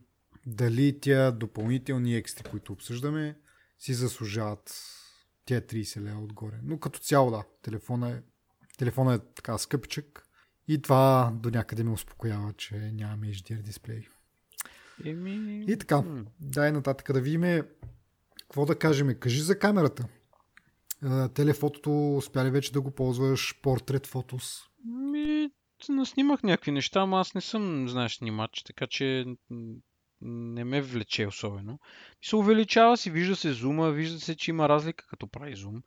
[0.46, 3.36] дали тя допълнителни екстри, които обсъждаме,
[3.78, 4.74] си заслужават
[5.46, 6.56] тя 30 лева отгоре.
[6.62, 8.22] Но като цяло да, телефона е,
[8.78, 10.28] телефона е така скъпчък
[10.68, 14.06] и това до някъде ме успокоява, че нямаме HDR дисплей.
[15.04, 15.64] Еми...
[15.68, 16.02] И така,
[16.40, 17.62] дай нататък да видим
[18.40, 19.14] какво да кажем.
[19.20, 20.08] Кажи за камерата.
[21.34, 23.60] Телефотото успя ли вече да го ползваш?
[23.62, 24.62] Портрет фотос?
[24.84, 25.50] Ми,
[26.04, 29.24] снимах някакви неща, ама аз не съм, знаеш, снимач, така че
[30.20, 31.78] не ме влече особено.
[32.22, 35.82] И се увеличава си, вижда се зума, вижда се, че има разлика като прави зум.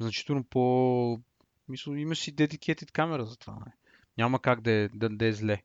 [0.00, 1.20] Значително по...
[1.68, 3.54] Мисля, има си dedicated камера за това.
[3.54, 3.72] Не?
[4.18, 5.62] Няма как да е, да, да е зле.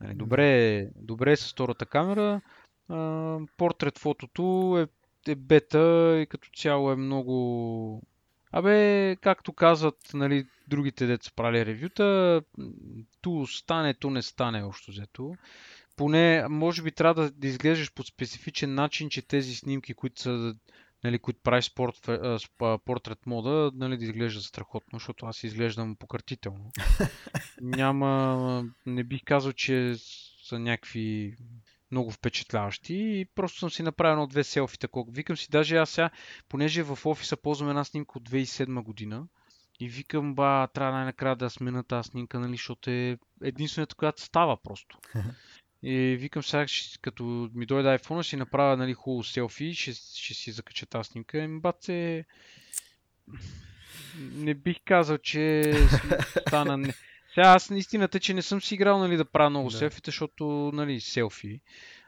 [0.00, 2.40] Нали, добре, добре е с втората камера.
[3.56, 8.02] портрет фотото е, е бета и като цяло е много...
[8.52, 12.42] Абе, както казват нали, другите деца правили ревюта,
[13.20, 15.36] ту стане, ту не стане общо взето
[15.96, 20.54] поне, може би трябва да, изглеждаш по специфичен начин, че тези снимки, които са
[21.04, 22.10] нали, които правиш спорт,
[22.84, 26.70] портрет мода, нали, да изглежда страхотно, защото аз изглеждам пократително.
[27.60, 29.94] Няма, не бих казал, че
[30.44, 31.36] са някакви
[31.90, 34.88] много впечатляващи и просто съм си направил едно две селфита.
[34.88, 35.10] Колко.
[35.10, 36.10] Викам си, даже аз сега,
[36.48, 39.26] понеже в офиса ползвам една снимка от 2007 година
[39.80, 44.62] и викам, ба, трябва най-накрая да смена тази снимка, нали, защото е единствената, която става
[44.62, 44.98] просто.
[45.86, 46.66] И викам сега,
[47.00, 51.42] като ми дойде iPhone, ще направя нали, хубаво селфи, ще, ще си закача тази снимка.
[51.42, 52.24] Еми, баце,
[54.18, 55.74] не бих казал, че
[56.48, 56.76] стана...
[56.76, 56.94] Не...
[57.34, 59.76] Сега аз истината, че не съм си играл нали, да правя много да.
[59.76, 61.60] селфита, защото нали, селфи.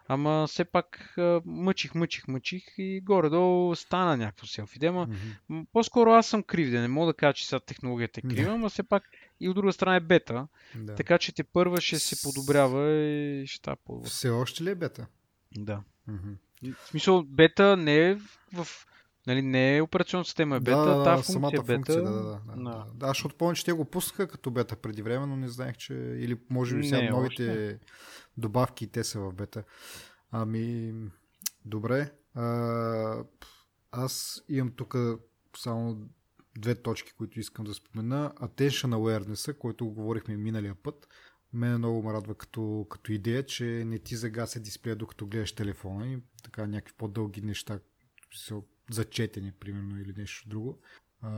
[0.09, 4.79] Ама все пак мъчих, мъчих, мъчих и горе-долу стана някакво селфи.
[4.79, 5.67] Дема, mm-hmm.
[5.73, 8.69] по-скоро аз съм крив, да не мога да кажа, че сега технологията е крива, но
[8.69, 9.03] все пак
[9.41, 10.49] и от друга страна е бета.
[10.75, 10.95] Да.
[10.95, 15.07] Така че те първа ще се подобрява и ще по Все още ли е бета?
[15.57, 15.83] Да.
[16.11, 16.37] Mm-hmm.
[16.75, 18.15] В смисъл, бета не е
[18.53, 18.67] в...
[19.27, 21.75] Нали, не е операционна система, е бета, да, да, да, функция, самата бета.
[21.75, 22.41] Функция, да, да, да.
[22.57, 22.87] да.
[22.95, 25.95] да защото помня, че те го пуснаха като бета преди време, но не знаех, че...
[25.95, 27.79] Или може би сега не, новите още.
[28.37, 29.65] добавки те са в бета.
[30.31, 30.95] Ами,
[31.65, 32.13] добре.
[32.35, 33.25] А,
[33.93, 34.97] аз имам тук
[35.57, 35.99] само
[36.59, 38.33] две точки, които искам да спомена.
[38.41, 41.09] Attention awareness, който говорихме миналия път.
[41.53, 46.07] Мене много ме радва като, като идея, че не ти загася дисплея докато гледаш телефона
[46.07, 47.79] и така някакви по-дълги неща
[48.91, 50.79] са зачетени, примерно, или нещо друго.
[51.21, 51.31] А,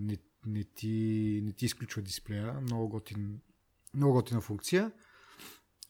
[0.00, 0.16] не,
[0.46, 2.60] не, ти, не ти изключва дисплея.
[2.62, 3.40] Много готин,
[3.94, 4.92] много готина функция.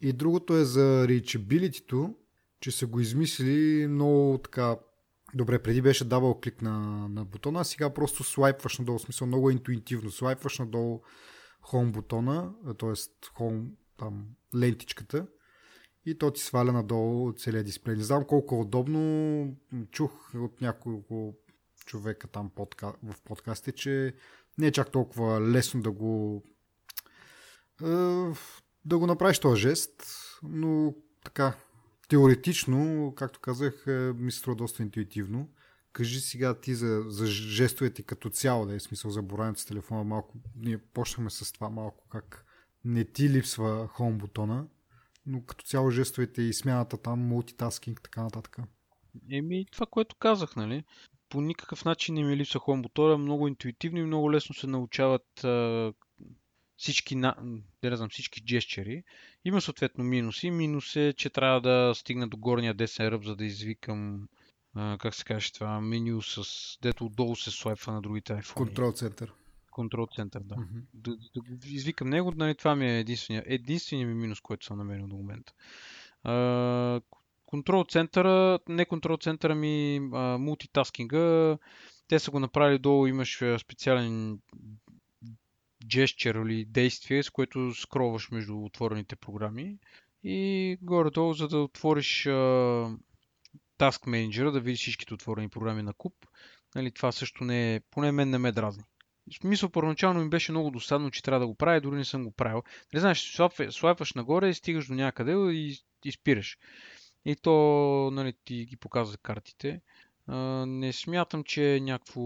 [0.01, 2.15] И другото е за reachability
[2.61, 4.77] че са го измислили много така
[5.35, 9.27] Добре, преди беше давал клик на, на бутона, а сега просто слайпваш надолу, в смисъл
[9.27, 10.11] много интуитивно.
[10.11, 11.03] Слайпваш надолу
[11.62, 12.93] home бутона, т.е.
[13.39, 13.66] home
[13.97, 15.27] там лентичката
[16.06, 17.97] и то ти сваля надолу целият дисплей.
[17.97, 19.56] Не знам колко е удобно.
[19.90, 21.35] Чух от няколко
[21.86, 22.93] човека там подка...
[23.02, 24.14] в подкастите, че
[24.59, 26.43] не е чак толкова лесно да го
[28.85, 30.02] да го направиш този жест,
[30.43, 30.94] но
[31.24, 31.55] така
[32.09, 35.48] теоретично, както казах, е, ми се струва доста интуитивно.
[35.93, 40.05] Кажи сега ти за, за жестовете като цяло, да е смисъл за боравенето с телефона
[40.05, 40.35] малко.
[40.56, 42.44] Ние почнахме с това малко как
[42.85, 44.66] не ти липсва хом бутона,
[45.26, 48.59] но като цяло жестовете и смяната там, мултитаскинг, така нататък.
[49.30, 50.84] Еми, това, което казах, нали?
[51.28, 55.92] По никакъв начин не ми хом бутона, много интуитивно и много лесно се научават а,
[56.76, 57.34] всички, на,
[57.82, 59.02] не знам, всички джесчери.
[59.44, 60.51] Има съответно минуси.
[60.51, 64.28] Минус е, че трябва да стигна до горния десен ръб, за да извикам
[64.74, 66.42] а, как се каже това, меню с
[66.82, 68.55] дето отдолу се слайпва на другите iPhone.
[68.55, 69.32] Контрол център.
[69.74, 70.55] Контрол център, да.
[70.55, 70.82] Mm-hmm.
[70.94, 74.78] Да, да, да извикам него, нали, това ми е единствения, единствения ми минус, който съм
[74.78, 75.52] намерил до момента.
[77.46, 81.59] контрол центъра, не контрол центъра ми, а, мултитаскинга,
[82.09, 84.38] те са го направили долу, имаш специален
[85.86, 89.78] gesture или действие, с което скроваш между отворените програми.
[90.22, 92.30] И горе-долу, за да отвориш а,
[93.78, 96.14] Task Manager, да видиш всичките отворени програми на куп,
[96.74, 98.84] нали, това също не е, поне мен не ме дразни.
[99.30, 102.24] В смисъл, първоначално ми беше много досадно, че трябва да го правя, дори не съм
[102.24, 102.62] го правил.
[102.94, 103.40] Не знаеш,
[103.70, 106.59] слайпваш нагоре и стигаш до някъде и, и спираш.
[107.24, 109.80] И то, нали, ти ги показва картите.
[110.26, 112.22] А, не смятам, че е някакво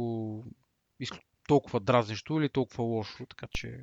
[1.48, 3.80] толкова дразнещо или толкова лошо, така че...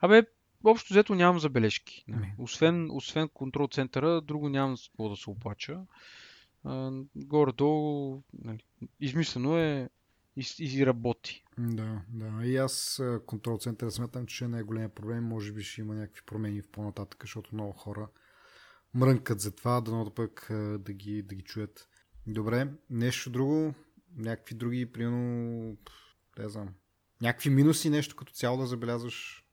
[0.00, 0.22] Абе,
[0.64, 2.04] общо взето нямам забележки.
[2.08, 2.32] Нали.
[2.38, 5.80] Освен, освен контрол центъра, друго нямам с какво да се оплача.
[7.16, 8.64] горе-долу, нали,
[9.00, 9.88] измислено е
[10.36, 11.42] и, и работи.
[11.58, 12.46] Да, да.
[12.46, 15.24] И аз контрол центъра смятам, че не е големия проблем.
[15.24, 18.08] Може би ще има някакви промени в по-нататък, защото много хора
[18.94, 20.46] мрънкат за това, да пък
[20.78, 21.88] да ги, да ги чуят.
[22.26, 23.74] Добре, нещо друго,
[24.16, 25.76] някакви други, примерно,
[26.38, 26.68] не знам,
[27.22, 29.44] някакви минуси, нещо като цяло да забелязваш?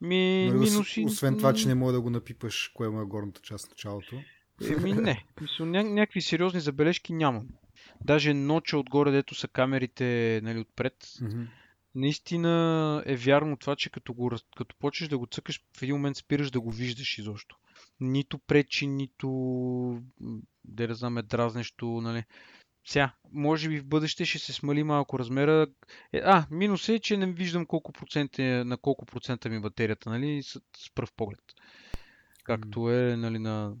[0.00, 1.04] Ми, нали, минуси...
[1.06, 4.22] Освен това, че не може да го напипаш, кое му е горната част в началото.
[4.70, 5.26] Еми не.
[5.40, 7.48] Ня- някакви сериозни забележки нямам.
[8.04, 11.46] Даже ноча отгоре, дето са камерите нали, отпред, mm-hmm.
[11.94, 16.16] наистина е вярно това, че като, го, като почнеш да го цъкаш, в един момент
[16.16, 17.56] спираш да го виждаш изобщо.
[18.00, 19.28] Нито пречи, нито
[20.64, 22.24] да не знам, е дразнещо, нали.
[22.84, 25.66] Сега, може би в бъдеще ще се смали малко размера.
[26.12, 30.10] Е, а, минус е, че не виждам колко процент е, на колко процента ми батерията,
[30.10, 31.42] нали, с, с пръв поглед.
[32.44, 33.74] Както е, нали, на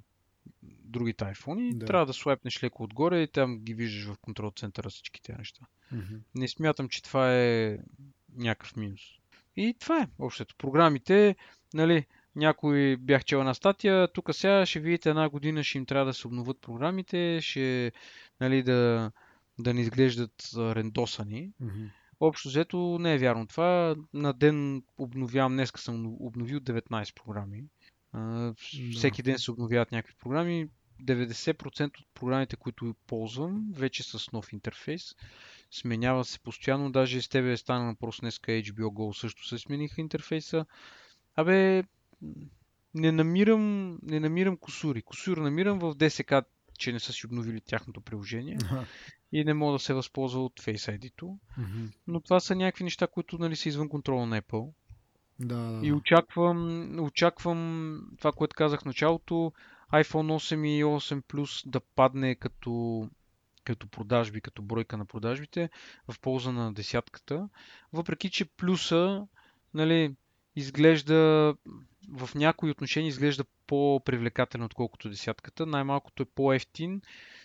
[0.62, 1.78] другите iPhone.
[1.78, 1.86] Да.
[1.86, 5.66] Трябва да слайпнеш леко отгоре и там ги виждаш в контрол центъра всички тези неща.
[5.94, 6.20] Mm-hmm.
[6.34, 7.78] Не смятам, че това е
[8.36, 9.00] някакъв минус.
[9.56, 10.54] И това е общото.
[10.58, 11.36] Програмите,
[11.74, 12.06] нали,
[12.36, 16.14] някой бях чел на статия, тук сега ще видите една година ще им трябва да
[16.14, 17.92] се обновят програмите, ще
[18.40, 19.12] нали, да,
[19.58, 21.52] да не изглеждат рендосани.
[21.62, 21.90] Mm-hmm.
[22.20, 23.96] Общо взето не е вярно това.
[24.14, 27.64] На ден обновявам, днеска съм обновил 19 програми.
[28.96, 30.68] Всеки ден се обновяват някакви програми.
[31.04, 35.14] 90% от програмите, които ползвам, вече с нов интерфейс.
[35.70, 36.92] Сменява се постоянно.
[36.92, 40.66] Даже с тебе е стана въпрос днеска HBO Go също се смениха интерфейса.
[41.36, 41.84] Абе,
[42.94, 45.02] не намирам, не намирам косури.
[45.02, 46.44] Косур намирам в DSK,
[46.78, 48.58] че не са си обновили тяхното приложение
[49.32, 51.38] и не мога да се възползва от Face ID-то.
[52.06, 54.72] Но това са някакви неща, които нали, са извън контрола на Apple.
[55.40, 55.86] Да, да.
[55.86, 59.52] И очаквам, очаквам това, което казах в началото,
[59.92, 63.08] iPhone 8 и 8 Plus да падне като,
[63.64, 65.70] като продажби, като бройка на продажбите
[66.08, 67.48] в полза на десятката.
[67.92, 69.26] Въпреки, че плюса
[69.74, 70.14] нали,
[70.56, 71.54] изглежда
[72.08, 75.66] в някои отношения изглежда по-привлекателен, отколкото десятката.
[75.66, 77.02] Най-малкото е по-ефтин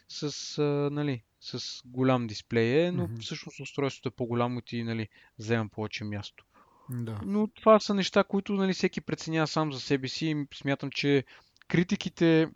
[0.07, 0.61] с,
[0.91, 3.22] нали, с голям дисплей, но mm-hmm.
[3.22, 5.07] всъщност устройството е по-голямо и ти нали,
[5.39, 6.45] взема повече място.
[6.90, 7.20] Да.
[7.26, 11.24] Но това са неща, които нали, всеки преценява сам за себе си и смятам, че
[11.68, 12.49] критиките,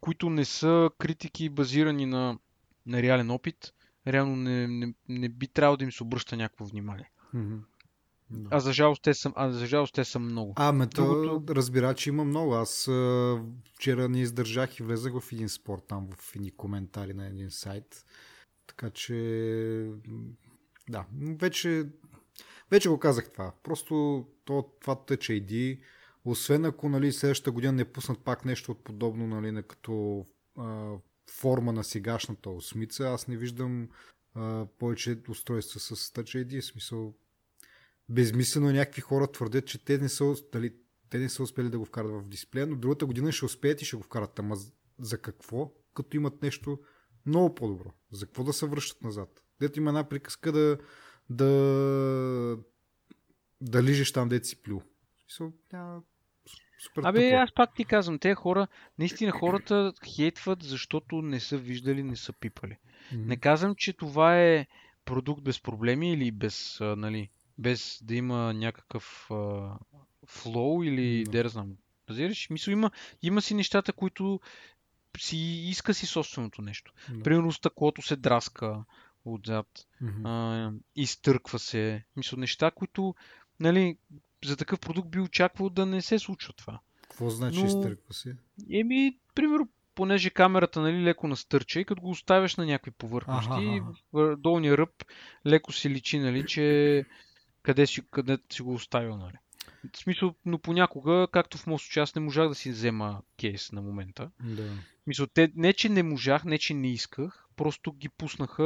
[0.00, 2.38] които не са критики базирани на,
[2.86, 3.72] на реален опит,
[4.06, 7.10] реално не, не, не би трябвало да им се обръща някакво внимание.
[7.34, 7.60] Mm-hmm.
[8.50, 10.52] А за жалост те са, а за жалост те са много.
[10.56, 11.54] А, ме то Другото...
[11.54, 12.54] разбира, че има много.
[12.54, 13.40] Аз а,
[13.74, 18.06] вчера не издържах и влезах в един спорт там, в едни коментари на един сайт.
[18.66, 19.90] Така че,
[20.88, 21.86] да, вече,
[22.70, 23.52] вече го казах това.
[23.62, 25.80] Просто то, това Touch ID
[26.24, 30.26] освен ако нали, следващата година не пуснат пак нещо от подобно нали, на като
[30.58, 30.94] а,
[31.30, 33.88] форма на сегашната осмица, аз не виждам
[34.34, 36.60] а, повече устройства с Touch ID.
[36.60, 37.14] В смисъл,
[38.08, 40.74] безмислено е някакви хора твърдят, че те не са, дали,
[41.10, 43.84] те не са успели да го вкарат в дисплея, но другата година ще успеят и
[43.84, 44.38] ще го вкарат.
[44.38, 44.56] Ама
[44.98, 45.72] за какво?
[45.94, 46.78] Като имат нещо
[47.26, 47.92] много по-добро.
[48.12, 49.42] За какво да се връщат назад?
[49.60, 50.78] Дето има една приказка да,
[51.30, 52.58] да,
[53.60, 54.82] да лижеш там, дете си плю.
[55.72, 56.02] Няма
[56.80, 57.42] Супер Абе, тъпо.
[57.42, 58.66] аз пак ти казвам, те хора,
[58.98, 62.76] наистина хората хейтват, защото не са виждали, не са пипали.
[63.12, 63.26] Mm-hmm.
[63.26, 64.66] Не казвам, че това е
[65.04, 69.70] продукт без проблеми или без, а, нали, без да има някакъв а,
[70.26, 71.42] флоу или mm-hmm.
[71.42, 71.72] да знам.
[72.08, 72.50] Разбираш?
[72.50, 72.90] Мисля, има,
[73.22, 74.40] има си нещата, които
[75.18, 75.36] си
[75.68, 76.92] иска си собственото нещо.
[76.92, 77.22] Mm-hmm.
[77.22, 78.84] Примерно стъклото се драска
[79.24, 80.22] отзад, mm-hmm.
[80.24, 82.04] а, изтърква се.
[82.16, 83.14] Мисля, неща, които
[83.60, 83.96] нали,
[84.44, 86.80] за такъв продукт би очаквал да не се случва това.
[87.02, 87.66] Какво значи Но...
[87.66, 88.36] изтърква се?
[88.70, 93.80] Еми, примерно, понеже камерата нали, леко настърча и като го оставяш на някакви повърхности,
[94.14, 95.04] ага, долния ръб
[95.46, 97.04] леко се личи, нали, че
[97.62, 99.16] къде си, къде си го оставил.
[99.16, 99.36] Нали.
[99.94, 103.72] В смисъл, но понякога, както в моят случай, аз не можах да си взема кейс
[103.72, 104.30] на момента.
[104.44, 104.70] Да.
[105.10, 108.62] Мисъл, те, не, че не можах, не, че не исках, просто ги пуснаха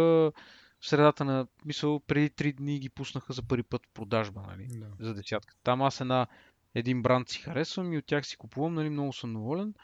[0.80, 4.66] в средата на, мисъл, преди 3 дни ги пуснаха за първи път в продажба, нали,
[4.70, 4.86] да.
[5.00, 5.54] за десятка.
[5.62, 6.26] Там аз една,
[6.74, 9.74] един бранд си харесвам и от тях си купувам, нали, много съм доволен.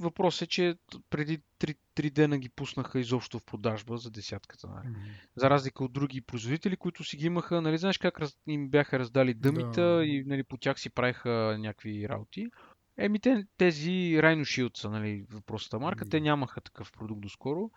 [0.00, 0.76] Въпросът е, че
[1.10, 4.68] преди 3, 3 дена ги пуснаха изобщо в продажба за десятката.
[4.68, 4.86] Нали.
[4.86, 5.36] Mm-hmm.
[5.36, 8.98] За разлика от други производители, които си ги имаха, нали, знаеш как раз, им бяха
[8.98, 10.04] раздали дъмита да.
[10.04, 12.46] и нали, по тях си правиха някакви работи.
[12.98, 17.70] Еми те, тези Rhino Shield са, нали, въпросата марка, те нямаха такъв продукт доскоро.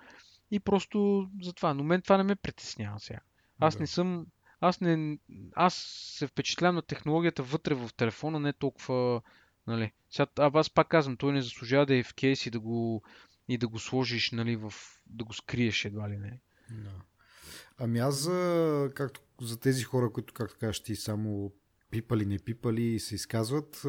[0.52, 1.74] И просто за това.
[1.74, 3.20] Но мен това не ме притеснява сега.
[3.60, 3.80] Аз да.
[3.80, 4.26] не съм.
[4.62, 5.18] Аз не.
[5.56, 5.76] Аз
[6.18, 9.22] се впечатлявам на технологията вътре в телефона, не толкова.
[9.68, 9.92] Нали.
[10.12, 13.04] Сега, а аз пак казвам, той не заслужава да е в кейс и да го,
[13.48, 14.74] и да го сложиш, нали, в,
[15.08, 16.40] да го скриеш едва ли не.
[16.72, 17.02] Да.
[17.78, 21.52] Ами аз за, както, за тези хора, които, както кажеш ти, само
[21.92, 23.82] пипали, не пипали и се изказват,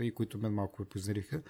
[0.00, 1.42] и които мен малко ме познериха,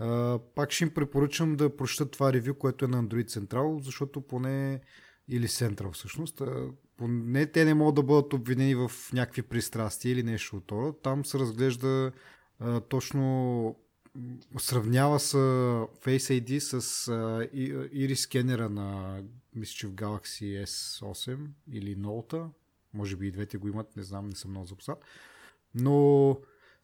[0.00, 4.20] Uh, пак ще им препоръчам да прочитат това ревю, което е на Android Central, защото
[4.20, 4.80] поне
[5.28, 6.42] или Central всъщност,
[6.96, 10.92] поне те не могат да бъдат обвинени в някакви пристрастия или нещо от това.
[11.02, 12.12] Там се разглежда
[12.88, 13.76] точно
[14.58, 17.52] сравнява се Face ID с uh,
[17.92, 19.20] Iris скенера на
[19.54, 22.48] мисля, че в Galaxy S8 или Note.
[22.94, 25.04] Може би и двете го имат, не знам, не съм много запознат.
[25.74, 26.36] Но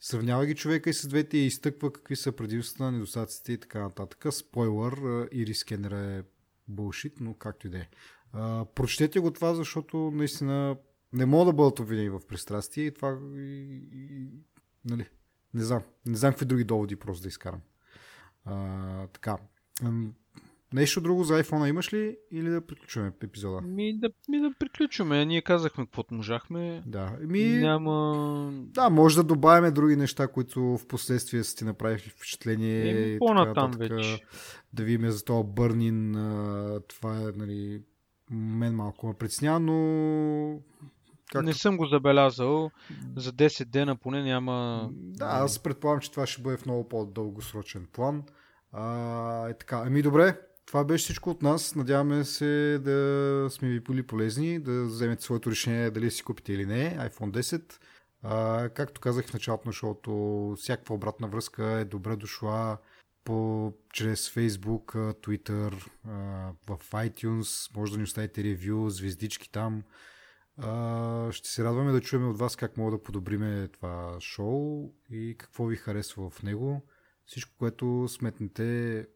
[0.05, 4.35] Сравнява ги човека и с двете и изтъква какви са предимствата, недостатъците и така нататък.
[4.35, 6.22] Спойлър, Ири скенера е
[6.68, 7.89] булшит, но както и да е.
[8.74, 10.76] Прочетете го това, защото наистина
[11.12, 14.28] не мога да бъдат обвинени в пристрастие и това и, и,
[14.85, 15.09] нали,
[15.55, 15.82] не знам.
[16.06, 17.60] Не знам какви други доводи просто да изкарам.
[18.44, 19.39] А, така.
[20.75, 23.61] Нещо друго за iPhone имаш ли или да приключваме епизода?
[23.61, 25.25] Ми да, ми да приключваме.
[25.25, 26.83] Ние казахме каквото можахме.
[26.87, 27.17] Да.
[27.21, 27.45] Ми...
[27.45, 28.53] Няма...
[28.53, 33.15] Да, може да добавяме други неща, които в последствие са ти направили впечатление.
[33.15, 34.25] Е, по-натам вече.
[34.73, 36.13] Да видим за това бърнин.
[36.89, 37.83] Това е, нали,
[38.31, 40.61] мен малко ме притеснява, но
[41.33, 41.47] Както...
[41.47, 42.71] Не съм го забелязал.
[43.17, 44.89] За 10 дена поне няма...
[44.93, 48.23] Да, аз предполагам, че това ще бъде в много по-дългосрочен план.
[48.73, 49.83] А, е така.
[49.87, 51.74] Ами добре, това беше всичко от нас.
[51.74, 56.66] Надяваме се да сме ви били полезни, да вземете своето решение дали си купите или
[56.66, 57.74] не iPhone 10.
[58.23, 62.78] А, както казах в началото на шоуто, всякаква обратна връзка е добре дошла
[63.24, 65.74] по, чрез Facebook, Twitter,
[66.66, 67.77] в iTunes.
[67.77, 69.82] Може да ни оставите ревю, звездички там.
[70.57, 75.36] А, ще се радваме да чуем от вас как мога да подобриме това шоу и
[75.39, 76.82] какво ви харесва в него.
[77.27, 79.07] Всичко, което сметнете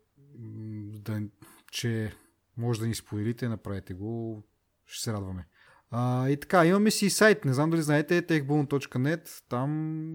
[0.99, 1.23] да,
[1.73, 2.13] че
[2.57, 4.43] може да ни споделите, направете го,
[4.87, 5.47] ще се радваме.
[5.91, 9.71] А, и така, имаме си сайт, не знам дали знаете, techboom.net, там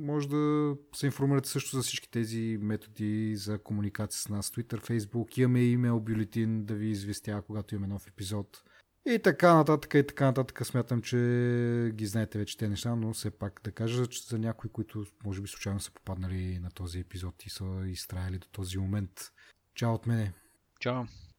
[0.06, 5.40] може да се информирате също за всички тези методи за комуникация с нас, Twitter, Facebook,
[5.40, 8.64] имаме имейл бюлетин да ви известява, когато имаме нов епизод.
[9.06, 10.66] И така нататък, и така нататък.
[10.66, 11.18] Смятам, че
[11.94, 15.42] ги знаете вече те неща, но все пак да кажа, че за някои, които може
[15.42, 19.12] би случайно са попаднали на този епизод и са изтраяли до този момент.
[19.74, 20.34] Чао от мене.
[20.80, 21.08] Чао.